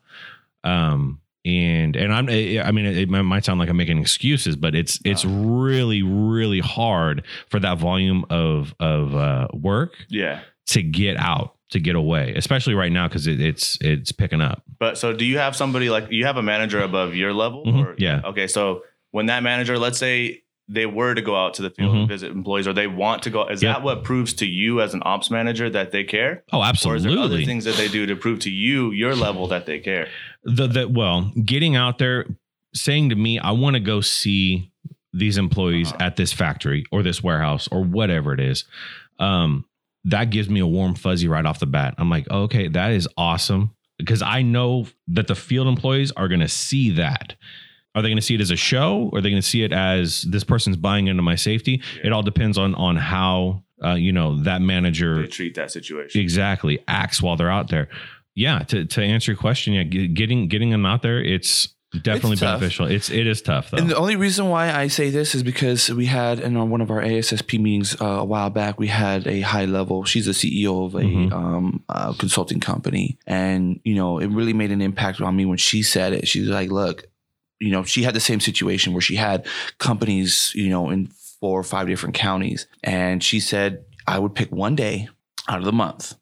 Um, 0.65 1.21
and 1.45 1.95
and 1.97 2.13
I'm 2.13 2.29
I 2.29 2.73
mean 2.73 2.87
it 2.87 3.09
might 3.09 3.45
sound 3.45 3.61
like 3.61 3.69
I'm 3.69 3.77
making 3.77 3.99
excuses, 3.99 4.57
but 4.57 4.75
it's 4.75 4.99
it's 5.05 5.25
really 5.25 6.03
really 6.03 6.61
hard 6.61 7.23
for 7.51 7.61
that 7.61 7.79
volume 7.79 8.25
of 8.31 8.75
of 8.81 9.15
uh, 9.15 9.49
work 9.53 9.95
Yeah. 10.09 10.41
to 10.69 10.83
get 10.83 11.17
out 11.19 11.56
to 11.71 11.81
get 11.81 11.97
away 11.97 12.33
especially 12.37 12.75
right 12.75 12.93
now 12.93 13.09
because 13.09 13.27
it, 13.27 13.41
it's 13.41 13.77
it's 13.81 14.13
picking 14.13 14.41
up 14.41 14.63
But 14.79 14.99
so 14.99 15.13
do 15.13 15.25
you 15.25 15.39
have 15.39 15.57
somebody 15.57 15.91
like 15.91 16.07
you 16.11 16.25
have 16.27 16.37
a 16.37 16.43
manager 16.43 16.81
above 16.81 17.15
your 17.15 17.33
level? 17.33 17.65
Mhm. 17.67 17.95
Yeah. 17.99 18.21
Okay. 18.25 18.47
So 18.47 18.83
when 19.11 19.27
that 19.27 19.43
manager, 19.43 19.79
let's 19.79 19.99
say 19.99 20.43
they 20.69 20.85
were 20.87 21.15
to 21.15 21.23
go 21.23 21.35
out 21.37 21.55
to 21.55 21.63
the 21.63 21.71
field 21.71 21.95
and 21.95 22.05
Mhm. 22.07 22.09
visit 22.09 22.31
employees 22.33 22.67
or 22.69 22.73
they 22.73 22.87
want 22.87 23.23
to 23.23 23.31
go, 23.31 23.47
is 23.49 23.63
Yep. 23.63 23.77
that 23.77 23.83
what 23.83 24.05
proves 24.05 24.35
to 24.35 24.47
you 24.47 24.81
as 24.81 24.95
an 24.95 25.03
ops 25.05 25.31
manager 25.31 25.71
that 25.71 25.91
they 25.93 26.05
care? 26.05 26.45
oh 26.53 26.63
absolutely. 26.63 26.95
Or 26.95 27.11
is 27.11 27.15
there 27.17 27.25
other 27.25 27.43
things 27.45 27.65
that 27.65 27.77
they 27.77 27.89
do 27.89 28.05
to 28.07 28.17
prove 28.17 28.41
to 28.41 28.51
you, 28.51 28.91
your 28.93 29.15
level, 29.17 29.47
that 29.49 29.67
they 29.67 29.79
care? 29.79 30.09
the, 30.45 30.67
the 30.69 30.89
well 30.89 31.33
getting 31.45 31.75
out 31.77 31.99
there 31.99 32.27
saying 32.75 33.09
to 33.09 33.17
me 33.17 33.39
i 33.41 33.51
want 33.51 33.75
to 33.75 33.81
go 33.81 34.01
see 34.01 34.71
these 35.13 35.39
employees 35.39 35.89
Uh-huh. 35.93 36.05
at 36.07 36.17
this 36.17 36.33
factory 36.33 36.85
or 36.93 37.03
this 37.03 37.23
warehouse 37.23 37.67
or 37.73 37.83
whatever 37.83 38.33
it 38.35 38.41
is 38.41 38.65
um 39.19 39.65
that 40.07 40.31
gives 40.31 40.49
me 40.49 40.61
a 40.61 40.67
warm 40.67 40.95
fuzzy 40.95 41.29
right 41.29 41.45
off 41.47 41.59
the 41.59 41.67
bat. 41.67 41.95
I'm 41.99 42.11
like 42.11 42.29
okay 42.31 42.69
that 42.69 42.93
is 42.93 43.09
awesome. 43.17 43.71
Because 43.99 44.21
i 44.23 44.43
know 44.43 44.87
that 45.09 45.27
the 45.27 45.35
field 45.35 45.67
employees 45.69 46.13
are 46.13 46.29
going 46.29 46.41
to 46.41 46.49
see 46.49 46.91
that. 46.93 47.35
Are 47.95 48.03
they 48.03 48.09
going 48.09 48.19
to 48.19 48.23
see 48.23 48.35
it 48.35 48.43
as 48.43 48.51
a 48.51 48.57
show? 48.57 49.09
Or 49.11 49.19
are 49.19 49.21
they 49.23 49.31
going 49.31 49.41
to 49.41 49.49
see 49.49 49.63
it 49.63 49.73
as 49.73 50.21
this 50.23 50.45
person's 50.45 50.77
buying 50.77 51.07
into 51.07 51.23
my 51.23 51.35
safety? 51.35 51.81
Yeah. 51.97 52.09
it 52.09 52.13
all 52.13 52.23
depends 52.23 52.59
on 52.59 52.75
on 52.75 52.97
how 52.97 53.63
uh, 53.85 53.95
you 53.95 54.13
know 54.13 54.43
that 54.43 54.61
manager 54.63 55.23
They 55.23 55.29
treat 55.29 55.55
that 55.57 55.71
situation. 55.71 56.21
exactly 56.21 56.79
acts 56.89 57.23
while 57.23 57.37
they're 57.37 57.51
out 57.51 57.69
there. 57.71 57.89
Yeah 58.35 58.59
to, 58.69 58.85
to 58.85 59.03
answer 59.03 59.33
your 59.33 59.39
question 59.39 59.73
yeah 59.73 59.85
getting 59.85 60.49
getting 60.49 60.69
them 60.71 60.85
out 60.85 61.01
there 61.03 61.23
it's 61.23 61.75
definitely 62.03 62.33
It's 62.33 62.41
beneficial 62.41 62.87
it's 62.87 63.11
it 63.11 63.27
is 63.27 63.43
tough 63.43 63.71
though 63.71 63.79
And 63.79 63.91
the 63.91 63.97
only 63.97 64.17
reason 64.17 64.49
why 64.49 64.73
I 64.73 64.89
say 64.89 65.11
this 65.11 65.35
is 65.35 65.43
because 65.43 65.91
we 65.91 66.07
had 66.07 66.41
in 66.41 66.53
one 66.71 66.81
of 66.81 66.91
our 66.91 67.03
ASSP 67.03 67.59
meetings 67.61 68.01
uh, 68.01 68.05
a 68.07 68.25
while 68.25 68.51
back, 68.51 68.79
we 68.79 68.89
had 68.89 69.27
a 69.27 69.41
high 69.41 69.65
level. 69.67 70.05
She's 70.05 70.27
the 70.27 70.33
CEO 70.35 70.87
of 70.87 70.95
a 70.95 71.01
Mhm. 71.01 71.33
um, 71.33 71.85
uh, 71.89 72.13
consulting 72.15 72.61
company, 72.61 73.19
and 73.27 73.81
you 73.85 73.95
know 73.95 74.19
it 74.19 74.29
really 74.29 74.53
made 74.53 74.71
an 74.73 74.81
impact 74.81 75.21
on 75.21 75.35
me 75.37 75.45
when 75.45 75.59
she 75.59 75.83
said 75.83 76.13
it. 76.13 76.27
She's 76.29 76.49
like, 76.49 76.71
"Look, 76.71 77.05
you 77.61 77.71
know, 77.71 77.83
she 77.85 78.03
had 78.03 78.15
the 78.15 78.21
same 78.21 78.41
situation 78.41 78.93
where 78.93 79.03
she 79.03 79.17
had 79.17 79.47
companies, 79.79 80.53
you 80.55 80.69
know, 80.69 80.91
in 80.91 81.09
four 81.41 81.59
or 81.59 81.65
five 81.65 81.87
different 81.87 82.15
counties, 82.15 82.67
and 82.83 83.23
she 83.23 83.41
said 83.41 83.85
I 84.07 84.19
would 84.19 84.35
pick 84.35 84.51
one 84.53 84.75
day 84.77 85.09
out 85.49 85.59
of 85.59 85.65
the 85.65 85.73
month, 85.73 86.15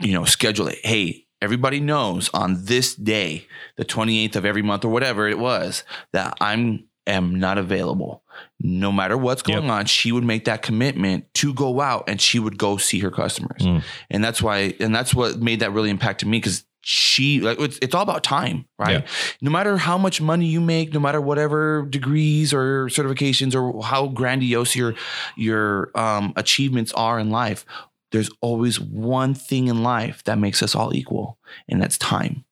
you 0.00 0.12
know, 0.12 0.24
schedule 0.24 0.68
it. 0.68 0.78
Hey." 0.84 1.25
Everybody 1.46 1.78
knows 1.78 2.28
on 2.34 2.64
this 2.64 2.96
day, 2.96 3.46
the 3.76 3.84
28th 3.84 4.34
of 4.34 4.44
every 4.44 4.62
month 4.62 4.84
or 4.84 4.88
whatever 4.88 5.28
it 5.28 5.38
was, 5.38 5.84
that 6.12 6.36
I'm 6.40 6.88
am 7.06 7.36
not 7.38 7.56
available. 7.56 8.24
No 8.60 8.90
matter 8.90 9.16
what's 9.16 9.40
going 9.42 9.62
Yep. 9.62 9.70
on, 9.72 9.86
she 9.86 10.10
would 10.10 10.24
make 10.24 10.46
that 10.46 10.60
commitment 10.62 11.32
to 11.34 11.54
go 11.54 11.80
out 11.80 12.02
and 12.08 12.20
she 12.20 12.40
would 12.40 12.58
go 12.58 12.78
see 12.78 12.98
her 12.98 13.12
customers. 13.12 13.62
Mm. 13.62 13.84
And 14.10 14.24
that's 14.24 14.42
why 14.42 14.74
and 14.80 14.92
that's 14.92 15.14
what 15.14 15.38
made 15.40 15.60
that 15.60 15.70
really 15.70 15.90
impact 15.90 16.18
to 16.20 16.26
me 16.26 16.40
cuz 16.40 16.64
she 16.88 17.40
like 17.40 17.60
it's, 17.60 17.78
it's 17.80 17.94
all 17.94 18.02
about 18.02 18.24
time, 18.24 18.64
right? 18.76 19.02
Yeah. 19.02 19.06
No 19.40 19.52
matter 19.52 19.76
how 19.76 19.96
much 19.98 20.20
money 20.20 20.46
you 20.46 20.60
make, 20.60 20.92
no 20.92 20.98
matter 21.00 21.20
whatever 21.20 21.86
degrees 21.88 22.52
or 22.52 22.86
certifications 22.86 23.54
or 23.54 23.84
how 23.84 24.08
grandiose 24.08 24.74
your 24.74 24.94
your 25.36 25.90
um, 25.96 26.32
achievements 26.34 26.92
are 26.94 27.20
in 27.20 27.30
life, 27.30 27.64
there's 28.12 28.30
always 28.40 28.80
one 28.80 29.34
thing 29.34 29.68
in 29.68 29.82
life 29.82 30.22
that 30.24 30.38
makes 30.38 30.62
us 30.62 30.74
all 30.74 30.94
equal, 30.94 31.38
and 31.68 31.80
that's 31.80 31.98
time. 31.98 32.44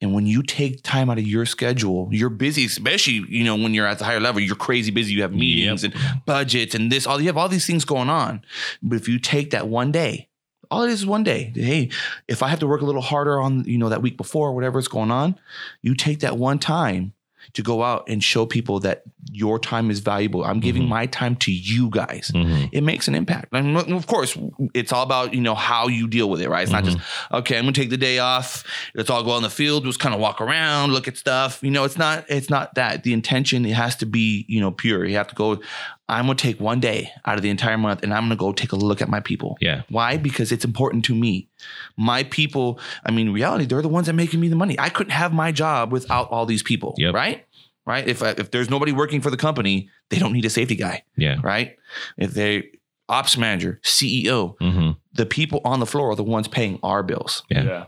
And 0.00 0.12
when 0.12 0.26
you 0.26 0.42
take 0.42 0.82
time 0.82 1.08
out 1.08 1.18
of 1.18 1.26
your 1.26 1.46
schedule, 1.46 2.08
you're 2.12 2.28
busy, 2.28 2.66
especially, 2.66 3.24
you 3.28 3.42
know, 3.42 3.56
when 3.56 3.72
you're 3.72 3.86
at 3.86 3.98
the 3.98 4.04
higher 4.04 4.20
level, 4.20 4.42
you're 4.42 4.54
crazy 4.54 4.90
busy. 4.90 5.14
You 5.14 5.22
have 5.22 5.32
meetings 5.32 5.82
and 5.82 5.94
budgets 6.26 6.74
and 6.74 6.92
this, 6.92 7.06
all 7.06 7.18
you 7.18 7.28
have 7.28 7.38
all 7.38 7.48
these 7.48 7.66
things 7.66 7.86
going 7.86 8.10
on. 8.10 8.44
But 8.82 8.96
if 8.96 9.08
you 9.08 9.18
take 9.18 9.50
that 9.52 9.66
one 9.66 9.92
day, 9.92 10.28
all 10.70 10.82
it 10.82 10.90
is 10.90 11.00
is 11.00 11.06
one 11.06 11.22
day. 11.22 11.52
Hey, 11.54 11.90
if 12.28 12.42
I 12.42 12.48
have 12.48 12.58
to 12.58 12.66
work 12.66 12.82
a 12.82 12.84
little 12.84 13.00
harder 13.00 13.40
on, 13.40 13.64
you 13.64 13.78
know, 13.78 13.88
that 13.88 14.02
week 14.02 14.18
before, 14.18 14.52
whatever 14.52 14.78
is 14.78 14.88
going 14.88 15.10
on, 15.10 15.38
you 15.80 15.94
take 15.94 16.20
that 16.20 16.36
one 16.36 16.58
time 16.58 17.13
to 17.52 17.62
go 17.62 17.82
out 17.82 18.04
and 18.08 18.24
show 18.24 18.46
people 18.46 18.80
that 18.80 19.02
your 19.32 19.58
time 19.58 19.90
is 19.90 20.00
valuable. 20.00 20.44
I'm 20.44 20.60
giving 20.60 20.82
Mhm. 20.84 20.88
my 20.88 21.06
time 21.06 21.36
to 21.36 21.52
you 21.52 21.88
guys. 21.90 22.30
Mhm. 22.34 22.68
It 22.72 22.82
makes 22.82 23.08
an 23.08 23.14
impact. 23.14 23.52
And 23.52 23.76
of 23.76 24.06
course, 24.06 24.36
it's 24.74 24.92
all 24.92 25.02
about, 25.02 25.34
you 25.34 25.40
know, 25.40 25.54
how 25.54 25.88
you 25.88 26.06
deal 26.08 26.28
with 26.30 26.40
it, 26.40 26.48
right? 26.48 26.62
It's 26.62 26.72
not 26.72 26.84
just, 26.84 26.98
okay, 27.32 27.56
I'm 27.58 27.64
gonna 27.64 27.72
take 27.72 27.90
the 27.90 27.96
day 27.96 28.18
off. 28.18 28.64
Let's 28.94 29.10
all 29.10 29.22
go 29.22 29.32
out 29.32 29.38
in 29.38 29.42
the 29.42 29.50
field, 29.50 29.84
just 29.84 29.98
kind 30.00 30.14
of 30.14 30.20
walk 30.20 30.40
around, 30.40 30.92
look 30.92 31.08
at 31.08 31.16
stuff. 31.16 31.58
You 31.62 31.70
know, 31.70 31.84
it's 31.84 31.98
not, 31.98 32.24
it's 32.28 32.50
not 32.50 32.74
that. 32.76 33.02
The 33.02 33.12
intention, 33.12 33.64
it 33.66 33.74
has 33.74 33.96
to 33.96 34.06
be, 34.06 34.44
you 34.48 34.60
know, 34.60 34.70
pure. 34.70 35.04
You 35.04 35.16
have 35.16 35.28
to 35.28 35.34
go, 35.34 35.60
I'm 36.08 36.26
gonna 36.26 36.34
take 36.36 36.60
one 36.60 36.80
day 36.80 37.10
out 37.24 37.36
of 37.36 37.42
the 37.42 37.48
entire 37.48 37.78
month 37.78 38.02
and 38.02 38.12
I'm 38.12 38.24
gonna 38.24 38.36
go 38.36 38.52
take 38.52 38.72
a 38.72 38.76
look 38.76 39.00
at 39.00 39.08
my 39.08 39.20
people. 39.20 39.56
Yeah. 39.60 39.82
Why? 39.88 40.16
Because 40.18 40.52
it's 40.52 40.64
important 40.64 41.04
to 41.06 41.14
me. 41.14 41.48
My 41.96 42.24
people, 42.24 42.78
I 43.06 43.10
mean, 43.10 43.30
reality, 43.30 43.64
they're 43.64 43.80
the 43.82 43.88
ones 43.88 44.06
that 44.06 44.12
are 44.12 44.16
making 44.16 44.40
me 44.40 44.48
the 44.48 44.56
money. 44.56 44.78
I 44.78 44.90
couldn't 44.90 45.12
have 45.12 45.32
my 45.32 45.50
job 45.50 45.92
without 45.92 46.30
all 46.30 46.44
these 46.46 46.62
people, 46.62 46.94
Yep. 46.98 47.14
right? 47.14 47.46
Right? 47.86 48.06
If 48.06 48.22
if 48.22 48.50
there's 48.50 48.68
nobody 48.70 48.92
working 48.92 49.20
for 49.22 49.30
the 49.30 49.36
company, 49.36 49.88
they 50.10 50.18
don't 50.18 50.32
need 50.32 50.44
a 50.44 50.50
safety 50.50 50.74
guy, 50.76 51.04
Yeah. 51.16 51.36
right? 51.42 51.76
If 52.18 52.32
they 52.34 52.70
ops 53.08 53.36
manager, 53.36 53.80
CEO, 53.84 54.56
hmm 54.60 54.90
the 55.14 55.26
people 55.26 55.60
on 55.64 55.80
the 55.80 55.86
floor 55.86 56.10
are 56.10 56.16
the 56.16 56.24
ones 56.24 56.48
paying 56.48 56.78
our 56.82 57.02
bills. 57.02 57.44
Yeah. 57.48 57.62
Yeah. 57.62 57.84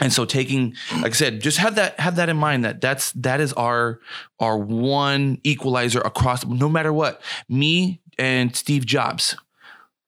And 0.00 0.12
so 0.12 0.24
taking, 0.24 0.74
like 1.02 1.12
I 1.12 1.14
said, 1.14 1.40
just 1.40 1.58
have 1.58 1.74
that 1.74 1.98
have 2.00 2.16
that 2.16 2.28
in 2.28 2.36
mind 2.36 2.64
that 2.64 2.80
that's 2.80 3.12
that 3.12 3.40
is 3.40 3.52
our 3.54 4.00
our 4.38 4.56
one 4.56 5.40
equalizer 5.44 6.00
across 6.00 6.46
no 6.46 6.68
matter 6.68 6.92
what. 6.92 7.20
Me 7.48 8.00
and 8.18 8.54
Steve 8.54 8.86
Jobs. 8.86 9.36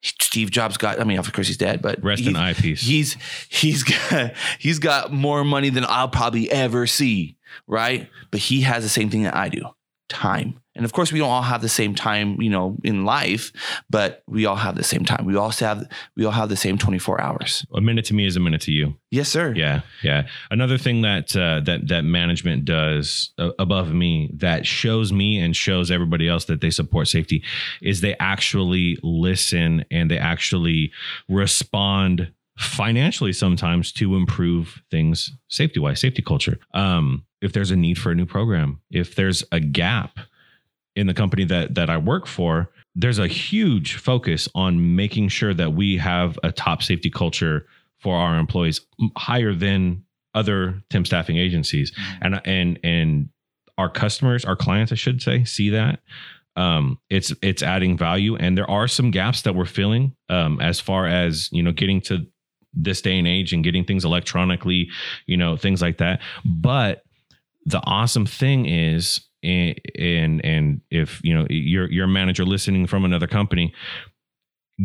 Steve 0.03 0.51
Jobs 0.51 0.79
got, 0.79 0.99
I 0.99 1.05
mean, 1.05 1.18
of 1.18 1.31
course 1.31 1.49
he's 1.49 1.59
dead, 1.59 1.83
but 1.83 2.03
Rest 2.03 2.23
in 2.25 2.35
eye 2.35 2.55
peace. 2.55 2.81
He's 2.81 3.16
he's 3.49 3.83
got 3.83 4.33
he's 4.59 4.79
got 4.79 5.12
more 5.12 5.45
money 5.45 5.68
than 5.68 5.85
I'll 5.87 6.09
probably 6.09 6.51
ever 6.51 6.87
see, 6.87 7.37
right? 7.66 8.09
But 8.31 8.41
he 8.41 8.62
has 8.62 8.83
the 8.83 8.89
same 8.89 9.11
thing 9.11 9.25
that 9.25 9.37
I 9.37 9.51
do, 9.51 9.62
time. 10.09 10.61
And 10.81 10.87
of 10.87 10.95
course, 10.95 11.12
we 11.12 11.18
don't 11.18 11.28
all 11.28 11.43
have 11.43 11.61
the 11.61 11.68
same 11.68 11.95
time, 11.95 12.41
you 12.41 12.49
know, 12.49 12.78
in 12.83 13.05
life, 13.05 13.53
but 13.91 14.22
we 14.26 14.47
all 14.47 14.57
have 14.57 14.76
the 14.76 14.83
same 14.83 15.05
time. 15.05 15.26
We 15.26 15.37
also 15.37 15.66
have 15.66 15.87
we 16.16 16.24
all 16.24 16.33
have 16.33 16.49
the 16.49 16.57
same 16.57 16.78
twenty 16.78 16.99
four 16.99 17.20
hours. 17.20 17.66
a 17.74 17.83
minute 17.83 18.07
to 18.07 18.14
me 18.14 18.24
is 18.24 18.35
a 18.35 18.41
minute 18.41 18.62
to 18.62 18.72
you. 18.72 18.97
Yes, 19.11 19.28
sir. 19.28 19.53
Yeah, 19.55 19.83
yeah. 20.03 20.26
Another 20.51 20.78
thing 20.78 21.03
that 21.03 21.37
uh, 21.37 21.61
that 21.66 21.89
that 21.89 22.05
management 22.05 22.64
does 22.64 23.31
uh, 23.37 23.51
above 23.59 23.93
me 23.93 24.31
that 24.37 24.66
shows 24.66 25.12
me 25.12 25.39
and 25.39 25.55
shows 25.55 25.91
everybody 25.91 26.26
else 26.26 26.47
that 26.47 26.62
they 26.62 26.70
support 26.70 27.09
safety 27.09 27.45
is 27.83 28.01
they 28.01 28.16
actually 28.18 28.97
listen 29.03 29.85
and 29.91 30.11
they 30.11 30.16
actually 30.16 30.93
respond 31.28 32.33
financially 32.57 33.35
sometimes 33.35 33.93
to 33.93 34.16
improve 34.16 34.81
things 34.91 35.31
safety 35.49 35.78
wise, 35.78 36.01
safety 36.01 36.22
culture. 36.22 36.59
Um, 36.72 37.26
if 37.43 37.53
there's 37.53 37.70
a 37.70 37.76
need 37.76 37.99
for 37.99 38.12
a 38.12 38.14
new 38.14 38.26
program, 38.26 38.81
if 38.91 39.14
there's 39.14 39.45
a 39.53 39.61
gap 39.61 40.18
in 40.97 41.07
the 41.07 41.14
company 41.14 41.45
that 41.45 41.74
that 41.74 41.91
I 41.91 41.97
work 41.97 42.26
for, 42.26 42.70
there's 42.95 43.18
a 43.18 43.26
huge 43.28 43.97
focus 43.97 44.49
on 44.55 44.97
making 44.97 45.28
sure 45.28 45.55
that 45.55 45.74
we 45.74 45.97
have 45.99 46.38
a 46.43 46.53
top 46.53 46.82
safety 46.82 47.11
culture 47.11 47.66
for 47.99 48.16
our 48.16 48.38
employees 48.38 48.80
higher 49.16 49.55
than 49.55 50.05
other 50.34 50.82
temp 50.91 51.07
staffing 51.07 51.36
agencies. 51.36 51.93
And 52.20 52.41
and 52.45 52.78
and 52.82 53.28
our 53.78 53.88
customers 53.88 54.45
our 54.45 54.57
clients 54.57 54.93
i 54.93 54.95
should 54.95 55.22
say 55.22 55.45
see 55.45 55.70
that. 55.70 56.01
Um 56.57 56.99
it's 57.09 57.32
it's 57.43 57.62
adding 57.62 57.97
value. 57.97 58.36
And 58.36 58.57
there 58.59 58.70
are 58.70 58.88
some 58.88 59.11
gaps 59.11 59.43
that 59.43 59.55
we're 59.55 59.64
filling 59.64 60.14
um 60.28 60.61
as 60.61 60.80
far 60.80 61.07
as 61.07 61.49
you 61.53 61.62
know 61.62 61.72
getting 61.72 62.01
to 62.03 62.26
this 62.72 63.03
day 63.03 63.18
and 63.18 63.26
age 63.26 63.53
and 63.53 63.64
getting 63.64 63.84
things 63.84 64.05
electronically 64.05 64.88
you 65.26 65.36
know 65.36 65.57
things 65.57 65.82
like 65.82 65.99
that. 65.99 66.20
But 66.45 67.03
the 67.66 67.80
awesome 67.84 68.26
thing 68.26 68.66
is 68.66 69.20
and 69.43 69.80
and 69.99 70.45
and 70.45 70.80
if 70.91 71.20
you 71.22 71.34
know 71.34 71.47
you're 71.49 71.91
you're 71.91 72.05
a 72.05 72.09
manager 72.09 72.45
listening 72.45 72.86
from 72.86 73.05
another 73.05 73.26
company 73.26 73.72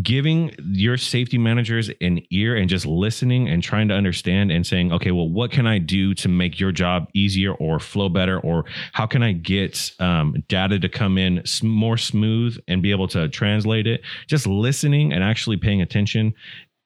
giving 0.02 0.54
your 0.60 0.98
safety 0.98 1.38
managers 1.38 1.90
an 2.02 2.20
ear 2.30 2.58
and 2.58 2.68
just 2.70 2.86
listening 2.86 3.48
and 3.48 3.64
trying 3.64 3.88
to 3.88 3.94
understand 3.94 4.52
and 4.52 4.68
saying 4.68 4.92
okay 4.92 5.12
well 5.12 5.30
what 5.30 5.52
can 5.52 5.66
i 5.66 5.78
do 5.78 6.14
to 6.14 6.28
make 6.28 6.60
your 6.60 6.72
job 6.72 7.08
easier 7.14 7.54
or 7.54 7.80
flow 7.80 8.10
better? 8.10 8.40
Or 8.40 8.66
how 8.94 9.06
can 9.06 9.24
i 9.24 9.32
get 9.32 9.92
um, 10.00 10.44
data 10.48 10.80
to 10.80 10.90
come 10.90 11.18
in 11.18 11.44
more 11.64 11.98
smooth 11.98 12.58
and 12.68 12.82
be 12.82 12.92
able 12.92 13.08
to 13.10 13.30
translate 13.30 13.88
it? 13.88 14.02
Just 14.28 14.48
listening 14.48 15.14
and 15.14 15.24
actually 15.24 15.58
paying 15.58 15.82
attention 15.82 16.34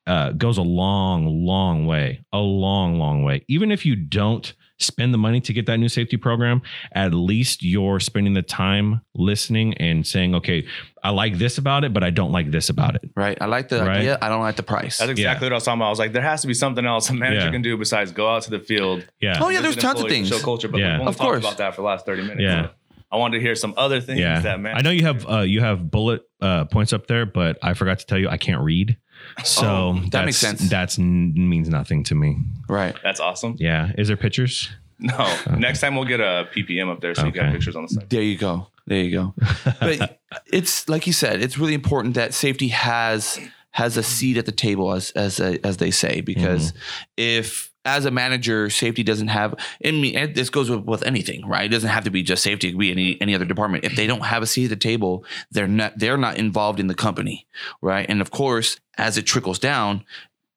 uh, 0.08 0.32
goes 0.32 0.58
a 0.58 0.64
long 0.64 1.46
long 1.46 1.86
way 1.86 2.24
a 2.34 2.40
long 2.40 2.96
long 2.96 3.24
way. 3.24 3.44
Even 3.48 3.72
if 3.72 3.86
you 3.86 3.96
don't 3.96 4.54
spend 4.80 5.14
the 5.14 5.18
money 5.18 5.42
to 5.42 5.52
get 5.54 5.66
that 5.66 5.78
new 5.78 5.90
safety 5.90 6.16
program 6.18 6.62
at 6.94 7.14
least 7.14 7.64
you're 7.64 8.00
spending 8.00 8.34
the 8.34 8.42
time 8.42 9.02
listening 9.14 9.74
and 9.76 10.08
saying 10.08 10.34
okay 10.34 10.66
i 11.04 11.10
like 11.10 11.38
this 11.38 11.58
about 11.58 11.84
it 11.84 11.94
but 11.94 12.04
i 12.04 12.10
don't 12.10 12.32
like 12.32 12.50
this 12.52 12.70
about 12.70 12.96
it 12.96 13.02
Right. 13.16 13.38
I 13.42 13.46
like 13.48 13.68
the 13.70 13.80
Right. 13.84 13.98
idea. 13.98 14.18
I 14.22 14.30
don't 14.30 14.42
like 14.42 14.56
the 14.56 14.64
price. 14.64 14.98
That's 15.00 15.12
exactly 15.12 15.46
what 15.46 15.52
I 15.54 15.56
was 15.56 15.64
talking 15.66 15.80
about. 15.80 15.88
I 15.88 15.90
was 15.90 16.00
like, 16.00 16.14
there 16.14 16.22
has 16.22 16.42
to 16.42 16.48
be 16.48 16.54
something 16.54 16.86
else 16.86 17.10
a 17.10 17.14
manager 17.14 17.46
Yeah. 17.48 17.52
can 17.52 17.62
do 17.62 17.76
besides 17.76 18.12
go 18.12 18.30
out 18.34 18.44
to 18.44 18.50
the 18.52 18.60
field. 18.60 19.06
yeah 19.20 19.38
Oh, 19.42 19.50
yeah, 19.50 19.60
there's 19.62 19.76
tons 19.76 20.00
of 20.02 20.08
things. 20.08 20.30
Show 20.30 20.40
culture, 20.40 20.68
but 20.70 20.80
Yeah. 20.80 20.92
we've 20.94 21.00
only 21.02 21.10
Of 21.10 21.18
talked 21.18 21.28
course. 21.30 21.44
about 21.44 21.58
that 21.58 21.76
for 21.76 21.82
the 21.82 21.88
last 21.88 22.06
30 22.06 22.22
minutes. 22.22 22.42
Yeah. 22.42 22.62
So 22.68 22.72
I 23.12 23.18
wanted 23.18 23.38
to 23.40 23.42
hear 23.42 23.56
some 23.56 23.74
other 23.76 24.00
things 24.02 24.20
yeah 24.20 24.40
that 24.42 24.60
man. 24.60 24.78
i 24.78 24.82
know 24.82 24.92
you 24.92 25.04
have 25.04 25.28
uh, 25.28 25.40
you 25.42 25.62
have 25.62 25.90
bullet 25.90 26.22
uh, 26.42 26.66
points 26.66 26.94
up 26.94 27.08
there 27.08 27.26
but 27.26 27.58
i 27.64 27.74
forgot 27.74 27.98
to 28.00 28.06
tell 28.06 28.20
you 28.20 28.30
i 28.30 28.38
can't 28.38 28.62
read 28.62 28.98
so 29.44 29.66
Oh, 29.66 29.94
that 29.94 30.12
that's, 30.12 30.26
makes 30.26 30.38
sense. 30.38 30.70
That 30.70 31.00
n- 31.00 31.34
means 31.36 31.70
nothing 31.70 32.04
to 32.06 32.16
me 32.16 32.38
right. 32.68 32.96
That's 33.04 33.20
awesome. 33.20 33.56
yeah 33.60 33.92
is 33.98 34.08
there 34.08 34.18
pictures 34.18 34.70
No, 35.00 35.34
next 35.58 35.80
time 35.80 35.96
we'll 35.96 36.06
get 36.06 36.20
a 36.20 36.50
PPM 36.54 36.92
up 36.92 37.00
there 37.00 37.16
so 37.16 37.26
you 37.26 37.32
got 37.32 37.52
pictures 37.54 37.76
on 37.76 37.84
the 37.84 37.90
side. 37.90 38.10
There 38.10 38.22
you 38.22 38.38
go. 38.38 38.68
There 38.86 39.02
you 39.02 39.12
go. 39.12 39.34
But 39.80 40.20
it's 40.52 40.90
like 40.90 41.08
you 41.08 41.14
said, 41.14 41.42
it's 41.42 41.58
really 41.58 41.74
important 41.74 42.16
that 42.16 42.34
safety 42.34 42.70
has 42.70 43.40
has 43.72 43.98
a 43.98 44.04
seat 44.04 44.36
at 44.38 44.46
the 44.46 44.52
table, 44.52 44.92
as 44.92 45.12
as 45.12 45.40
as 45.40 45.78
they 45.78 45.92
say, 45.92 46.22
because 46.22 46.72
mm-hmm. 46.72 46.80
if 47.18 47.69
as 47.98 48.06
a 48.06 48.12
manager, 48.12 48.70
safety 48.70 49.04
doesn't 49.04 49.28
have. 49.28 49.56
I 49.84 49.92
mean, 49.92 50.34
this 50.34 50.50
goes 50.50 50.70
with, 50.70 50.86
with 50.86 51.04
anything, 51.04 51.48
right? 51.48 51.66
It 51.66 51.70
doesn't 51.70 51.90
have 51.90 52.04
to 52.06 52.10
be 52.10 52.24
just 52.24 52.44
safety; 52.44 52.70
it 52.70 52.72
could 52.72 52.80
be 52.80 52.92
any 52.92 53.20
any 53.22 53.36
other 53.36 53.46
department. 53.46 53.84
If 53.84 53.96
they 53.96 54.08
don't 54.08 54.26
have 54.26 54.44
a 54.44 54.48
seat 54.48 54.66
at 54.66 54.70
the 54.70 54.76
table, 54.76 55.26
they're 55.52 55.68
not 55.68 55.98
they're 55.98 56.18
not 56.18 56.38
involved 56.38 56.80
in 56.80 56.88
the 56.88 56.96
company, 56.96 57.48
right? 57.82 58.06
And 58.10 58.22
of 58.22 58.32
course, 58.32 58.80
as 58.98 59.18
it 59.18 59.24
trickles 59.24 59.60
down, 59.60 60.06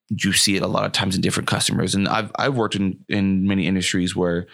you 0.08 0.32
see 0.32 0.56
it 0.56 0.62
a 0.62 0.66
lot 0.66 0.84
of 0.84 0.92
times 0.92 1.14
in 1.14 1.20
different 1.20 1.48
customers. 1.48 1.94
And 1.94 2.08
I've 2.08 2.30
I've 2.36 2.54
worked 2.54 2.74
in 2.74 3.04
in 3.08 3.46
many 3.46 3.66
industries 3.66 4.14
where 4.14 4.46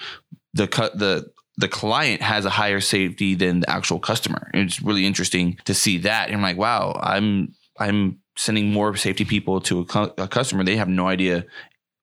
the 0.55 0.67
cut 0.67 0.99
the 0.99 1.31
the 1.57 1.69
client 1.69 2.23
has 2.23 2.45
a 2.45 2.51
higher 2.51 2.81
safety 2.81 3.35
than 3.35 3.61
the 3.61 3.71
actual 3.71 3.99
customer. 3.99 4.51
It's 4.55 4.81
really 4.81 5.05
interesting 5.05 5.59
to 5.65 5.75
see 5.75 5.99
that. 5.99 6.29
And 6.29 6.37
I'm 6.37 6.43
like, 6.43 6.57
wow, 6.57 6.99
I'm 7.03 7.55
I'm 7.79 8.21
sending 8.37 8.73
more 8.73 8.95
safety 8.97 9.25
people 9.25 9.61
to 9.63 9.81
a, 9.81 9.85
cu- 9.85 10.13
a 10.17 10.29
customer. 10.29 10.63
They 10.63 10.77
have 10.77 10.89
no 10.89 11.09
idea 11.09 11.45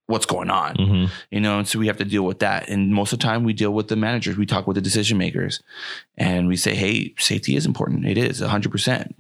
what's 0.07 0.25
going 0.25 0.49
on, 0.49 0.75
Mhm. 0.75 1.09
you 1.31 1.39
know. 1.41 1.57
And 1.59 1.67
so 1.67 1.79
we 1.79 1.87
have 1.87 1.97
to 1.97 2.05
deal 2.05 2.23
with 2.23 2.39
that. 2.39 2.69
And 2.69 2.93
most 2.93 3.11
of 3.13 3.19
the 3.19 3.23
time, 3.23 3.43
we 3.43 3.53
deal 3.53 3.71
with 3.73 3.87
the 3.87 3.95
managers. 3.95 4.37
We 4.37 4.45
talk 4.45 4.67
with 4.67 4.75
the 4.75 4.81
decision 4.81 5.17
makers, 5.17 5.61
and 6.17 6.47
we 6.47 6.55
say, 6.57 6.75
hey, 6.75 7.13
safety 7.17 7.55
is 7.55 7.65
important. 7.65 8.05
It 8.05 8.17
is 8.17 8.41
100. 8.41 8.71
percent 8.71 9.15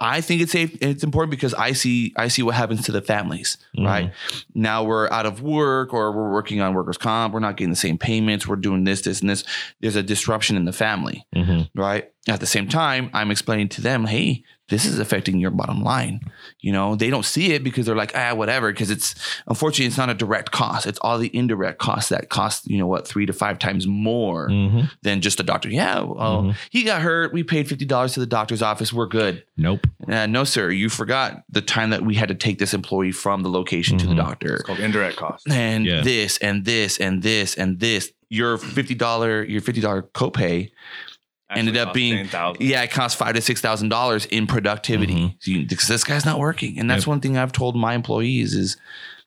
I 0.00 0.20
think 0.20 0.42
it's 0.42 0.50
safe. 0.52 0.76
It's 0.82 1.04
important 1.04 1.30
because 1.30 1.54
I 1.54 1.72
see 1.72 2.12
I 2.16 2.26
see 2.28 2.42
what 2.42 2.56
happens 2.56 2.82
to 2.86 2.92
the 2.92 3.00
families. 3.00 3.56
Mhm. 3.78 3.86
Right 3.86 4.10
now, 4.54 4.82
we're 4.82 5.08
out 5.10 5.24
of 5.24 5.40
work 5.40 5.94
or 5.94 6.10
we're 6.12 6.32
working 6.32 6.60
on 6.60 6.74
workers' 6.74 6.98
comp. 6.98 7.32
We're 7.32 7.40
not 7.40 7.56
getting 7.56 7.70
the 7.70 7.76
same 7.76 7.96
payments. 7.96 8.46
We're 8.46 8.56
doing 8.56 8.82
this, 8.84 9.02
this, 9.02 9.20
and 9.20 9.30
this. 9.30 9.44
There's 9.80 9.94
a 9.96 10.02
disruption 10.02 10.56
in 10.56 10.64
the 10.64 10.72
family. 10.72 11.24
Mhm. 11.34 11.70
Right. 11.76 12.10
At 12.28 12.40
the 12.40 12.46
same 12.46 12.66
time, 12.68 13.08
I'm 13.14 13.30
explaining 13.30 13.68
to 13.70 13.80
them, 13.82 14.06
hey, 14.06 14.42
this 14.70 14.86
is 14.86 14.98
affecting 14.98 15.38
your 15.38 15.50
bottom 15.50 15.82
line. 15.82 16.20
You 16.60 16.72
know, 16.72 16.94
they 16.96 17.10
don't 17.10 17.24
see 17.24 17.52
it 17.52 17.62
because 17.62 17.84
they're 17.84 17.94
like, 17.94 18.12
ah, 18.14 18.34
whatever. 18.34 18.72
Because 18.72 18.90
it's 18.90 19.14
unfortunately, 19.46 19.86
it's 19.86 19.98
not 19.98 20.08
a 20.08 20.14
direct 20.14 20.52
cost. 20.52 20.86
It's 20.86 20.98
all 21.00 21.18
the 21.18 21.34
indirect 21.36 21.78
costs 21.78 22.08
that 22.08 22.30
cost, 22.30 22.66
you 22.66 22.78
know, 22.78 22.86
what, 22.86 23.06
three 23.06 23.26
to 23.26 23.32
five 23.34 23.58
times 23.58 23.86
more 23.86 24.48
Mhm. 24.48 24.90
than 25.02 25.20
just 25.20 25.38
a 25.38 25.42
doctor. 25.42 25.68
Yeah, 25.68 26.00
well, 26.00 26.42
Mhm. 26.44 26.54
he 26.70 26.82
got 26.82 27.02
hurt. 27.02 27.32
We 27.34 27.42
paid 27.42 27.68
fifty 27.68 27.84
dollars 27.84 28.14
to 28.14 28.20
the 28.20 28.26
doctor's 28.26 28.62
office. 28.62 28.92
We're 28.92 29.06
good. 29.06 29.42
nope 29.56 29.86
Uh, 30.08 30.26
no, 30.26 30.42
sir, 30.44 30.70
you 30.70 30.88
forgot 30.88 31.42
the 31.48 31.60
time 31.62 31.90
that 31.90 32.02
we 32.04 32.14
had 32.16 32.28
to 32.28 32.34
take 32.34 32.58
this 32.58 32.74
employee 32.74 33.12
from 33.12 33.42
the 33.42 33.48
location 33.48 33.96
to 33.98 34.06
the 34.06 34.12
Mhm. 34.14 34.16
doctor, 34.16 34.54
It's 34.54 34.62
called 34.64 34.80
indirect 34.80 35.16
cost. 35.16 35.48
and 35.48 35.86
Yeah. 35.86 36.00
this 36.00 36.38
and 36.38 36.64
this 36.64 36.98
and 36.98 37.22
this 37.22 37.54
and 37.54 37.78
this. 37.80 38.10
Your 38.30 38.58
fifty 38.58 38.94
dollar, 38.96 39.44
your 39.44 39.60
fifty 39.60 39.80
dollar 39.80 40.02
copay 40.02 40.70
ended 41.50 41.76
up 41.76 41.92
being 41.94 42.16
10,000. 42.16 42.62
yeah, 42.62 42.82
it 42.82 42.90
costs 42.90 43.16
five 43.18 43.34
to 43.34 43.40
six 43.40 43.60
thousand 43.60 43.88
dollars 43.90 44.24
in 44.26 44.46
productivity 44.46 45.14
Mhm. 45.14 45.36
So 45.40 45.68
because 45.68 45.88
this 45.88 46.04
guy's 46.04 46.24
not 46.24 46.38
working, 46.38 46.78
and 46.78 46.90
that's 46.90 47.02
Yep. 47.02 47.08
one 47.08 47.20
thing 47.20 47.36
I've 47.36 47.52
told 47.52 47.76
my 47.76 47.94
employees 47.94 48.54
is, 48.54 48.76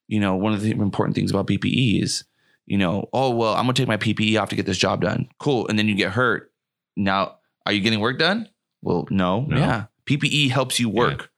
you 0.07 0.19
know, 0.19 0.35
one 0.35 0.53
of 0.53 0.61
the 0.61 0.71
important 0.71 1.15
things 1.15 1.31
about 1.31 1.47
PPE 1.47 2.01
is 2.01 2.23
you 2.69 2.77
know, 2.77 3.07
oh 3.13 3.29
well, 3.33 3.53
I'm 3.53 3.61
gonna 3.63 3.73
take 3.73 3.87
my 3.87 3.95
PPE 3.95 4.35
off 4.41 4.49
to 4.49 4.55
get 4.57 4.65
this 4.65 4.77
job 4.77 4.99
done. 5.01 5.29
Cool. 5.39 5.67
And 5.69 5.79
then 5.79 5.87
you 5.87 5.95
get 5.95 6.11
hurt. 6.11 6.51
Now, 6.97 7.37
are 7.65 7.71
you 7.71 7.79
getting 7.79 8.01
work 8.01 8.19
done? 8.19 8.49
Well, 8.81 9.07
no. 9.09 9.41
No. 9.47 9.57
Yeah. 9.57 9.83
PPE 10.05 10.49
helps 10.49 10.77
you 10.77 10.89
work. 10.89 11.31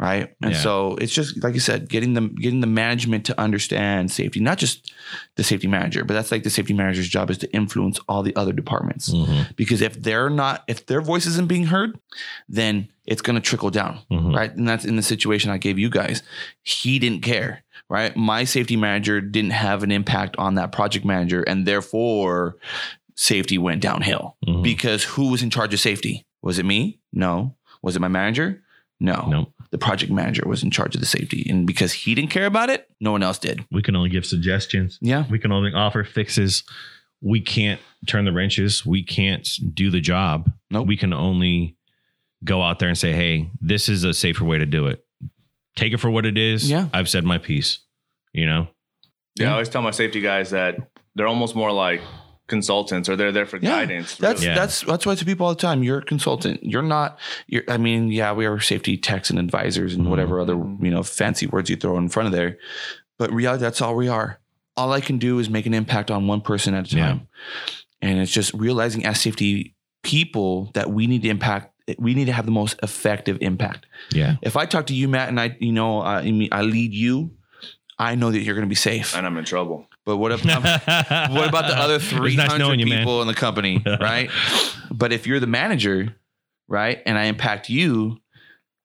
Right. 0.00 0.30
And 0.42 0.52
Yeah. 0.52 0.58
so 0.62 0.94
it's 0.98 1.12
just 1.12 1.42
like 1.44 1.52
you 1.52 1.60
said, 1.60 1.86
getting 1.90 2.14
the 2.14 2.22
getting 2.22 2.60
the 2.62 2.66
management 2.66 3.26
to 3.26 3.38
understand 3.38 4.10
safety, 4.10 4.40
not 4.40 4.56
just 4.56 4.90
the 5.36 5.44
safety 5.44 5.66
manager, 5.66 6.04
but 6.04 6.14
that's 6.14 6.32
like 6.32 6.42
the 6.42 6.48
safety 6.48 6.72
manager's 6.72 7.06
job 7.06 7.30
is 7.30 7.36
to 7.38 7.52
influence 7.54 8.00
all 8.08 8.22
the 8.22 8.34
other 8.34 8.54
departments. 8.54 9.10
Mhm. 9.12 9.54
Because 9.56 9.82
if 9.82 10.02
they're 10.02 10.30
not, 10.30 10.64
if 10.68 10.86
their 10.86 11.02
voice 11.02 11.26
isn't 11.26 11.48
being 11.48 11.66
heard, 11.66 11.98
then 12.48 12.88
it's 13.04 13.20
going 13.20 13.34
to 13.34 13.42
trickle 13.42 13.68
down 13.68 13.98
Mhm. 14.10 14.34
right? 14.34 14.56
And 14.56 14.66
that's 14.66 14.86
in 14.86 14.96
the 14.96 15.02
situation 15.02 15.50
I 15.50 15.58
gave 15.58 15.78
you 15.78 15.90
guys. 15.90 16.22
He 16.62 16.98
didn't 16.98 17.20
care, 17.20 17.62
right? 17.90 18.16
My 18.16 18.44
safety 18.44 18.76
manager 18.76 19.20
didn't 19.20 19.50
have 19.52 19.82
an 19.82 19.92
impact 19.92 20.34
on 20.38 20.54
that 20.54 20.72
project 20.72 21.04
manager, 21.04 21.42
and 21.42 21.66
therefore 21.66 22.56
safety 23.16 23.58
went 23.58 23.82
downhill 23.82 24.36
Mhm. 24.46 24.62
because 24.62 25.04
who 25.04 25.28
was 25.30 25.42
in 25.42 25.50
charge 25.50 25.74
of 25.74 25.80
safety? 25.80 26.24
Was 26.40 26.58
it 26.58 26.64
me? 26.64 27.00
No. 27.12 27.56
Was 27.82 27.96
it 27.96 28.00
my 28.00 28.08
manager? 28.08 28.62
No. 28.98 29.26
No. 29.28 29.52
The 29.70 29.78
project 29.78 30.10
manager 30.10 30.42
was 30.46 30.62
in 30.64 30.70
charge 30.70 30.94
of 30.96 31.00
the 31.00 31.06
safety, 31.06 31.46
and 31.48 31.66
because 31.66 31.92
he 31.92 32.14
didn't 32.14 32.30
care 32.30 32.46
about 32.46 32.70
it, 32.70 32.88
no 33.00 33.12
one 33.12 33.22
else 33.22 33.38
did. 33.38 33.64
We 33.70 33.82
can 33.82 33.94
only 33.94 34.10
give 34.10 34.26
suggestions. 34.26 34.98
Yeah. 35.00 35.24
We 35.30 35.38
can 35.38 35.52
only 35.52 35.72
offer 35.72 36.02
fixes. 36.02 36.64
We 37.20 37.40
can't 37.40 37.80
turn 38.06 38.24
the 38.24 38.32
wrenches. 38.32 38.84
We 38.84 39.04
can't 39.04 39.48
do 39.74 39.90
the 39.90 40.00
job. 40.00 40.50
Nope. 40.70 40.88
We 40.88 40.96
can 40.96 41.12
only 41.12 41.76
go 42.42 42.62
out 42.62 42.78
there 42.80 42.88
and 42.88 42.98
say, 42.98 43.12
hey, 43.12 43.50
this 43.60 43.88
is 43.88 44.02
a 44.04 44.12
safer 44.14 44.44
way 44.44 44.58
to 44.58 44.66
do 44.66 44.86
it. 44.86 45.04
Take 45.76 45.92
it 45.92 45.98
for 45.98 46.10
what 46.10 46.26
it 46.26 46.36
is. 46.38 46.68
Yeah. 46.68 46.88
I've 46.92 47.08
said 47.08 47.24
my 47.24 47.38
piece. 47.38 47.78
You 48.32 48.46
know? 48.46 48.68
Yeah, 49.36 49.44
Yeah. 49.44 49.48
I 49.50 49.52
always 49.52 49.68
tell 49.68 49.82
my 49.82 49.90
safety 49.92 50.20
guys 50.20 50.50
that 50.50 50.78
they're 51.14 51.28
almost 51.28 51.54
more 51.54 51.70
like 51.70 52.00
consultants 52.50 53.08
or 53.08 53.16
they're 53.16 53.32
there 53.32 53.46
for 53.46 53.56
Yeah, 53.56 53.70
guidance. 53.70 54.16
That's 54.16 54.40
really. 54.42 54.52
Yeah. 54.52 54.60
that's 54.60 54.82
that's 54.82 55.06
why 55.06 55.12
I 55.12 55.14
tell 55.14 55.24
people 55.24 55.46
all 55.46 55.54
the 55.54 55.60
time. 55.60 55.82
You're 55.82 55.98
a 56.00 56.04
consultant. 56.04 56.62
You're 56.62 56.82
not. 56.82 57.18
You're. 57.46 57.62
I 57.68 57.78
mean, 57.78 58.10
yeah, 58.12 58.32
we 58.34 58.44
are 58.44 58.60
safety 58.60 58.98
techs 58.98 59.30
and 59.30 59.38
advisors 59.38 59.94
and 59.94 60.04
Mhm. 60.04 60.10
whatever 60.10 60.38
other 60.40 60.54
you 60.54 60.90
know 60.90 61.02
fancy 61.02 61.46
words 61.46 61.70
you 61.70 61.76
throw 61.76 61.96
in 61.96 62.10
front 62.10 62.26
of 62.26 62.32
there. 62.32 62.58
But 63.18 63.32
reality, 63.32 63.62
that's 63.62 63.80
all 63.80 63.96
we 63.96 64.08
are. 64.08 64.38
All 64.76 64.92
I 64.92 65.00
can 65.00 65.16
do 65.18 65.38
is 65.38 65.48
make 65.48 65.64
an 65.66 65.72
impact 65.74 66.10
on 66.10 66.26
one 66.26 66.42
person 66.42 66.74
at 66.74 66.92
a 66.92 66.96
Yeah. 66.96 67.06
time, 67.06 67.28
and 68.02 68.18
it's 68.18 68.32
just 68.32 68.52
realizing 68.52 69.06
as 69.06 69.20
safety 69.20 69.74
people 70.02 70.70
that 70.74 70.90
we 70.90 71.06
need 71.06 71.22
to 71.22 71.28
impact. 71.28 71.72
We 71.98 72.14
need 72.14 72.26
to 72.26 72.32
have 72.32 72.46
the 72.46 72.52
most 72.52 72.78
effective 72.82 73.36
impact. 73.40 73.84
Yeah. 74.12 74.36
If 74.42 74.56
I 74.56 74.64
talk 74.64 74.86
to 74.86 74.94
you, 74.94 75.08
Matt, 75.08 75.28
and 75.28 75.40
I, 75.40 75.56
you 75.58 75.72
know, 75.72 76.00
uh, 76.00 76.22
I 76.52 76.62
lead 76.62 76.92
you, 76.94 77.32
I 77.98 78.14
know 78.14 78.30
that 78.30 78.40
you're 78.42 78.54
going 78.54 78.64
to 78.66 78.68
be 78.68 78.76
safe. 78.76 79.14
and 79.16 79.26
I'm 79.26 79.36
in 79.36 79.44
trouble. 79.44 79.86
But 80.06 80.16
what 80.16 80.32
if 80.32 80.46
um, 80.46 80.62
what 81.34 81.48
about 81.48 81.68
the 81.68 81.76
other 81.76 81.98
300 81.98 82.36
nice 82.36 82.58
knowing 82.58 82.80
you, 82.80 82.86
man. 82.86 82.98
people 82.98 83.20
in 83.22 83.28
the 83.28 83.34
company, 83.34 83.82
right? 84.00 84.30
but 84.90 85.12
if 85.12 85.26
you're 85.26 85.40
the 85.40 85.46
manager, 85.46 86.16
right, 86.68 87.02
and 87.06 87.18
I 87.18 87.24
impact 87.24 87.68
you, 87.68 88.18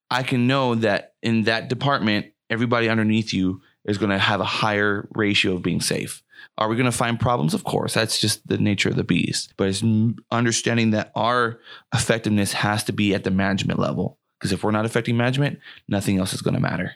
I 0.10 0.24
can 0.24 0.48
know 0.48 0.76
that 0.76 1.14
in 1.24 1.44
that 1.44 1.70
department, 1.70 2.28
everybody 2.50 2.90
underneath 2.90 3.34
you 3.34 3.62
is 3.86 3.98
going 3.98 4.12
to 4.12 4.18
have 4.18 4.40
a 4.40 4.46
higher 4.46 5.08
ratio 5.16 5.56
of 5.56 5.64
being 5.64 5.82
safe. 5.82 6.22
Are 6.58 6.70
we 6.70 6.76
going 6.76 6.86
to 6.86 6.98
find 6.98 7.20
problems? 7.20 7.54
Of 7.54 7.64
course, 7.64 7.94
that's 7.94 8.20
just 8.20 8.48
the 8.48 8.58
nature 8.58 8.90
of 8.90 8.96
the 8.96 9.04
beast. 9.04 9.54
But 9.58 9.70
it's 9.70 9.84
understanding 10.32 10.92
that 10.92 11.12
our 11.16 11.60
effectiveness 11.94 12.54
has 12.54 12.84
to 12.86 12.94
be 12.94 13.14
at 13.14 13.24
the 13.24 13.32
management 13.32 13.80
level. 13.80 14.20
Because 14.40 14.52
if 14.52 14.64
we're 14.64 14.72
not 14.72 14.86
affecting 14.86 15.18
management, 15.18 15.60
nothing 15.88 16.18
else 16.18 16.34
is 16.34 16.42
going 16.42 16.54
to 16.54 16.60
matter. 16.60 16.94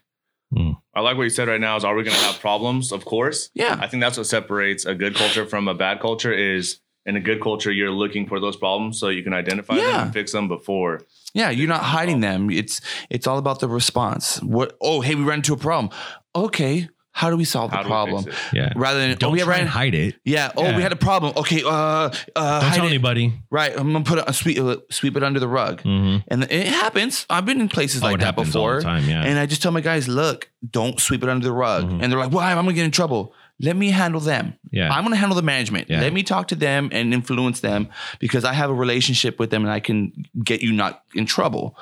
Hmm. 0.55 0.72
I 0.99 1.01
like 1.01 1.15
what 1.15 1.23
you 1.23 1.29
said 1.29 1.47
right 1.47 1.61
now 1.61 1.77
is 1.77 1.85
are 1.85 1.95
we 1.95 2.03
going 2.03 2.17
to 2.17 2.23
have 2.23 2.41
problems? 2.41 2.91
Of 2.91 3.05
course. 3.05 3.49
Yeah. 3.53 3.77
I 3.79 3.87
think 3.87 4.01
that's 4.01 4.17
what 4.17 4.27
separates 4.27 4.83
a 4.85 4.93
good 4.93 5.15
culture 5.15 5.45
from 5.45 5.69
a 5.69 5.73
bad 5.73 6.01
culture 6.01 6.33
is 6.33 6.81
in 7.05 7.15
a 7.15 7.21
good 7.21 7.41
culture, 7.41 7.71
you're 7.71 7.89
looking 7.89 8.27
for 8.27 8.41
those 8.41 8.57
problems 8.57 8.99
so 8.99 9.07
you 9.07 9.23
can 9.23 9.31
identify 9.33 9.75
them 9.77 9.99
and 10.01 10.13
fix 10.13 10.33
them 10.33 10.49
before. 10.49 10.99
Yeah, 11.33 11.49
you're 11.51 11.69
not 11.69 11.83
hiding 11.83 12.19
them. 12.19 12.49
It's 12.49 12.81
it's 13.09 13.27
all 13.27 13.37
about 13.37 13.61
the 13.61 13.69
response. 13.69 14.41
What? 14.43 14.77
Oh, 14.81 14.99
hey, 14.99 15.15
we 15.15 15.23
ran 15.23 15.39
into 15.39 15.53
a 15.53 15.57
problem. 15.57 15.89
Okay, 16.35 16.89
how 17.12 17.30
do 17.30 17.36
we 17.38 17.43
solve 17.43 17.72
How 17.72 17.78
the 17.78 17.84
do 17.84 17.89
problem? 17.89 18.24
we 18.26 18.32
fix 18.32 18.38
it? 18.53 18.55
Yeah. 18.57 18.74
Rather 18.76 18.99
than 18.99 19.18
Don't 19.18 19.30
oh, 19.32 19.34
we 19.34 19.39
try 19.39 19.49
ran. 19.49 19.60
and 19.62 19.70
hide 19.70 19.95
it. 19.95 20.16
Yeah. 20.24 20.51
Oh, 20.55 20.64
Yeah. 20.64 20.76
we 20.78 20.82
had 20.84 20.91
a 20.93 20.95
problem. 20.95 21.34
Okay. 21.36 21.64
Uh, 21.64 21.70
uh, 21.70 22.10
Don't 22.36 22.70
hide 22.70 22.76
tell 22.76 22.86
it. 22.86 22.89
anybody. 22.89 23.34
Right. 23.49 23.74
I'm 23.76 23.91
gonna 23.91 24.05
put 24.05 24.20
it, 24.20 24.28
uh, 24.28 24.32
sweep 24.32 24.60
uh, 24.60 24.78
sweep 24.89 25.18
it 25.18 25.24
under 25.24 25.39
the 25.39 25.47
rug. 25.47 25.82
Mhm. 25.84 26.24
And 26.28 26.43
it 26.43 26.68
happens. 26.68 27.26
I've 27.30 27.45
been 27.45 27.60
in 27.62 27.68
places 27.68 28.01
Oh, 28.03 28.05
like 28.05 28.16
it 28.16 28.20
that 28.20 28.26
happens 28.26 28.55
all 28.55 28.64
before. 28.64 28.78
the 28.78 28.84
time. 28.84 29.10
Yeah. 29.10 29.24
And 29.24 29.38
I 29.39 29.45
just 29.47 29.62
tell 29.62 29.72
my 29.72 29.82
guys, 29.82 30.07
look, 30.07 30.49
don't 30.70 30.99
sweep 30.99 31.24
it 31.24 31.30
under 31.30 31.43
the 31.43 31.51
rug. 31.51 31.89
Mhm. 31.89 32.01
And 32.03 32.12
they're 32.12 32.20
like, 32.20 32.32
why? 32.32 32.51
I'm 32.51 32.57
gonna 32.64 32.74
get 32.74 32.86
in 32.86 32.91
trouble. 32.91 33.34
Let 33.62 33.76
me 33.76 33.89
handle 33.89 34.22
them. 34.22 34.53
yeah. 34.72 34.89
I'm 34.89 35.03
going 35.03 35.12
to 35.12 35.18
handle 35.20 35.36
the 35.36 35.41
management. 35.41 35.89
Yeah. 35.89 35.99
Let 35.99 36.14
me 36.14 36.24
talk 36.24 36.47
to 36.47 36.55
them 36.55 36.88
and 36.93 37.14
influence 37.14 37.60
them 37.60 37.89
because 38.20 38.45
I 38.45 38.53
have 38.53 38.70
a 38.70 38.74
relationship 38.74 39.38
with 39.38 39.49
them 39.49 39.64
and 39.66 39.72
I 39.72 39.82
can 39.82 40.14
get 40.41 40.62
you 40.62 40.72
not 40.72 41.03
in 41.14 41.26
trouble. 41.26 41.76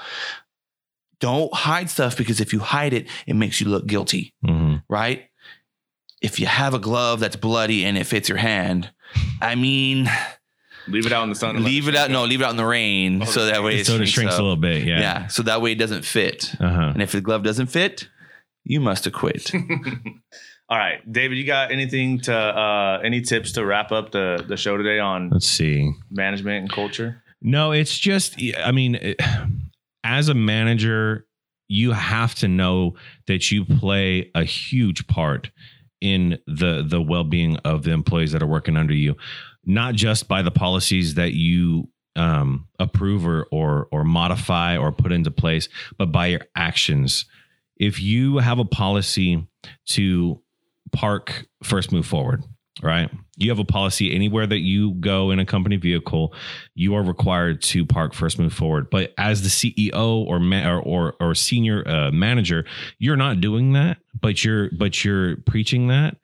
Don't 1.19 1.53
hide 1.53 1.89
stuff 1.89 2.15
because 2.17 2.39
if 2.39 2.53
you 2.53 2.59
hide 2.59 2.93
it, 2.93 3.07
it 3.25 3.35
makes 3.35 3.59
you 3.59 3.67
look 3.67 3.87
guilty, 3.87 4.33
Mhm. 4.45 4.83
right? 4.89 5.25
If 6.21 6.39
you 6.39 6.45
have 6.47 6.73
a 6.73 6.79
glove 6.79 7.19
that's 7.19 7.35
bloody 7.35 7.85
and 7.85 7.97
it 7.97 8.05
fits 8.05 8.29
your 8.29 8.37
hand, 8.37 8.91
I 9.41 9.55
mean, 9.55 10.09
Leave 10.87 11.05
it 11.05 11.11
out 11.11 11.23
in 11.23 11.29
the 11.29 11.35
sun. 11.35 11.63
leave 11.63 11.87
it 11.87 11.95
out. 11.95 12.09
No, 12.11 12.23
leave 12.25 12.41
it 12.41 12.43
out 12.45 12.51
in 12.51 12.57
the 12.57 12.65
rain 12.65 13.21
Oh, 13.21 13.25
so 13.25 13.45
that 13.47 13.61
way 13.63 13.77
it 13.79 13.85
so 13.85 13.93
it 13.93 13.97
shrinks, 13.97 14.11
shrinks 14.11 14.33
up. 14.35 14.39
a 14.39 14.43
little 14.43 14.55
bit. 14.57 14.83
Yeah. 14.85 14.99
Yeah. 14.99 15.27
so 15.27 15.43
that 15.43 15.61
way 15.61 15.71
it 15.73 15.77
doesn't 15.79 16.05
fit. 16.05 16.53
Uh-huh. 16.59 16.91
And 16.93 17.01
if 17.01 17.11
the 17.11 17.21
glove 17.21 17.43
doesn't 17.43 17.67
fit, 17.67 18.07
you 18.63 18.79
must 18.79 19.05
have 19.05 19.13
quit. 19.13 19.51
All 20.69 20.77
right, 20.77 20.99
David, 21.09 21.37
you 21.37 21.45
got 21.45 21.71
anything 21.71 22.19
to 22.21 22.35
uh 22.35 22.99
any 23.03 23.21
tips 23.21 23.53
to 23.53 23.65
wrap 23.65 23.91
up 23.91 24.11
the 24.11 24.43
the 24.47 24.57
show 24.57 24.75
today 24.77 24.99
on 24.99 25.29
Let's 25.29 25.47
see. 25.47 25.91
management 26.11 26.61
and 26.63 26.71
culture? 26.71 27.23
No, 27.41 27.71
it's 27.71 27.97
just, 27.97 28.35
I 28.63 28.71
mean, 28.71 28.95
it- 28.95 29.21
as 30.07 30.29
a 30.29 30.33
manager, 30.33 31.27
you 31.67 31.91
have 31.91 32.33
to 32.35 32.47
know 32.47 32.95
that 33.27 33.51
you 33.51 33.65
play 33.65 34.31
a 34.33 34.45
huge 34.45 35.05
part 35.07 35.51
in 35.99 36.39
the 36.47 36.85
the 36.87 37.01
well-being 37.01 37.57
of 37.57 37.83
the 37.83 37.91
employees 37.91 38.31
that 38.31 38.41
are 38.41 38.47
working 38.47 38.77
under 38.77 38.93
you, 38.93 39.15
not 39.65 39.95
just 39.95 40.27
by 40.27 40.41
the 40.41 40.51
policies 40.51 41.15
that 41.15 41.33
you 41.33 41.89
um, 42.15 42.67
approve 42.79 43.27
or, 43.27 43.47
or 43.51 43.89
or 43.91 44.05
modify 44.05 44.77
or 44.77 44.91
put 44.93 45.11
into 45.11 45.29
place, 45.29 45.67
but 45.97 46.11
by 46.11 46.27
your 46.27 46.41
actions. 46.55 47.25
If 47.75 48.01
you 48.01 48.37
have 48.37 48.59
a 48.59 48.65
policy 48.65 49.45
to 49.87 50.41
park 50.93 51.47
first, 51.63 51.91
move 51.91 52.05
forward, 52.05 52.43
right? 52.81 53.09
You 53.35 53.49
have 53.49 53.59
a 53.59 53.65
policy 53.65 54.13
anywhere 54.13 54.47
that 54.47 54.59
you 54.59 54.93
go 54.95 55.31
in 55.31 55.39
a 55.39 55.45
company 55.45 55.77
vehicle, 55.77 56.33
you 56.75 56.95
are 56.95 57.03
required 57.03 57.61
to 57.63 57.85
park 57.85 58.13
first, 58.13 58.39
move 58.39 58.53
forward. 58.53 58.89
But 58.89 59.13
as 59.17 59.41
the 59.41 59.49
CEO 59.49 60.25
or 60.25 60.39
ma- 60.39 60.67
or, 60.67 60.81
or 60.81 61.15
or 61.19 61.35
senior 61.35 61.87
uh, 61.87 62.11
manager, 62.11 62.65
you're 62.99 63.17
not 63.17 63.41
doing 63.41 63.73
that, 63.73 63.97
but 64.19 64.43
you're 64.43 64.69
but 64.71 65.03
you're 65.03 65.37
preaching 65.37 65.87
that. 65.87 66.17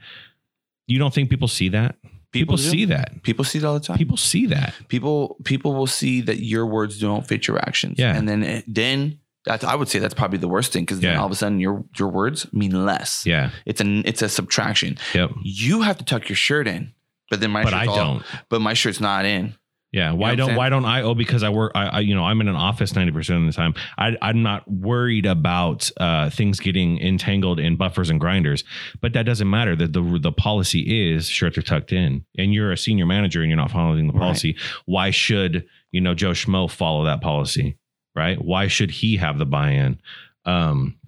You 0.88 1.00
don't 1.00 1.14
think 1.14 1.30
people 1.30 1.48
see 1.48 1.70
that? 1.70 1.96
People, 2.32 2.58
do. 2.58 2.64
see 2.64 2.86
that. 2.86 3.22
People 3.22 3.46
see 3.46 3.60
it 3.60 3.64
all 3.64 3.76
the 3.76 3.80
time. 3.80 3.98
People 3.98 4.18
see 4.18 4.48
that. 4.48 4.74
people 4.88 5.38
people 5.44 5.76
will 5.76 5.88
see 5.88 6.20
that 6.22 6.40
your 6.40 6.66
words 6.66 7.00
don't 7.00 7.26
fit 7.28 7.48
your 7.48 7.60
actions. 7.60 8.00
Yeah. 8.00 8.16
and 8.16 8.28
then 8.28 8.64
then 8.68 9.20
that's, 9.46 9.64
I 9.64 9.76
would 9.76 9.90
say 9.90 10.00
that's 10.00 10.14
probably 10.14 10.38
the 10.38 10.48
worst 10.48 10.72
thing 10.74 10.84
because 10.84 11.00
then 11.02 11.14
Yeah. 11.14 11.20
all 11.20 11.26
of 11.26 11.32
a 11.32 11.36
sudden 11.36 11.60
your 11.60 11.84
your 11.98 12.10
words 12.10 12.48
mean 12.54 12.86
less. 12.86 13.26
Yeah. 13.26 13.50
it's 13.66 13.82
an 13.82 14.04
it's 14.06 14.22
a 14.22 14.30
subtraction. 14.30 14.98
Yep. 15.14 15.32
You 15.44 15.82
have 15.82 15.98
to 15.98 16.06
tuck 16.06 16.30
your 16.30 16.36
shirt 16.36 16.68
in, 16.68 16.94
but 17.30 17.42
then 17.42 17.52
my 17.52 17.64
But 17.64 17.72
shirt's 17.74 17.84
I 17.84 17.92
all- 17.92 17.96
don't. 18.14 18.24
But 18.50 18.62
my 18.62 18.74
shirt's 18.74 19.02
not 19.02 19.26
in. 19.26 19.56
Yeah. 19.92 20.12
Why 20.14 20.18
what 20.18 20.32
I'm 20.32 20.38
don't? 20.48 20.56
Why 20.56 20.70
don't 20.70 20.86
I? 20.86 21.02
Oh, 21.04 21.14
because 21.14 21.44
I 21.44 21.50
work. 21.50 21.72
I, 21.76 21.86
I 21.86 22.00
you 22.00 22.16
know 22.16 22.24
I'm 22.24 22.42
in 22.42 22.48
an 22.48 22.56
office 22.56 22.96
ninety 22.96 23.12
percent 23.12 23.42
of 23.42 23.46
the 23.46 23.54
time. 23.56 23.76
I, 23.96 24.18
I'm 24.24 24.42
not 24.42 24.64
worried 24.68 25.28
about 25.28 25.92
uh, 25.98 26.32
things 26.32 26.60
getting 26.60 27.00
entangled 27.00 27.60
in 27.60 27.76
buffers 27.76 28.10
and 28.10 28.20
grinders. 28.20 28.64
But 29.02 29.14
that 29.14 29.28
doesn't 29.28 29.48
matter. 29.48 29.76
That 29.76 29.94
the 29.94 30.02
the 30.20 30.32
policy 30.32 31.12
is 31.14 31.28
shirts 31.30 31.60
are 31.60 31.62
tucked 31.62 31.92
in, 31.94 32.26
and 32.40 32.52
you're 32.56 32.72
a 32.72 32.78
senior 32.78 33.06
manager 33.06 33.42
and 33.42 33.52
you're 33.52 33.58
not 33.58 33.70
following 33.70 34.08
the 34.08 34.14
Right. 34.14 34.22
policy. 34.22 34.56
Why 34.86 35.12
should 35.12 35.66
you 35.92 36.02
know 36.02 36.16
Joe 36.16 36.32
Schmo 36.32 36.68
follow 36.72 37.06
that 37.06 37.22
policy? 37.22 37.78
Right? 38.16 38.44
Why 38.44 38.68
should 38.68 38.92
he 38.92 39.18
have 39.18 39.40
the 39.40 39.46
buy-in? 39.46 40.00
Um, 40.46 41.00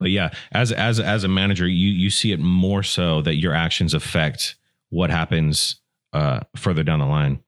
but 0.00 0.10
yeah, 0.10 0.30
as 0.52 0.72
as 0.72 1.00
as 1.00 1.24
a 1.24 1.28
manager, 1.28 1.66
you 1.66 1.90
you 1.90 2.10
see 2.10 2.32
it 2.32 2.40
more 2.40 2.82
so 2.82 3.20
that 3.22 3.36
your 3.36 3.52
actions 3.52 3.94
affect 3.94 4.56
what 4.90 5.10
happens 5.10 5.80
uh, 6.12 6.40
further 6.56 6.82
down 6.82 7.00
the 7.00 7.06
line, 7.06 7.40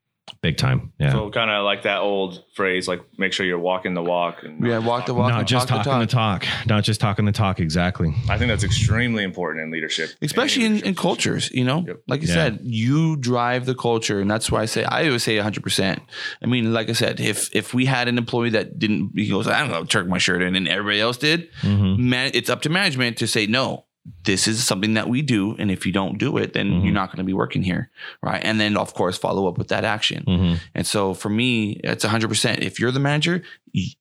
big 0.43 0.57
time. 0.57 0.93
Yeah, 0.99 1.13
So 1.13 1.31
kind 1.31 1.51
of 1.51 1.65
like 1.65 1.83
that 1.83 1.99
old 2.01 2.43
phrase, 2.55 2.87
like 2.89 3.01
make 3.19 3.33
sure 3.33 3.45
you're 3.47 3.59
walking 3.59 3.95
the 3.95 4.03
walk. 4.03 4.43
And 4.43 4.65
Yeah, 4.67 4.79
walk 4.79 5.07
the 5.07 5.15
walk. 5.15 5.31
not 5.31 5.39
and 5.41 5.49
just 5.49 5.69
talk 5.69 5.85
the 5.85 5.91
talking 5.91 6.09
talk. 6.09 6.41
the 6.43 6.47
talk, 6.47 6.67
not 6.67 6.85
just 6.85 7.01
talking 7.01 7.25
the 7.25 7.33
talk. 7.33 7.61
Exactly. 7.61 8.15
I 8.29 8.39
think 8.39 8.49
that's 8.49 8.65
extremely 8.65 9.25
important 9.25 9.65
in 9.65 9.71
leadership, 9.71 10.11
especially 10.23 10.65
Any 10.65 10.79
in, 10.81 10.85
in 10.87 10.95
cultures 10.95 11.51
you 11.53 11.65
know 11.65 11.85
Yep. 11.87 11.97
like 12.09 12.23
you 12.23 12.29
Yeah. 12.29 12.35
said 12.35 12.59
you 12.63 13.17
drive 13.17 13.67
the 13.67 13.75
culture 13.75 14.21
and 14.21 14.31
that's 14.31 14.51
why 14.51 14.63
i 14.63 14.67
say 14.67 14.85
i 14.85 15.07
always 15.07 15.23
say 15.23 15.37
100% 15.39 16.01
i 16.43 16.47
mean 16.47 16.73
like 16.73 16.89
i 16.89 16.93
said 16.93 17.21
if 17.21 17.55
if 17.55 17.73
we 17.75 17.87
had 17.87 18.09
an 18.09 18.19
employee 18.19 18.51
that 18.51 18.79
didn't 18.79 19.13
he 19.15 19.29
goes 19.29 19.47
i 19.47 19.59
don't 19.61 19.71
know 19.71 19.85
tuck 19.85 20.07
my 20.07 20.19
shirt 20.19 20.43
in 20.43 20.55
and 20.57 20.69
everybody 20.69 21.01
else 21.01 21.17
did 21.17 21.49
Mhm. 21.63 21.99
man 21.99 22.31
it's 22.35 22.51
up 22.51 22.63
to 22.63 22.69
management 22.69 23.17
to 23.19 23.27
say 23.27 23.47
no 23.47 23.85
this 24.25 24.49
is 24.49 24.65
something 24.67 24.95
that 24.95 25.09
we 25.09 25.21
do. 25.23 25.55
And 25.59 25.71
if 25.71 25.85
you 25.85 25.93
don't 25.93 26.19
do 26.19 26.39
it, 26.39 26.55
then 26.55 26.71
Mhm. 26.71 26.85
you're 26.85 26.93
not 26.95 27.09
going 27.09 27.19
to 27.19 27.25
be 27.25 27.35
working 27.35 27.63
here. 27.63 27.91
Right. 28.23 28.41
And 28.43 28.59
then, 28.59 28.77
of 28.77 28.95
course, 28.95 29.19
follow 29.19 29.47
up 29.47 29.59
with 29.59 29.69
that 29.69 29.85
action. 29.85 30.25
Mhm. 30.27 30.61
And 30.75 30.87
so 30.87 31.13
for 31.15 31.29
me, 31.29 31.81
it's 31.85 32.05
100%. 32.05 32.63
If 32.63 32.81
you're 32.81 32.93
the 32.93 32.99
manager, 33.01 33.43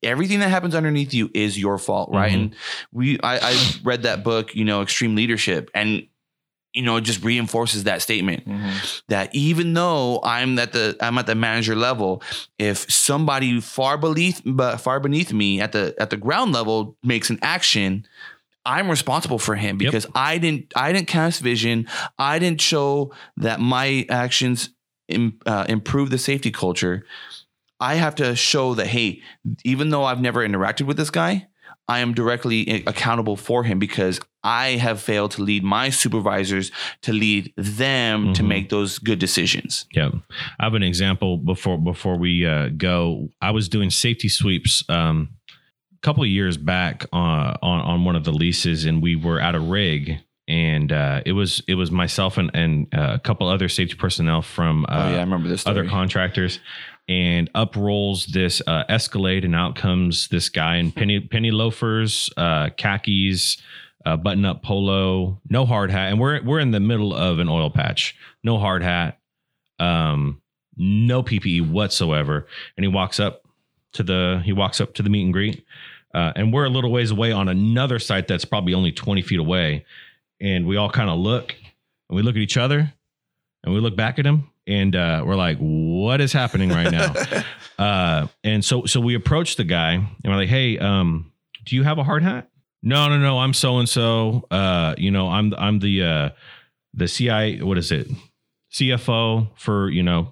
everything 0.01 0.39
that 0.39 0.49
happens 0.49 0.73
underneath 0.73 1.13
you 1.13 1.29
is 1.33 1.59
your 1.59 1.77
fault. 1.77 2.09
Right. 2.13 2.31
Mhm. 2.31 2.35
And 2.35 2.55
we, 2.93 3.19
I, 3.21 3.49
I 3.51 3.57
read 3.83 4.03
that 4.03 4.23
book, 4.23 4.55
you 4.55 4.63
know, 4.63 4.81
Extreme 4.81 5.15
Leadership. 5.15 5.69
And, 5.75 6.07
you 6.73 6.83
know, 6.83 6.95
it 6.97 7.01
just 7.01 7.23
reinforces 7.23 7.83
that 7.83 8.01
statement 8.01 8.43
that 9.09 9.33
even 9.35 9.73
though 9.73 10.21
I'm 10.23 10.57
at 10.59 10.71
the 10.71 10.95
I'm 11.01 11.17
at 11.17 11.25
the 11.25 11.33
manager 11.35 11.75
level, 11.75 12.21
if 12.59 12.89
somebody 12.91 13.59
far 13.59 13.97
beneath 13.97 14.41
but 14.45 14.77
far 14.77 14.99
beneath 14.99 15.33
me 15.33 15.59
at 15.61 15.71
the 15.71 15.95
at 15.99 16.09
the 16.11 16.17
ground 16.17 16.51
level 16.53 16.95
makes 17.03 17.31
an 17.31 17.39
action, 17.41 18.05
I'm 18.65 18.89
responsible 18.89 19.39
for 19.39 19.55
him 19.55 19.81
Yep. 19.81 19.91
because 19.91 20.05
I 20.15 20.37
didn't 20.37 20.73
I 20.75 20.91
didn't 20.93 21.07
cast 21.07 21.41
vision. 21.41 21.87
I 22.17 22.39
didn't 22.39 22.61
show 22.61 23.13
that 23.37 23.59
my 23.59 24.05
actions 24.09 24.69
Im, 25.07 25.39
uh, 25.45 25.65
improve 25.67 26.09
the 26.11 26.17
safety 26.19 26.51
culture. 26.51 27.05
I 27.79 27.95
have 27.95 28.15
to 28.15 28.35
show 28.35 28.75
that 28.75 28.87
hey, 28.87 29.21
even 29.63 29.89
though 29.89 30.03
I've 30.03 30.21
never 30.21 30.47
interacted 30.47 30.83
with 30.85 30.97
this 30.97 31.09
guy, 31.09 31.47
I 31.87 31.99
am 31.99 32.13
directly 32.13 32.83
accountable 32.85 33.35
for 33.35 33.63
him 33.63 33.79
because 33.79 34.19
I 34.43 34.71
have 34.77 35.01
failed 35.01 35.31
to 35.31 35.41
lead 35.41 35.63
my 35.63 35.89
supervisors 35.89 36.71
to 37.01 37.11
lead 37.13 37.51
them 37.57 38.33
to 38.33 38.43
Mhm. 38.43 38.47
make 38.47 38.69
those 38.69 38.99
good 38.99 39.17
decisions. 39.19 39.85
Yeah, 39.95 40.11
I 40.59 40.65
have 40.65 40.75
an 40.75 40.83
example 40.83 41.37
before 41.37 41.79
before 41.79 42.17
we 42.17 42.45
uh, 42.45 42.69
go. 42.77 43.29
I 43.41 43.49
was 43.51 43.67
doing 43.67 43.89
safety 43.89 44.29
sweeps 44.29 44.83
um, 44.89 45.29
couple 46.01 46.23
of 46.23 46.29
years 46.29 46.57
back 46.57 47.05
on, 47.11 47.57
on 47.61 47.81
on 47.81 48.05
one 48.05 48.15
of 48.15 48.23
the 48.23 48.31
leases, 48.31 48.85
and 48.85 49.01
we 49.01 49.15
were 49.15 49.39
at 49.39 49.55
a 49.55 49.59
rig, 49.59 50.19
and 50.47 50.91
uh, 50.91 51.21
it 51.25 51.33
was 51.33 51.61
it 51.67 51.75
was 51.75 51.91
myself 51.91 52.37
and, 52.37 52.51
and 52.53 52.87
uh, 52.93 53.13
a 53.15 53.19
couple 53.19 53.47
other 53.47 53.69
safety 53.69 53.95
personnel 53.95 54.41
from 54.41 54.85
uh, 54.85 54.87
oh 54.89 55.11
yeah, 55.11 55.17
I 55.17 55.21
remember 55.21 55.47
this. 55.47 55.65
other 55.65 55.87
contractors. 55.87 56.59
And 57.07 57.49
up 57.55 57.75
rolls 57.75 58.27
this 58.27 58.61
uh, 58.67 58.83
Escalade, 58.87 59.43
and 59.43 59.55
out 59.55 59.75
comes 59.75 60.27
this 60.27 60.49
guy 60.49 60.75
in 60.75 60.91
penny 60.93 61.19
penny 61.19 61.49
loafers, 61.49 62.29
uh, 62.37 62.69
khakis, 62.77 63.57
uh, 64.05 64.15
button 64.15 64.45
up 64.45 64.63
polo, 64.63 65.41
no 65.49 65.65
hard 65.65 65.91
hat, 65.91 66.11
and 66.11 66.19
we're 66.19 66.41
we're 66.43 66.59
in 66.59 66.71
the 66.71 66.79
middle 66.79 67.13
of 67.13 67.39
an 67.39 67.49
oil 67.49 67.69
patch, 67.69 68.15
no 68.43 68.59
hard 68.59 68.83
hat, 68.83 69.19
um, 69.79 70.41
no 70.77 71.23
PPE 71.23 71.69
whatsoever. 71.69 72.47
And 72.77 72.83
he 72.83 72.87
walks 72.87 73.19
up 73.19 73.43
to 73.93 74.03
the 74.03 74.41
he 74.45 74.53
walks 74.53 74.79
up 74.79 74.93
to 74.95 75.03
the 75.03 75.09
meet 75.09 75.23
and 75.23 75.33
greet, 75.33 75.65
uh, 76.13 76.33
and 76.35 76.51
we're 76.53 76.65
a 76.65 76.69
little 76.69 76.91
ways 76.91 77.11
away 77.11 77.31
on 77.31 77.47
another 77.47 77.99
site 77.99 78.27
that's 78.27 78.45
probably 78.45 78.73
only 78.73 78.91
twenty 78.91 79.21
feet 79.21 79.39
away, 79.39 79.85
and 80.41 80.65
we 80.67 80.77
all 80.77 80.89
kind 80.89 81.09
of 81.09 81.17
look, 81.19 81.53
and 82.09 82.15
we 82.15 82.21
look 82.21 82.35
at 82.35 82.41
each 82.41 82.57
other, 82.57 82.93
and 83.63 83.73
we 83.73 83.79
look 83.79 83.95
back 83.95 84.19
at 84.19 84.25
him, 84.25 84.49
and 84.67 84.95
uh, 84.95 85.23
we're 85.25 85.35
like, 85.35 85.57
"What 85.59 86.21
is 86.21 86.33
happening 86.33 86.69
right 86.69 86.91
now?" 86.91 87.13
uh, 87.83 88.27
and 88.43 88.63
so 88.65 88.85
so 88.85 88.99
we 88.99 89.15
approach 89.15 89.55
the 89.55 89.63
guy, 89.63 89.93
and 89.93 90.07
we're 90.25 90.35
like, 90.35 90.49
"Hey, 90.49 90.77
um, 90.79 91.31
do 91.65 91.75
you 91.75 91.83
have 91.83 91.97
a 91.97 92.03
hard 92.03 92.23
hat?" 92.23 92.49
No, 92.81 93.09
no, 93.09 93.17
no. 93.19 93.39
I'm 93.39 93.53
so 93.53 93.79
and 93.79 93.89
so. 93.89 94.45
Uh, 94.49 94.95
you 94.97 95.11
know, 95.11 95.27
I'm 95.27 95.53
I'm 95.57 95.79
the 95.79 96.03
uh, 96.03 96.29
the 96.93 97.07
CI. 97.07 97.61
What 97.61 97.77
is 97.77 97.91
it? 97.91 98.07
CFO 98.71 99.49
for 99.57 99.89
you 99.89 100.03
know 100.03 100.31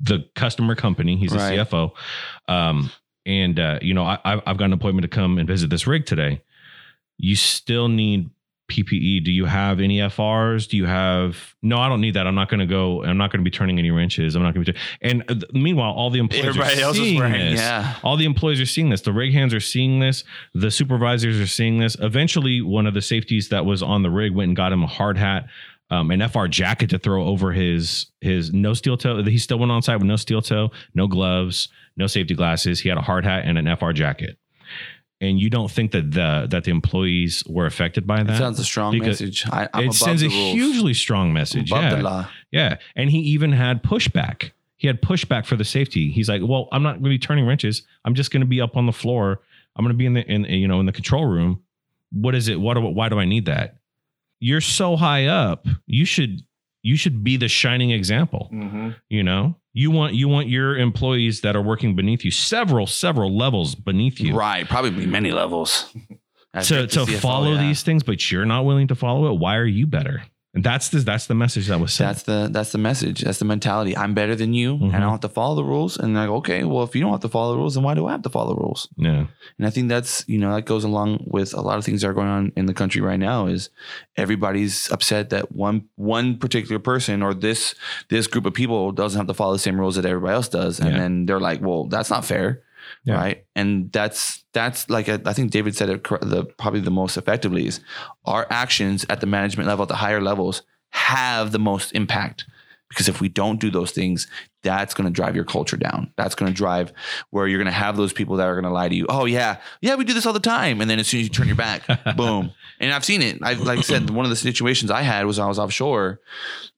the 0.00 0.24
customer 0.34 0.74
company. 0.74 1.16
He's 1.16 1.32
Right. 1.34 1.58
a 1.58 1.64
CFO. 1.64 1.92
Um, 2.48 2.90
and 3.26 3.58
uh, 3.58 3.78
you 3.82 3.94
know, 3.94 4.04
I, 4.04 4.18
I've 4.24 4.56
got 4.56 4.66
an 4.66 4.72
appointment 4.72 5.02
to 5.02 5.08
come 5.08 5.38
and 5.38 5.46
visit 5.48 5.70
this 5.70 5.86
rig 5.86 6.06
today. 6.06 6.42
You 7.18 7.36
still 7.36 7.88
need 7.88 8.30
PPE. 8.70 9.24
Do 9.24 9.30
you 9.30 9.44
have 9.44 9.78
any 9.78 9.98
FRs? 9.98 10.68
Do 10.68 10.76
you 10.76 10.86
have? 10.86 11.54
No, 11.62 11.78
I 11.78 11.88
don't 11.88 12.00
need 12.00 12.14
that. 12.14 12.26
I'm 12.26 12.34
not 12.34 12.48
going 12.48 12.60
to 12.60 12.66
go. 12.66 13.04
I'm 13.04 13.18
not 13.18 13.30
going 13.30 13.40
to 13.40 13.44
be 13.44 13.54
turning 13.54 13.78
any 13.78 13.90
wrenches. 13.90 14.34
I'm 14.34 14.42
not 14.42 14.54
going 14.54 14.64
to 14.64 14.72
be. 14.72 14.78
And 15.02 15.22
uh, 15.28 15.34
meanwhile, 15.52 15.92
all 15.92 16.10
the 16.10 16.18
employees 16.18 16.46
Everybody 16.46 16.80
are 16.80 16.84
else 16.84 16.96
is 16.96 17.02
seeing 17.02 17.18
wearing. 17.20 17.32
this. 17.52 17.60
Yeah. 17.60 17.94
All 18.02 18.16
the 18.16 18.24
employees 18.24 18.60
are 18.60 18.66
seeing 18.66 18.88
this. 18.88 19.02
The 19.02 19.12
rig 19.12 19.32
hands 19.32 19.52
are 19.52 19.60
seeing 19.60 20.00
this. 20.00 20.24
The 20.54 20.70
supervisors 20.70 21.38
are 21.40 21.46
seeing 21.46 21.78
this. 21.78 21.94
Eventually, 22.00 22.62
one 22.62 22.86
of 22.86 22.94
the 22.94 23.02
safeties 23.02 23.50
that 23.50 23.66
was 23.66 23.82
on 23.82 24.02
the 24.02 24.10
rig 24.10 24.32
went 24.34 24.48
and 24.48 24.56
got 24.56 24.72
him 24.72 24.82
a 24.82 24.86
hard 24.88 25.18
hat, 25.18 25.46
um, 25.90 26.10
an 26.10 26.26
FR 26.28 26.46
jacket 26.46 26.90
to 26.90 26.98
throw 26.98 27.26
over 27.26 27.52
his 27.52 28.06
his 28.20 28.52
no 28.52 28.74
steel 28.74 28.96
toe. 28.96 29.22
He 29.22 29.38
still 29.38 29.58
went 29.58 29.72
on 29.72 29.82
site 29.82 29.98
with 29.98 30.06
no 30.06 30.16
steel 30.16 30.42
toe, 30.42 30.70
no 30.94 31.06
gloves, 31.06 31.68
no 31.96 32.06
safety 32.06 32.34
glasses. 32.34 32.80
He 32.80 32.88
had 32.88 32.98
a 32.98 33.02
hard 33.02 33.24
hat 33.24 33.44
and 33.44 33.58
an 33.58 33.76
FR 33.76 33.92
jacket. 33.92 34.38
And 35.20 35.38
you 35.38 35.48
don't 35.48 35.70
think 35.70 35.92
that 35.92 36.10
the 36.10 36.46
that 36.50 36.64
the 36.64 36.70
employees 36.70 37.44
were 37.46 37.66
affected 37.66 38.06
by 38.06 38.22
that? 38.22 38.34
It 38.34 38.38
sounds 38.38 38.58
a 38.58 38.64
strong 38.64 38.98
message. 38.98 39.46
I, 39.50 39.68
I'm 39.72 39.88
it 39.88 39.92
sends 39.94 40.22
a 40.22 40.28
rules. 40.28 40.52
hugely 40.52 40.94
strong 40.94 41.32
message. 41.32 41.70
above 41.70 41.84
yeah. 41.84 41.94
the 41.94 42.02
law. 42.02 42.28
Yeah. 42.50 42.76
And 42.96 43.10
he 43.10 43.18
even 43.18 43.52
had 43.52 43.82
pushback. 43.82 44.50
He 44.76 44.86
had 44.86 45.00
pushback 45.00 45.46
for 45.46 45.56
the 45.56 45.64
safety. 45.64 46.10
He's 46.10 46.28
like, 46.28 46.42
well, 46.44 46.68
I'm 46.72 46.82
not 46.82 46.94
going 46.94 47.04
to 47.04 47.10
be 47.10 47.18
turning 47.18 47.46
wrenches. 47.46 47.82
I'm 48.04 48.14
just 48.14 48.30
going 48.30 48.40
to 48.40 48.46
be 48.46 48.60
up 48.60 48.76
on 48.76 48.86
the 48.86 48.92
floor. 48.92 49.40
I'm 49.76 49.84
going 49.84 49.94
to 49.94 49.98
be 49.98 50.06
in 50.06 50.14
the, 50.14 50.26
in, 50.26 50.44
you 50.44 50.68
know, 50.68 50.80
in 50.80 50.86
the 50.86 50.92
control 50.92 51.26
room. 51.26 51.62
What 52.10 52.34
is 52.34 52.48
it? 52.48 52.60
What, 52.60 52.76
why 52.82 53.08
do 53.08 53.18
I 53.18 53.24
need 53.24 53.46
that? 53.46 53.76
You're 54.40 54.60
so 54.60 54.96
high 54.96 55.26
up. 55.26 55.66
You 55.86 56.04
should, 56.04 56.40
you 56.82 56.96
should 56.96 57.24
be 57.24 57.36
the 57.36 57.48
shining 57.48 57.90
example. 57.90 58.50
Mm-hmm. 58.52 58.90
You 59.08 59.22
know, 59.22 59.56
you 59.72 59.90
want, 59.90 60.14
you 60.14 60.28
want 60.28 60.48
your 60.48 60.76
employees 60.76 61.40
that 61.40 61.56
are 61.56 61.62
working 61.62 61.96
beneath 61.96 62.24
you, 62.24 62.30
several, 62.30 62.86
several 62.86 63.36
levels 63.36 63.74
beneath 63.74 64.20
you 64.20 64.34
Right. 64.34 64.68
Probably 64.68 65.06
many 65.06 65.32
levels. 65.32 65.94
As 66.54 66.68
to, 66.68 66.86
to 66.86 67.00
CFO, 67.00 67.18
follow 67.18 67.54
yeah. 67.54 67.62
these 67.62 67.82
things, 67.82 68.04
but 68.04 68.30
you're 68.30 68.44
not 68.44 68.64
willing 68.64 68.86
to 68.88 68.94
follow 68.94 69.32
it. 69.32 69.40
Why 69.40 69.56
are 69.56 69.66
you 69.66 69.88
better? 69.88 70.22
And 70.54 70.62
that's 70.62 70.90
the, 70.90 71.00
that's 71.00 71.26
the 71.26 71.34
message 71.34 71.66
that 71.66 71.80
was 71.80 71.92
sent. 71.92 72.08
That's 72.10 72.22
the 72.22 72.48
that's 72.50 72.70
the 72.72 72.78
message. 72.78 73.22
That's 73.22 73.38
the 73.40 73.44
mentality. 73.44 73.96
I'm 73.96 74.14
better 74.14 74.36
than 74.36 74.54
you, 74.54 74.76
Mhm. 74.76 74.84
and 74.86 74.96
I 74.96 75.00
don't 75.00 75.10
have 75.10 75.20
to 75.20 75.28
follow 75.28 75.56
the 75.56 75.64
rules. 75.64 75.96
And 75.98 76.14
like, 76.14 76.28
okay, 76.28 76.62
well, 76.64 76.84
if 76.84 76.94
you 76.94 77.00
don't 77.02 77.10
have 77.10 77.20
to 77.22 77.28
follow 77.28 77.52
the 77.54 77.58
rules, 77.58 77.74
then 77.74 77.82
why 77.82 77.94
do 77.94 78.06
I 78.06 78.12
have 78.12 78.22
to 78.22 78.30
follow 78.30 78.54
the 78.54 78.60
rules? 78.60 78.88
yeah. 78.96 79.26
And 79.58 79.66
I 79.66 79.70
think 79.70 79.88
that's 79.88 80.24
you 80.28 80.38
know 80.38 80.54
that 80.54 80.64
goes 80.64 80.84
along 80.84 81.24
with 81.26 81.54
a 81.54 81.60
lot 81.60 81.78
of 81.78 81.84
things 81.84 82.00
that 82.02 82.08
are 82.08 82.14
going 82.14 82.28
on 82.28 82.52
in 82.56 82.66
the 82.66 82.74
country 82.74 83.00
right 83.00 83.18
now. 83.18 83.46
Is 83.46 83.70
everybody's 84.16 84.90
upset 84.90 85.30
that 85.30 85.52
one 85.52 85.84
one 85.96 86.36
particular 86.36 86.78
person 86.78 87.22
or 87.22 87.34
this 87.34 87.74
this 88.08 88.26
group 88.26 88.46
of 88.46 88.54
people 88.54 88.92
doesn't 88.92 89.18
have 89.18 89.26
to 89.26 89.34
follow 89.34 89.52
the 89.54 89.58
same 89.58 89.78
rules 89.78 89.96
that 89.96 90.04
everybody 90.06 90.34
else 90.34 90.48
does, 90.48 90.78
and 90.80 90.90
Yeah. 90.90 90.98
then 90.98 91.26
they're 91.26 91.40
like, 91.40 91.60
well, 91.60 91.84
that's 91.84 92.10
not 92.10 92.24
fair. 92.24 92.62
Yeah. 93.04 93.16
Right. 93.16 93.44
And 93.54 93.92
that's 93.92 94.44
that's 94.52 94.88
like 94.88 95.08
I 95.08 95.20
I 95.26 95.32
think 95.34 95.50
David 95.50 95.76
said 95.76 95.90
it 95.90 96.04
the 96.04 96.44
probably 96.58 96.80
the 96.80 96.90
most 96.90 97.16
effectively 97.16 97.66
is 97.66 97.80
our 98.24 98.46
actions 98.50 99.04
at 99.10 99.20
the 99.20 99.26
management 99.26 99.68
level, 99.68 99.82
at 99.82 99.88
the 99.88 99.96
higher 99.96 100.22
levels, 100.22 100.62
have 100.90 101.52
the 101.52 101.58
most 101.58 101.92
impact. 101.92 102.46
Because 102.88 103.08
if 103.08 103.20
we 103.20 103.28
don't 103.28 103.58
do 103.58 103.70
those 103.70 103.90
things, 103.90 104.28
that's 104.62 104.94
going 104.94 105.06
to 105.06 105.12
drive 105.12 105.34
your 105.34 105.44
culture 105.44 105.76
down. 105.76 106.12
That's 106.16 106.36
going 106.36 106.52
to 106.52 106.56
drive 106.56 106.92
where 107.30 107.48
you're 107.48 107.58
going 107.58 107.66
to 107.66 107.72
have 107.72 107.96
those 107.96 108.12
people 108.12 108.36
that 108.36 108.46
are 108.46 108.54
going 108.54 108.64
to 108.64 108.70
lie 108.70 108.88
to 108.88 108.94
you. 108.94 109.06
Oh 109.08 109.24
yeah, 109.24 109.56
yeah, 109.80 109.96
we 109.96 110.04
do 110.04 110.14
this 110.14 110.26
all 110.26 110.32
the 110.32 110.38
time. 110.38 110.80
And 110.80 110.88
then 110.88 111.00
as 111.00 111.08
soon 111.08 111.20
as 111.20 111.24
you 111.24 111.30
turn 111.30 111.48
your 111.48 111.56
back, 111.56 111.82
boom. 112.16 112.52
And 112.80 112.92
I've 112.92 113.04
seen 113.04 113.20
it. 113.20 113.38
I 113.42 113.54
like 113.54 113.80
I 113.80 113.82
said, 113.82 114.10
one 114.10 114.24
of 114.24 114.30
the 114.30 114.36
situations 114.36 114.90
I 114.90 115.02
had 115.02 115.26
was 115.26 115.38
I 115.38 115.46
was 115.46 115.58
offshore. 115.58 116.20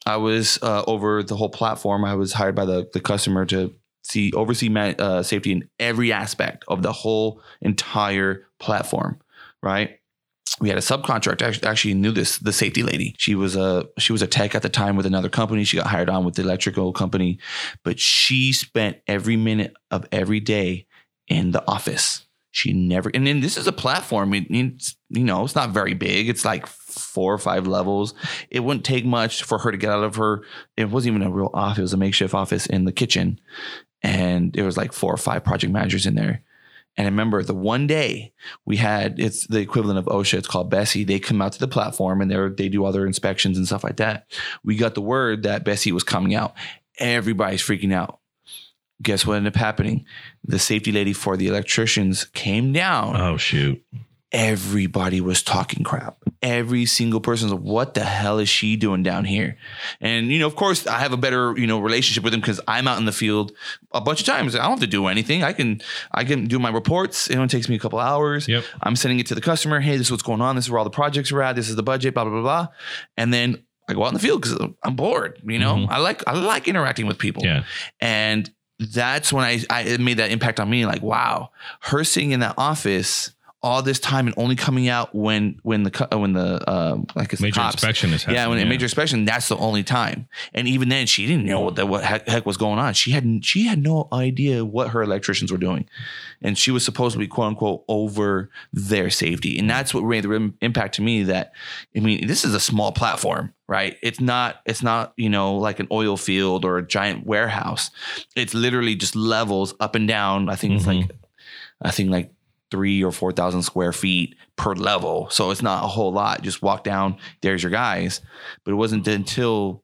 I 0.07 0.17
was 0.17 0.59
uh, 0.63 0.85
over 0.87 1.23
the 1.23 1.37
whole 1.37 1.51
platform. 1.51 2.05
I 2.05 2.15
was 2.15 2.33
hired 2.33 2.55
by 2.55 2.65
the 2.65 2.89
the 2.93 3.01
customer 3.01 3.45
to 3.47 3.75
see 4.07 4.33
oversee 4.33 4.75
uh, 4.75 5.23
safety 5.23 5.53
in 5.53 5.69
every 5.79 6.13
aspect 6.13 6.65
of 6.69 6.83
the 6.83 6.93
whole 6.93 7.41
entire 7.61 8.47
platform. 8.59 9.21
Right. 9.63 9.99
We 10.61 10.71
had 10.71 10.79
a 10.79 10.83
subcontractor 10.83 11.65
actually 11.65 11.95
knew 11.95 12.13
this 12.13 12.39
the 12.39 12.53
safety 12.53 12.83
lady. 12.83 13.15
She 13.19 13.35
was 13.35 13.57
a 13.57 13.87
she 13.99 14.13
was 14.13 14.23
a 14.23 14.27
tech 14.27 14.55
at 14.55 14.63
the 14.63 14.69
time 14.69 14.97
with 14.97 15.05
another 15.05 15.29
company. 15.29 15.65
She 15.65 15.77
got 15.77 15.89
hired 15.89 16.09
on 16.09 16.25
with 16.25 16.37
the 16.37 16.43
electrical 16.43 16.93
company, 16.93 17.39
but 17.85 17.99
she 18.01 18.53
spent 18.53 18.99
every 19.07 19.37
minute 19.37 19.75
of 19.91 20.07
every 20.13 20.41
day 20.41 20.87
in 21.29 21.51
the 21.51 21.63
office. 21.69 22.27
She 22.57 22.73
never, 22.73 23.11
and 23.13 23.27
then 23.27 23.41
this 23.41 23.59
is 23.59 23.67
a 23.67 23.73
platform. 23.73 24.33
It, 24.33 24.47
it's, 24.49 24.97
you 25.11 25.25
know, 25.25 25.45
it's 25.45 25.55
not 25.55 25.71
very 25.71 25.93
big. 25.93 26.31
It's 26.31 26.43
like 26.43 26.67
four 26.67 27.35
or 27.35 27.39
five 27.39 27.67
levels. 27.67 28.15
It 28.49 28.61
wouldn't 28.61 28.87
take 28.87 29.05
much 29.05 29.43
for 29.43 29.59
her 29.59 29.71
to 29.71 29.77
get 29.77 29.91
out 29.91 30.05
of 30.05 30.17
her. 30.17 30.43
It 30.75 30.89
wasn't 30.89 31.17
even 31.17 31.27
a 31.27 31.31
real 31.31 31.51
office. 31.53 31.81
It 31.81 31.83
was 31.83 31.93
a 31.93 31.99
makeshift 31.99 32.33
office 32.33 32.65
in 32.65 32.87
the 32.87 32.93
kitchen, 32.93 33.39
and 34.07 34.53
there 34.53 34.65
was 34.65 34.77
like 34.77 34.93
four 34.93 35.13
or 35.13 35.17
five 35.17 35.45
project 35.45 35.73
managers 35.73 36.07
in 36.07 36.15
there. 36.15 36.43
And 36.97 37.07
I 37.07 37.11
remember 37.11 37.43
the 37.43 37.55
one 37.55 37.87
day 37.87 38.33
we 38.65 38.77
had 38.77 39.21
it's 39.21 39.47
the 39.49 39.59
equivalent 39.59 39.99
of 39.99 40.07
OSHA. 40.07 40.39
It's 40.39 40.49
called 40.49 40.73
BSEE. 40.73 41.07
They 41.07 41.19
come 41.19 41.43
out 41.43 41.53
to 41.53 41.59
the 41.59 41.69
platform 41.69 42.23
and 42.23 42.31
they 42.31 42.49
they 42.57 42.69
do 42.69 42.85
all 42.85 42.93
their 42.93 43.07
inspections 43.07 43.59
and 43.59 43.67
stuff 43.67 43.85
like 43.85 43.97
that. 43.97 44.31
We 44.65 44.77
got 44.77 44.95
the 44.95 45.03
word 45.03 45.43
that 45.43 45.65
BSEE 45.65 45.93
was 45.93 46.05
coming 46.05 46.35
out. 46.35 46.55
Everybody's 46.99 47.63
freaking 47.63 47.93
out. 47.93 48.21
Guess 49.03 49.27
what 49.27 49.37
ended 49.37 49.53
up 49.55 49.59
happening? 49.59 50.07
The 50.45 50.59
safety 50.59 50.91
lady 50.91 51.13
for 51.13 51.37
the 51.37 51.49
electricians 51.49 52.25
came 52.27 52.73
down 52.73 53.17
Oh 53.17 53.37
shoot. 53.37 53.85
Everybody 54.33 55.21
was 55.21 55.43
talking 55.43 55.85
crap. 55.85 56.19
Every 56.43 56.85
single 56.85 57.21
person's 57.21 57.53
like, 57.53 57.61
what 57.61 57.95
the 57.95 58.05
hell 58.05 58.39
is 58.39 58.49
she 58.49 58.77
doing 58.77 59.03
down 59.03 59.25
here? 59.25 59.57
And, 60.01 60.31
you 60.31 60.39
know, 60.39 60.47
of 60.47 60.57
course, 60.57 60.87
I 60.87 60.99
have 60.99 61.13
a 61.13 61.17
better, 61.17 61.55
you 61.57 61.67
know, 61.67 61.79
relationship 61.81 62.23
with 62.25 62.33
them 62.33 62.41
because 62.41 62.61
I'm 62.69 62.87
out 62.89 62.99
in 62.99 63.05
the 63.05 63.13
field 63.13 63.53
a 63.93 64.01
bunch 64.01 64.21
of 64.21 64.27
times. 64.27 64.55
I 64.55 64.63
don't 64.63 64.71
have 64.73 64.81
to 64.81 64.87
do 64.87 65.07
anything. 65.07 65.43
I 65.43 65.53
can, 65.53 65.81
I 66.13 66.25
can 66.25 66.47
do 66.47 66.59
my 66.59 66.71
reports. 66.71 67.29
It 67.31 67.37
only 67.37 67.49
takes 67.49 67.69
me 67.69 67.77
a 67.77 67.79
couple 67.79 67.99
hours. 67.99 68.47
Yep. 68.49 68.65
I'm 68.83 68.97
sending 68.97 69.21
it 69.21 69.27
to 69.27 69.35
the 69.35 69.41
customer. 69.41 69.81
Hey, 69.81 69.97
this 69.97 70.09
is 70.09 70.11
what's 70.11 70.23
going 70.23 70.41
on. 70.41 70.57
This 70.57 70.67
is 70.67 70.71
where 70.71 70.79
all 70.79 70.85
the 70.85 70.91
projects 70.91 71.33
are 71.33 71.43
at. 71.43 71.57
This 71.57 71.69
is 71.69 71.77
the 71.77 71.83
budget, 71.83 72.15
blah, 72.15 72.25
blah, 72.25 72.33
blah, 72.33 72.43
blah. 72.43 72.69
And 73.17 73.33
then 73.33 73.63
I 73.89 73.95
go 73.95 74.03
out 74.05 74.09
in 74.09 74.15
the 74.15 74.21
field 74.21 74.43
because 74.43 74.59
I'm 74.83 74.97
bored. 74.97 75.41
You 75.47 75.59
know, 75.61 75.77
Mhm. 75.77 75.87
I 75.89 75.99
like, 75.99 76.27
I 76.27 76.33
like 76.33 76.67
interacting 76.69 77.07
with 77.07 77.19
people. 77.19 77.45
Yeah. 77.45 77.63
And 78.01 78.51
that's 78.79 79.33
when 79.33 79.45
I, 79.45 79.61
I 79.71 79.83
it 79.83 80.01
made 80.01 80.19
that 80.19 80.31
impact 80.31 80.61
on 80.61 80.69
me. 80.69 80.85
Like, 80.85 81.01
wow, 81.03 81.51
her 81.83 82.05
sitting 82.05 82.33
in 82.33 82.41
that 82.41 82.57
office 82.59 83.31
all 83.67 83.83
this 83.83 83.99
time 83.99 84.27
and 84.29 84.35
only 84.39 84.55
coming 84.55 84.89
out 84.89 85.13
when 85.15 85.59
when 85.65 85.83
the 85.83 86.09
when 86.13 86.33
the 86.35 86.49
um 86.73 87.07
like 87.17 87.33
it's 87.33 87.43
Major 87.43 87.61
cops. 87.61 87.75
inspection 87.75 88.13
is 88.13 88.23
happening. 88.23 88.37
Yeah, 88.41 88.47
when 88.49 88.59
a 88.61 88.65
major 88.65 88.85
inspection, 88.87 89.25
that's 89.25 89.49
the 89.49 89.57
only 89.57 89.83
time. 89.83 90.29
And 90.55 90.69
even 90.69 90.89
then, 90.89 91.07
she 91.09 91.27
didn't 91.27 91.47
know 91.47 91.61
what 91.63 91.75
the 91.75 91.85
what 91.85 92.05
heck, 92.05 92.29
heck 92.29 92.47
was 92.47 92.57
going 92.57 92.79
on. 92.79 92.95
She 92.95 93.11
had 93.11 93.45
she 93.45 93.67
had 93.67 93.83
no 93.83 94.07
idea 94.13 94.65
what 94.65 94.91
her 94.91 95.03
electricians 95.03 95.51
were 95.51 95.59
doing, 95.59 95.89
and 96.41 96.57
she 96.57 96.71
was 96.71 96.85
supposed 96.85 97.15
to 97.15 97.19
be 97.19 97.27
quote 97.27 97.49
unquote 97.49 97.85
over 97.89 98.51
their 98.73 99.11
safety. 99.11 99.59
And 99.59 99.69
that's 99.69 99.93
what 99.93 100.05
made 100.05 100.23
the 100.25 100.53
impact 100.61 100.95
to 100.97 101.03
me. 101.03 101.25
That 101.25 101.53
I 101.97 102.01
mean, 102.01 102.27
this 102.29 102.45
is 102.45 102.55
a 102.55 102.61
small 102.61 102.93
platform, 102.93 103.53
right? 103.67 103.97
It's 104.01 104.21
not 104.21 104.61
it's 104.65 104.83
not 104.83 105.13
you 105.17 105.29
know 105.29 105.57
like 105.57 105.81
an 105.81 105.89
oil 105.91 106.17
field 106.17 106.65
or 106.65 106.79
a 106.79 106.87
giant 106.87 107.27
warehouse. 107.27 107.91
It's 108.37 108.55
literally 108.55 108.95
just 108.95 109.17
levels 109.17 109.75
up 109.81 109.97
and 109.97 110.07
down. 110.07 110.49
I 110.49 110.55
think 110.55 110.75
it's 110.75 110.85
Mhm. 110.85 111.01
like 111.01 111.11
I 111.83 111.91
think 111.91 112.11
like 112.11 112.31
three 112.71 113.03
or 113.05 113.13
four 113.13 113.33
thousand 113.33 113.63
square 113.63 113.93
feet 113.93 114.35
per 114.57 114.75
level. 114.75 115.29
So 115.31 115.51
it's 115.51 115.63
not 115.63 115.85
a 115.85 115.89
whole 115.89 116.13
lot. 116.13 116.43
Just 116.43 116.63
walk 116.63 116.83
down, 116.85 117.17
there's 117.43 117.63
your 117.63 117.71
guys. 117.71 118.21
But 118.65 118.73
it 118.73 118.75
wasn't 118.77 119.07
until 119.07 119.83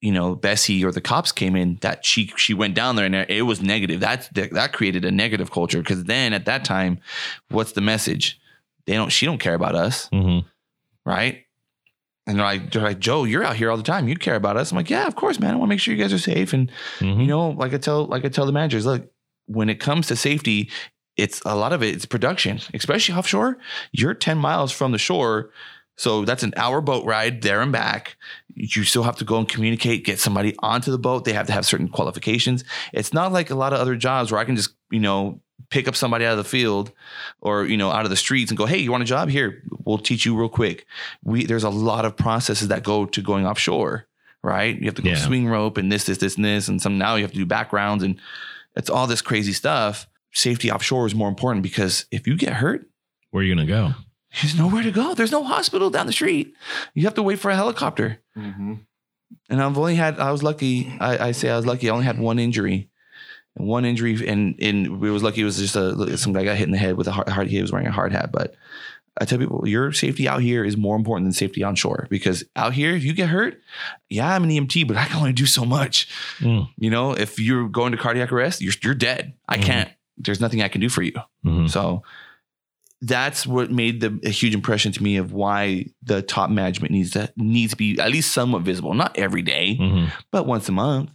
you 0.00 0.12
know 0.12 0.34
BSEE 0.36 0.84
or 0.84 0.90
the 0.92 1.00
cops 1.00 1.32
came 1.32 1.54
in 1.56 1.78
that 1.80 2.04
she 2.04 2.32
she 2.36 2.54
went 2.54 2.74
down 2.74 2.96
there 2.96 3.06
and 3.06 3.14
it 3.14 3.42
was 3.46 3.62
negative. 3.62 4.00
That 4.00 4.28
that 4.34 4.72
created 4.72 5.04
a 5.04 5.10
negative 5.10 5.50
culture 5.50 5.78
because 5.78 6.04
then 6.04 6.32
at 6.32 6.44
that 6.46 6.64
time, 6.64 6.98
what's 7.50 7.72
the 7.72 7.80
message? 7.80 8.38
They 8.86 8.94
don't. 8.94 9.10
She 9.10 9.26
don't 9.26 9.38
care 9.38 9.54
about 9.54 9.74
us, 9.76 10.08
Mhm. 10.12 10.44
right? 11.06 11.44
And 12.26 12.38
they're 12.38 12.44
like, 12.46 12.70
they're 12.70 12.82
like, 12.82 12.98
Joe, 13.00 13.24
you're 13.24 13.42
out 13.42 13.56
here 13.56 13.68
all 13.70 13.76
the 13.76 13.82
time. 13.82 14.06
You 14.08 14.14
care 14.16 14.36
about 14.36 14.56
us. 14.56 14.70
I'm 14.70 14.76
like, 14.76 14.90
yeah, 14.90 15.06
of 15.08 15.16
course, 15.16 15.40
man. 15.40 15.52
I 15.54 15.56
want 15.56 15.68
to 15.68 15.72
make 15.74 15.80
sure 15.80 15.92
you 15.92 16.00
guys 16.00 16.12
are 16.12 16.18
safe. 16.18 16.52
And 16.52 16.70
Mhm. 17.00 17.20
you 17.20 17.26
know, 17.26 17.50
like 17.50 17.74
I 17.74 17.78
tell, 17.78 18.06
like 18.06 18.24
I 18.24 18.28
tell 18.28 18.46
the 18.46 18.52
managers, 18.52 18.86
look, 18.86 19.10
when 19.46 19.68
it 19.68 19.80
comes 19.80 20.06
to 20.08 20.16
safety, 20.16 20.70
it's 21.16 21.40
a 21.44 21.54
lot 21.56 21.72
of 21.72 21.82
it. 21.82 21.94
It's 21.94 22.06
production, 22.06 22.60
especially 22.74 23.14
offshore. 23.14 23.58
You're 23.92 24.14
10 24.14 24.38
miles 24.38 24.72
from 24.72 24.92
the 24.92 24.98
shore. 24.98 25.50
So 25.96 26.24
that's 26.24 26.42
an 26.42 26.54
hour 26.56 26.80
boat 26.80 27.04
ride 27.04 27.42
there 27.42 27.60
and 27.60 27.70
back. 27.70 28.16
You 28.54 28.82
still 28.84 29.02
have 29.02 29.16
to 29.16 29.24
go 29.24 29.36
and 29.38 29.48
communicate, 29.48 30.04
get 30.04 30.18
somebody 30.18 30.54
onto 30.60 30.90
the 30.90 30.98
boat. 30.98 31.24
They 31.24 31.34
have 31.34 31.46
to 31.48 31.52
have 31.52 31.66
certain 31.66 31.88
qualifications. 31.88 32.64
It's 32.92 33.12
not 33.12 33.30
like 33.32 33.50
a 33.50 33.54
lot 33.54 33.72
of 33.72 33.80
other 33.80 33.94
jobs 33.94 34.32
where 34.32 34.40
I 34.40 34.44
can 34.44 34.56
just, 34.56 34.74
you 34.90 35.00
know, 35.00 35.40
pick 35.70 35.86
up 35.88 35.94
somebody 35.96 36.24
out 36.24 36.32
of 36.32 36.38
the 36.38 36.44
field 36.44 36.92
or, 37.40 37.64
you 37.64 37.76
know, 37.76 37.90
out 37.90 38.04
of 38.04 38.10
the 38.10 38.16
streets 38.16 38.50
and 38.50 38.58
go, 38.58 38.66
hey, 38.66 38.78
you 38.78 38.90
want 38.90 39.02
a 39.02 39.06
job? 39.06 39.28
Here, 39.28 39.62
we'll 39.84 39.98
teach 39.98 40.24
you 40.26 40.36
real 40.36 40.48
quick. 40.48 40.86
We 41.24 41.44
there's 41.46 41.64
a 41.64 41.70
lot 41.70 42.04
of 42.04 42.16
processes 42.16 42.68
that 42.68 42.82
go 42.84 43.04
to 43.06 43.22
going 43.22 43.46
offshore, 43.46 44.06
right? 44.42 44.76
You 44.78 44.86
have 44.86 44.94
to 44.96 45.02
go 45.02 45.10
Yeah. 45.10 45.16
swing 45.16 45.46
rope 45.48 45.76
and 45.76 45.92
this, 45.92 46.04
this, 46.04 46.18
this, 46.18 46.36
and 46.36 46.44
this. 46.44 46.68
And 46.68 46.80
some 46.80 46.96
now 46.98 47.16
you 47.16 47.22
have 47.22 47.32
to 47.32 47.38
do 47.38 47.46
backgrounds 47.46 48.02
and 48.02 48.18
it's 48.76 48.90
all 48.90 49.06
this 49.06 49.20
crazy 49.22 49.52
stuff. 49.52 50.06
Safety 50.32 50.70
offshore 50.70 51.06
is 51.06 51.14
more 51.14 51.28
important 51.28 51.62
because 51.62 52.06
if 52.10 52.26
you 52.26 52.36
get 52.36 52.54
hurt, 52.54 52.86
Where 53.30 53.42
are 53.42 53.46
you 53.46 53.54
gonna 53.54 53.66
go? 53.66 53.94
there's 54.40 54.56
nowhere 54.56 54.82
to 54.82 54.90
go. 54.90 55.14
There's 55.14 55.32
no 55.32 55.44
hospital 55.44 55.90
down 55.90 56.06
the 56.06 56.12
street. 56.12 56.54
You 56.94 57.04
have 57.04 57.14
to 57.14 57.22
wait 57.22 57.38
for 57.38 57.50
a 57.50 57.54
helicopter. 57.56 58.18
Mm-hmm. 58.36 58.74
And 59.50 59.62
I've 59.62 59.76
only 59.76 59.94
had, 59.96 60.18
I 60.18 60.30
was 60.30 60.42
lucky. 60.42 60.90
I, 61.00 61.28
I 61.28 61.32
say 61.32 61.50
I 61.50 61.56
was 61.56 61.66
lucky. 61.66 61.88
I 61.90 61.92
only 61.92 62.06
had 62.06 62.18
one 62.18 62.38
injury. 62.38 62.88
And 63.56 63.66
one 63.68 63.84
injury, 63.84 64.26
and, 64.26 64.54
and 64.62 64.98
we 65.00 65.10
was 65.10 65.22
lucky. 65.22 65.42
It 65.42 65.44
was 65.44 65.58
just 65.58 65.76
a 65.76 66.16
some 66.16 66.32
guy 66.32 66.44
got 66.44 66.56
hit 66.56 66.64
in 66.64 66.70
the 66.72 66.78
head 66.78 66.96
with 66.96 67.06
a 67.08 67.12
hard, 67.12 67.28
hard 67.28 67.48
he 67.48 67.60
was 67.60 67.70
wearing 67.70 67.86
a 67.86 67.92
hard 67.92 68.12
hat. 68.12 68.32
But 68.32 68.54
I 69.20 69.26
tell 69.26 69.38
people, 69.38 69.68
your 69.68 69.92
safety 69.92 70.26
out 70.26 70.40
here 70.40 70.64
is 70.64 70.78
more 70.78 70.96
important 70.96 71.26
than 71.26 71.34
safety 71.34 71.62
on 71.62 71.74
shore 71.74 72.06
because 72.08 72.44
out 72.56 72.72
here, 72.72 72.96
if 72.96 73.04
you 73.04 73.12
get 73.12 73.28
hurt, 73.28 73.60
yeah, 74.08 74.34
I'm 74.34 74.44
an 74.44 74.48
EMT, 74.50 74.88
but 74.88 74.96
I 74.96 75.04
can 75.04 75.18
only 75.18 75.34
do 75.34 75.44
so 75.44 75.66
much. 75.66 76.08
Mm. 76.38 76.70
You 76.78 76.88
know, 76.88 77.12
if 77.12 77.38
you're 77.38 77.68
going 77.68 77.92
to 77.92 77.98
cardiac 77.98 78.32
arrest, 78.32 78.62
you're 78.62 78.72
you're 78.82 78.94
dead. 78.94 79.34
I 79.46 79.58
Mhm. 79.58 79.62
can't. 79.62 79.90
There's 80.18 80.40
nothing 80.40 80.62
I 80.62 80.68
can 80.68 80.80
do 80.80 80.88
for 80.88 81.02
you. 81.02 81.12
Mhm. 81.44 81.68
So 81.70 82.02
that's 83.00 83.46
what 83.46 83.70
made 83.72 84.00
the 84.00 84.20
a 84.24 84.30
huge 84.30 84.54
impression 84.54 84.92
to 84.92 85.02
me 85.02 85.16
of 85.16 85.32
why 85.32 85.86
the 86.02 86.22
top 86.22 86.50
management 86.50 86.92
needs 86.92 87.10
to 87.12 87.32
needs 87.36 87.72
to 87.72 87.76
be 87.76 87.98
at 87.98 88.10
least 88.10 88.32
somewhat 88.32 88.62
visible. 88.62 88.94
Not 88.94 89.16
every 89.18 89.42
day, 89.42 89.76
Mhm. 89.80 90.10
but 90.30 90.46
once 90.46 90.68
a 90.68 90.72
month. 90.72 91.10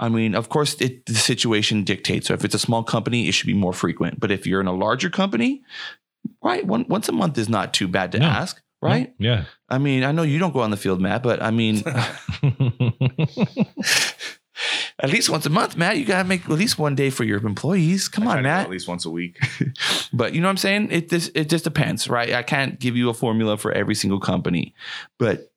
I 0.00 0.08
mean, 0.08 0.34
of 0.34 0.48
course, 0.48 0.74
it, 0.80 1.04
the 1.04 1.14
situation 1.14 1.84
dictates. 1.84 2.26
So 2.26 2.32
if 2.34 2.42
it's 2.44 2.54
a 2.54 2.58
small 2.58 2.82
company, 2.82 3.28
it 3.28 3.32
should 3.32 3.46
be 3.48 3.52
more 3.54 3.74
frequent. 3.74 4.18
But 4.18 4.30
if 4.30 4.46
you're 4.46 4.60
in 4.62 4.66
a 4.66 4.72
larger 4.72 5.10
company, 5.10 5.62
right, 6.42 6.66
one, 6.66 6.86
once 6.88 7.08
a 7.10 7.12
month 7.12 7.36
is 7.36 7.50
not 7.50 7.74
too 7.74 7.86
bad 7.86 8.10
to 8.12 8.18
No. 8.18 8.24
ask, 8.26 8.62
right? 8.80 9.12
Yeah. 9.18 9.44
I 9.68 9.76
mean, 9.76 10.02
I 10.02 10.12
know 10.12 10.22
you 10.22 10.38
don't 10.38 10.54
go 10.54 10.60
on 10.60 10.70
the 10.70 10.78
field, 10.78 11.02
Matt, 11.02 11.22
but 11.22 11.42
I 11.42 11.50
mean, 11.50 11.82
at 14.98 15.10
least 15.10 15.30
once 15.30 15.46
a 15.46 15.50
month, 15.50 15.76
Matt, 15.76 15.98
you 15.98 16.04
gotta 16.04 16.28
make 16.28 16.44
at 16.44 16.50
least 16.50 16.78
one 16.78 16.94
day 16.94 17.10
for 17.10 17.24
your 17.24 17.44
employees. 17.46 18.08
Come 18.08 18.28
on, 18.28 18.42
Matt. 18.42 18.64
At 18.64 18.70
least 18.70 18.88
once 18.88 19.04
a 19.04 19.10
week. 19.10 19.38
But 20.12 20.34
you 20.34 20.40
know 20.40 20.48
what 20.48 20.52
I'm 20.52 20.56
saying? 20.56 20.88
It 20.90 21.08
just 21.08 21.30
it 21.36 21.48
just 21.48 21.62
depends, 21.62 22.08
right? 22.08 22.32
I 22.34 22.42
can't 22.42 22.80
give 22.80 22.96
you 22.96 23.08
a 23.10 23.14
formula 23.14 23.56
for 23.56 23.70
every 23.70 23.94
single 23.94 24.18
company, 24.18 24.74
but 25.18 25.52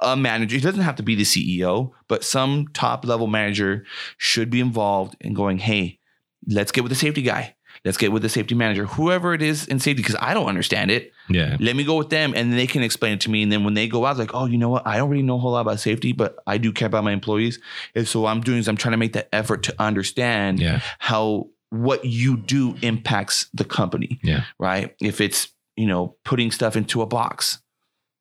a 0.00 0.16
manager, 0.16 0.56
it 0.56 0.62
doesn't 0.62 0.82
have 0.82 0.96
to 0.96 1.02
be 1.02 1.14
the 1.14 1.24
CEO, 1.24 1.92
but 2.08 2.24
some 2.24 2.68
top 2.74 3.04
level 3.04 3.26
manager 3.26 3.84
should 4.18 4.50
be 4.50 4.60
involved 4.60 5.16
in 5.20 5.34
going, 5.34 5.58
hey, 5.58 5.98
let's 6.46 6.72
get 6.72 6.84
with 6.84 6.90
the 6.90 6.96
safety 6.96 7.22
guy. 7.22 7.55
Let's 7.86 7.96
get 7.96 8.10
with 8.12 8.22
the 8.22 8.28
safety 8.28 8.54
manager, 8.54 8.84
whoever 8.84 9.32
it 9.32 9.40
is 9.40 9.66
in 9.66 9.78
safety, 9.78 10.02
because 10.02 10.16
I 10.20 10.34
don't 10.34 10.48
understand 10.48 10.90
it. 10.90 11.12
yeah. 11.30 11.56
Let 11.60 11.76
me 11.76 11.84
go 11.84 11.96
with 11.96 12.10
them 12.10 12.34
and 12.36 12.52
they 12.52 12.66
can 12.66 12.82
explain 12.82 13.12
it 13.14 13.20
to 13.22 13.30
me. 13.30 13.42
And 13.44 13.50
then 13.52 13.64
when 13.64 13.74
they 13.74 13.86
go 13.88 14.04
out, 14.04 14.18
like, 14.18 14.34
oh, 14.34 14.44
you 14.46 14.58
know 14.58 14.68
what? 14.68 14.86
I 14.86 14.96
don't 14.98 15.08
really 15.08 15.22
know 15.22 15.36
a 15.36 15.38
whole 15.38 15.52
lot 15.52 15.60
about 15.60 15.80
safety, 15.80 16.12
but 16.12 16.36
I 16.46 16.58
do 16.58 16.72
care 16.72 16.86
about 16.86 17.04
my 17.04 17.12
employees. 17.12 17.60
And 17.94 18.06
so 18.06 18.20
what 18.22 18.30
I'm 18.32 18.40
doing 18.42 18.58
is 18.58 18.68
I'm 18.68 18.76
trying 18.76 18.92
to 18.92 18.98
make 18.98 19.12
that 19.14 19.28
effort 19.32 19.62
to 19.62 19.74
understand 19.78 20.58
Yeah. 20.58 20.80
how 20.98 21.46
what 21.70 22.04
you 22.04 22.36
do 22.36 22.76
impacts 22.82 23.48
the 23.54 23.64
company. 23.64 24.18
Yeah. 24.22 24.44
Right. 24.58 24.94
If 25.00 25.20
it's, 25.20 25.48
you 25.76 25.86
know, 25.86 26.16
putting 26.24 26.50
stuff 26.50 26.76
into 26.76 27.02
a 27.02 27.06
box, 27.06 27.60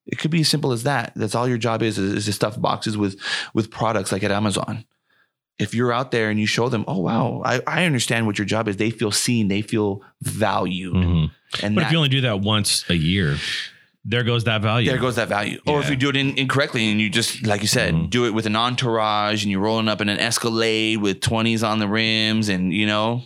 it 0.07 0.19
could 0.19 0.29
be 0.29 0.41
as 0.41 0.47
simple 0.49 0.71
as 0.73 0.83
that. 0.83 1.13
That's 1.15 1.33
all 1.33 1.47
your 1.47 1.57
job 1.57 1.81
is, 1.81 1.97
is, 1.97 2.13
is 2.13 2.25
to 2.25 2.33
stuff 2.33 2.61
boxes 2.61 2.95
with 2.97 3.19
with 3.55 3.71
products 3.71 4.11
like 4.11 4.23
at 4.23 4.31
Amazon. 4.31 4.85
If 5.57 5.73
you're 5.73 5.93
out 5.93 6.11
there 6.11 6.29
and 6.29 6.39
you 6.39 6.45
show 6.45 6.67
them, 6.69 6.83
oh 6.87 6.99
wow, 6.99 7.41
I, 7.45 7.61
I 7.65 7.85
understand 7.85 8.25
what 8.25 8.37
your 8.37 8.45
job 8.45 8.67
is, 8.67 8.75
they 8.77 8.89
feel 8.89 9.11
seen, 9.11 9.47
they 9.47 9.61
feel 9.61 10.01
valued. 10.21 10.93
Mhm. 10.95 11.31
And 11.63 11.75
But 11.75 11.81
that, 11.81 11.87
if 11.87 11.91
you 11.93 11.97
only 11.97 12.09
do 12.09 12.21
that 12.21 12.41
once 12.41 12.83
a 12.89 12.95
year, 12.95 13.37
there 14.03 14.23
goes 14.23 14.43
that 14.43 14.61
value. 14.61 14.89
there 14.89 14.99
goes 14.99 15.15
that 15.15 15.29
value. 15.29 15.59
Or 15.65 15.79
if 15.79 15.89
you 15.89 15.95
do 15.95 16.09
it 16.09 16.15
in, 16.17 16.37
incorrectly 16.37 16.91
and 16.91 16.99
you 16.99 17.09
just, 17.09 17.45
like 17.47 17.61
you 17.61 17.67
said, 17.67 17.93
Mhm. 17.93 18.09
do 18.09 18.25
it 18.25 18.33
with 18.33 18.45
an 18.45 18.55
entourage 18.57 19.43
and 19.43 19.51
you're 19.51 19.61
rolling 19.61 19.87
up 19.87 20.01
in 20.01 20.09
an 20.09 20.19
Escalade 20.19 20.97
with 20.97 21.21
20s 21.21 21.63
on 21.63 21.79
the 21.79 21.87
rims 21.87 22.49
and, 22.49 22.73
you 22.73 22.85
know, 22.85 23.23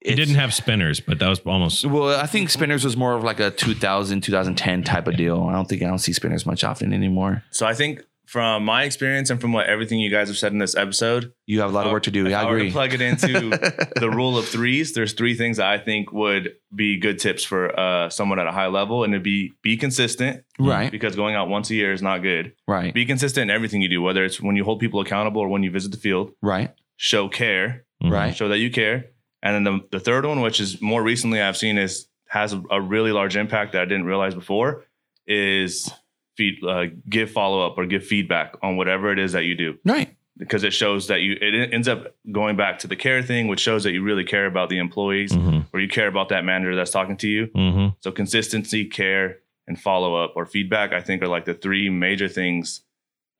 It 0.00 0.14
didn't 0.16 0.34
have 0.36 0.52
spinners, 0.54 1.00
but 1.00 1.18
that 1.20 1.28
was 1.28 1.40
almost. 1.40 1.84
Well, 1.84 2.18
I 2.20 2.26
think 2.26 2.50
Spinners 2.50 2.84
was 2.84 2.96
more 2.96 3.14
of 3.14 3.24
like 3.24 3.40
a 3.40 3.50
2000, 3.50 4.20
2010 4.20 4.84
type 4.84 5.08
of 5.08 5.16
deal. 5.16 5.44
I 5.50 5.52
don't 5.52 5.68
think 5.68 5.82
I 5.82 5.86
don't 5.86 5.98
see 5.98 6.12
Spinners 6.12 6.46
much 6.46 6.62
often 6.62 6.92
anymore. 6.92 7.42
So 7.50 7.66
I 7.66 7.74
think 7.74 8.02
from 8.26 8.64
my 8.64 8.82
experience 8.82 9.30
and 9.30 9.40
from 9.40 9.52
what 9.52 9.66
everything 9.66 9.98
you 10.00 10.10
guys 10.10 10.28
have 10.28 10.36
said 10.36 10.52
in 10.52 10.58
this 10.58 10.74
episode, 10.76 11.32
You 11.46 11.60
have 11.60 11.70
a 11.70 11.72
lot 11.72 11.86
of 11.86 11.92
work 11.92 12.02
to 12.04 12.10
do. 12.10 12.26
I 12.26 12.30
to 12.42 12.48
agree. 12.48 12.70
plug 12.72 12.92
it 12.92 13.00
into 13.00 13.28
the 14.00 14.10
rule 14.12 14.36
of 14.36 14.46
threes. 14.46 14.92
There's 14.94 15.12
three 15.12 15.34
things 15.34 15.56
that 15.58 15.66
I 15.68 15.78
think 15.78 16.12
would 16.12 16.56
be 16.74 16.98
good 16.98 17.18
tips 17.20 17.44
for 17.44 17.78
uh, 17.78 18.10
someone 18.10 18.38
at 18.40 18.46
a 18.46 18.52
high 18.52 18.66
level, 18.66 19.04
and 19.04 19.14
it'd 19.14 19.22
be 19.22 19.52
be 19.62 19.76
consistent 19.76 20.42
right, 20.58 20.90
because 20.90 21.14
going 21.16 21.34
out 21.36 21.48
once 21.48 21.70
a 21.70 21.74
year 21.74 21.92
is 21.92 22.02
not 22.02 22.18
good. 22.22 22.52
right, 22.66 22.92
Be 22.92 23.06
consistent 23.06 23.50
in 23.50 23.54
everything 23.54 23.80
you 23.80 23.88
do, 23.88 24.02
whether 24.02 24.24
it's 24.24 24.40
when 24.40 24.56
you 24.56 24.64
hold 24.64 24.80
people 24.80 25.00
accountable 25.00 25.40
or 25.40 25.48
when 25.48 25.62
you 25.62 25.70
visit 25.70 25.92
the 25.92 25.98
field. 25.98 26.32
right, 26.42 26.70
Show 26.96 27.28
care, 27.28 27.84
Mhm. 28.02 28.10
right. 28.10 28.36
show 28.36 28.48
that 28.48 28.58
you 28.58 28.70
care. 28.70 29.06
And 29.42 29.54
then 29.54 29.64
the, 29.64 29.98
the 29.98 30.00
third 30.00 30.26
one, 30.26 30.40
which 30.40 30.60
is 30.60 30.82
more 30.82 31.02
recently 31.02 31.40
I've 31.40 31.56
seen 31.56 31.78
is 31.78 32.08
has 32.28 32.52
a, 32.52 32.62
a 32.72 32.80
really 32.80 33.12
large 33.12 33.36
impact 33.36 33.72
that 33.74 33.82
I 33.82 33.84
didn't 33.84 34.06
realize 34.06 34.34
before, 34.34 34.84
is 35.28 35.90
feed 36.36 36.62
uh, 36.64 36.86
give 37.08 37.30
follow 37.30 37.66
up 37.66 37.74
or 37.78 37.86
give 37.86 38.04
feedback 38.04 38.54
on 38.62 38.76
whatever 38.76 39.10
it 39.12 39.18
is 39.18 39.32
that 39.32 39.44
you 39.44 39.54
do 39.54 39.78
right. 39.84 40.14
because 40.36 40.64
it 40.64 40.72
shows 40.72 41.06
that 41.08 41.20
you 41.22 41.36
it 41.40 41.72
ends 41.72 41.88
up 41.88 42.14
going 42.30 42.56
back 42.56 42.78
to 42.80 42.86
the 42.86 42.96
care 42.96 43.22
thing, 43.22 43.48
which 43.48 43.60
shows 43.60 43.84
that 43.84 43.92
you 43.92 44.02
really 44.02 44.24
care 44.24 44.46
about 44.46 44.68
the 44.68 44.78
employees 44.78 45.32
Mhm. 45.32 45.66
or 45.72 45.80
you 45.80 45.88
care 45.88 46.08
about 46.08 46.28
that 46.28 46.44
manager 46.44 46.74
that's 46.76 46.90
talking 46.90 47.16
to 47.18 47.28
you. 47.28 47.46
Mhm. 47.48 47.96
So 48.00 48.12
consistency, 48.12 48.84
care, 48.84 49.38
and 49.66 49.80
follow 49.80 50.14
up 50.22 50.34
or 50.36 50.46
feedback, 50.46 50.92
I 50.92 51.00
think, 51.00 51.22
are 51.22 51.28
like 51.28 51.44
the 51.44 51.54
three 51.54 51.88
major 51.90 52.28
things 52.28 52.82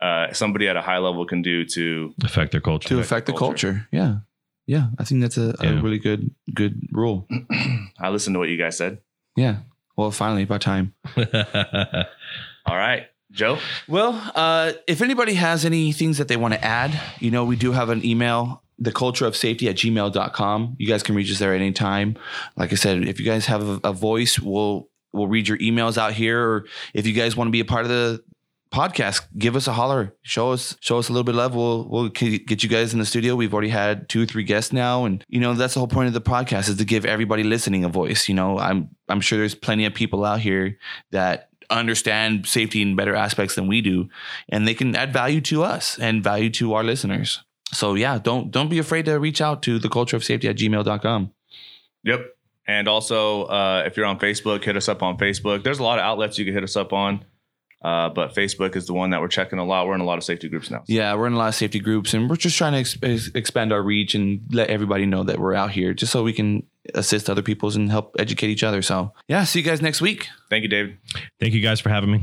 uh, 0.00 0.30
somebody 0.32 0.68
at 0.68 0.76
a 0.76 0.82
high 0.82 0.98
level 0.98 1.24
can 1.24 1.40
do 1.40 1.64
to 1.64 2.12
Affect 2.22 2.52
their 2.52 2.60
culture. 2.60 2.88
To 2.90 2.98
affect 2.98 3.24
the 3.26 3.32
culture. 3.32 3.88
Yeah, 3.90 4.16
yeah. 4.66 4.88
I 4.98 5.04
think 5.04 5.22
that's 5.22 5.38
a, 5.38 5.54
a 5.60 5.80
really 5.80 5.98
good 5.98 6.34
good 6.52 6.74
rule. 6.92 7.26
I 7.98 8.10
listened 8.10 8.34
to 8.34 8.38
what 8.38 8.50
you 8.50 8.58
guys 8.58 8.76
said. 8.76 8.98
Yeah. 9.36 9.56
Well, 9.96 10.10
finally, 10.10 10.42
about 10.42 10.60
time. 10.60 10.92
All 12.66 12.76
right, 12.76 13.06
Joe. 13.30 13.58
Well, 13.86 14.20
uh, 14.34 14.72
if 14.88 15.00
anybody 15.00 15.34
has 15.34 15.64
any 15.64 15.92
things 15.92 16.18
that 16.18 16.26
they 16.26 16.36
want 16.36 16.54
to 16.54 16.64
add, 16.64 17.00
you 17.20 17.30
know, 17.30 17.44
we 17.44 17.54
do 17.54 17.72
have 17.72 17.90
an 17.90 18.04
email, 18.04 18.64
the 18.78 18.90
culture 18.92 19.24
of 19.24 19.36
safety 19.36 19.68
at 19.68 19.76
gmail.com. 19.76 20.76
You 20.78 20.86
guys 20.86 21.02
can 21.04 21.14
reach 21.14 21.30
us 21.30 21.38
there 21.38 21.54
at 21.54 21.60
any 21.60 21.72
time. 21.72 22.16
Like 22.56 22.72
I 22.72 22.76
said, 22.76 23.06
if 23.06 23.20
you 23.20 23.26
guys 23.26 23.46
have 23.46 23.66
a, 23.66 23.88
a 23.88 23.92
voice, 23.92 24.40
we'll 24.40 24.88
we'll 25.12 25.28
read 25.28 25.46
your 25.46 25.58
emails 25.58 25.96
out 25.96 26.12
here. 26.12 26.42
Or 26.42 26.66
if 26.92 27.06
you 27.06 27.12
guys 27.12 27.36
want 27.36 27.48
to 27.48 27.52
be 27.52 27.60
a 27.60 27.64
part 27.64 27.84
of 27.84 27.88
the 27.88 28.22
podcast, 28.72 29.26
give 29.38 29.54
us 29.54 29.68
a 29.68 29.72
holler. 29.72 30.14
Show 30.22 30.50
us 30.50 30.76
show 30.80 30.98
us 30.98 31.08
a 31.08 31.12
little 31.12 31.24
bit 31.24 31.36
of 31.36 31.38
love. 31.38 31.54
We'll 31.54 31.88
we'll 31.88 32.08
get 32.08 32.62
you 32.64 32.68
guys 32.68 32.92
in 32.92 32.98
the 32.98 33.06
studio. 33.06 33.36
We've 33.36 33.54
already 33.54 33.68
had 33.68 34.08
two 34.08 34.22
or 34.22 34.26
three 34.26 34.42
guests 34.44 34.72
now, 34.72 35.04
and 35.04 35.24
you 35.28 35.38
know 35.38 35.54
that's 35.54 35.74
the 35.74 35.80
whole 35.80 35.86
point 35.88 36.08
of 36.08 36.14
the 36.14 36.20
podcast 36.20 36.68
is 36.68 36.76
to 36.78 36.84
give 36.84 37.04
everybody 37.04 37.44
listening 37.44 37.84
a 37.84 37.88
voice. 37.88 38.28
You 38.28 38.34
know, 38.34 38.58
I'm 38.58 38.90
I'm 39.08 39.20
sure 39.20 39.38
there's 39.38 39.54
plenty 39.54 39.84
of 39.84 39.94
people 39.94 40.24
out 40.24 40.40
here 40.40 40.78
that 41.12 41.48
understand 41.70 42.46
safety 42.46 42.82
in 42.82 42.96
better 42.96 43.14
aspects 43.14 43.54
than 43.54 43.66
we 43.66 43.80
do, 43.80 44.08
and 44.48 44.66
they 44.66 44.74
can 44.74 44.94
add 44.94 45.12
value 45.12 45.40
to 45.42 45.62
us 45.62 45.98
and 45.98 46.22
value 46.22 46.50
to 46.50 46.74
our 46.74 46.84
listeners. 46.84 47.42
So 47.72 47.94
yeah, 47.94 48.18
don't 48.18 48.50
don't 48.50 48.68
be 48.68 48.78
afraid 48.78 49.06
to 49.06 49.18
reach 49.18 49.40
out 49.40 49.62
to 49.64 49.78
the 49.78 49.88
culture 49.88 50.16
of 50.16 50.24
safety 50.24 50.48
at 50.48 50.56
gmail.com. 50.56 51.32
Yep. 52.04 52.26
And 52.68 52.88
also, 52.88 53.44
uh, 53.44 53.84
if 53.86 53.96
you're 53.96 54.06
on 54.06 54.18
Facebook, 54.18 54.64
hit 54.64 54.76
us 54.76 54.88
up 54.88 55.02
on 55.02 55.18
Facebook. 55.18 55.62
There's 55.62 55.78
a 55.78 55.84
lot 55.84 55.98
of 55.98 56.04
outlets 56.04 56.38
you 56.38 56.44
can 56.44 56.54
hit 56.54 56.64
us 56.64 56.76
up 56.76 56.92
on. 56.92 57.24
Uh, 57.82 58.08
but 58.08 58.34
Facebook 58.34 58.74
is 58.74 58.86
the 58.86 58.94
one 58.94 59.10
that 59.10 59.20
we're 59.20 59.28
checking 59.28 59.58
a 59.58 59.64
lot. 59.64 59.86
We're 59.86 59.94
in 59.94 60.00
a 60.00 60.04
lot 60.04 60.18
of 60.18 60.24
safety 60.24 60.48
groups 60.48 60.70
now. 60.70 60.82
Yeah, 60.86 61.14
we're 61.14 61.26
in 61.26 61.34
a 61.34 61.38
lot 61.38 61.48
of 61.48 61.54
safety 61.54 61.78
groups, 61.78 62.14
and 62.14 62.28
we're 62.28 62.36
just 62.36 62.56
trying 62.56 62.72
to 62.72 62.78
ex- 63.08 63.30
expand 63.34 63.72
our 63.72 63.82
reach 63.82 64.14
and 64.14 64.40
let 64.50 64.70
everybody 64.70 65.06
know 65.06 65.22
that 65.24 65.38
we're 65.38 65.54
out 65.54 65.70
here, 65.70 65.94
just 65.94 66.10
so 66.10 66.22
we 66.22 66.32
can 66.32 66.64
assist 66.94 67.28
other 67.28 67.42
people's 67.42 67.76
and 67.76 67.90
help 67.90 68.16
educate 68.18 68.48
each 68.48 68.64
other. 68.64 68.82
So, 68.82 69.12
yeah, 69.28 69.44
see 69.44 69.60
you 69.60 69.64
guys 69.64 69.82
next 69.82 70.00
week. 70.00 70.28
Thank 70.50 70.62
you, 70.62 70.68
David. 70.68 70.98
Thank 71.38 71.54
you 71.54 71.60
guys 71.60 71.80
for 71.80 71.90
having 71.90 72.10
me. 72.10 72.20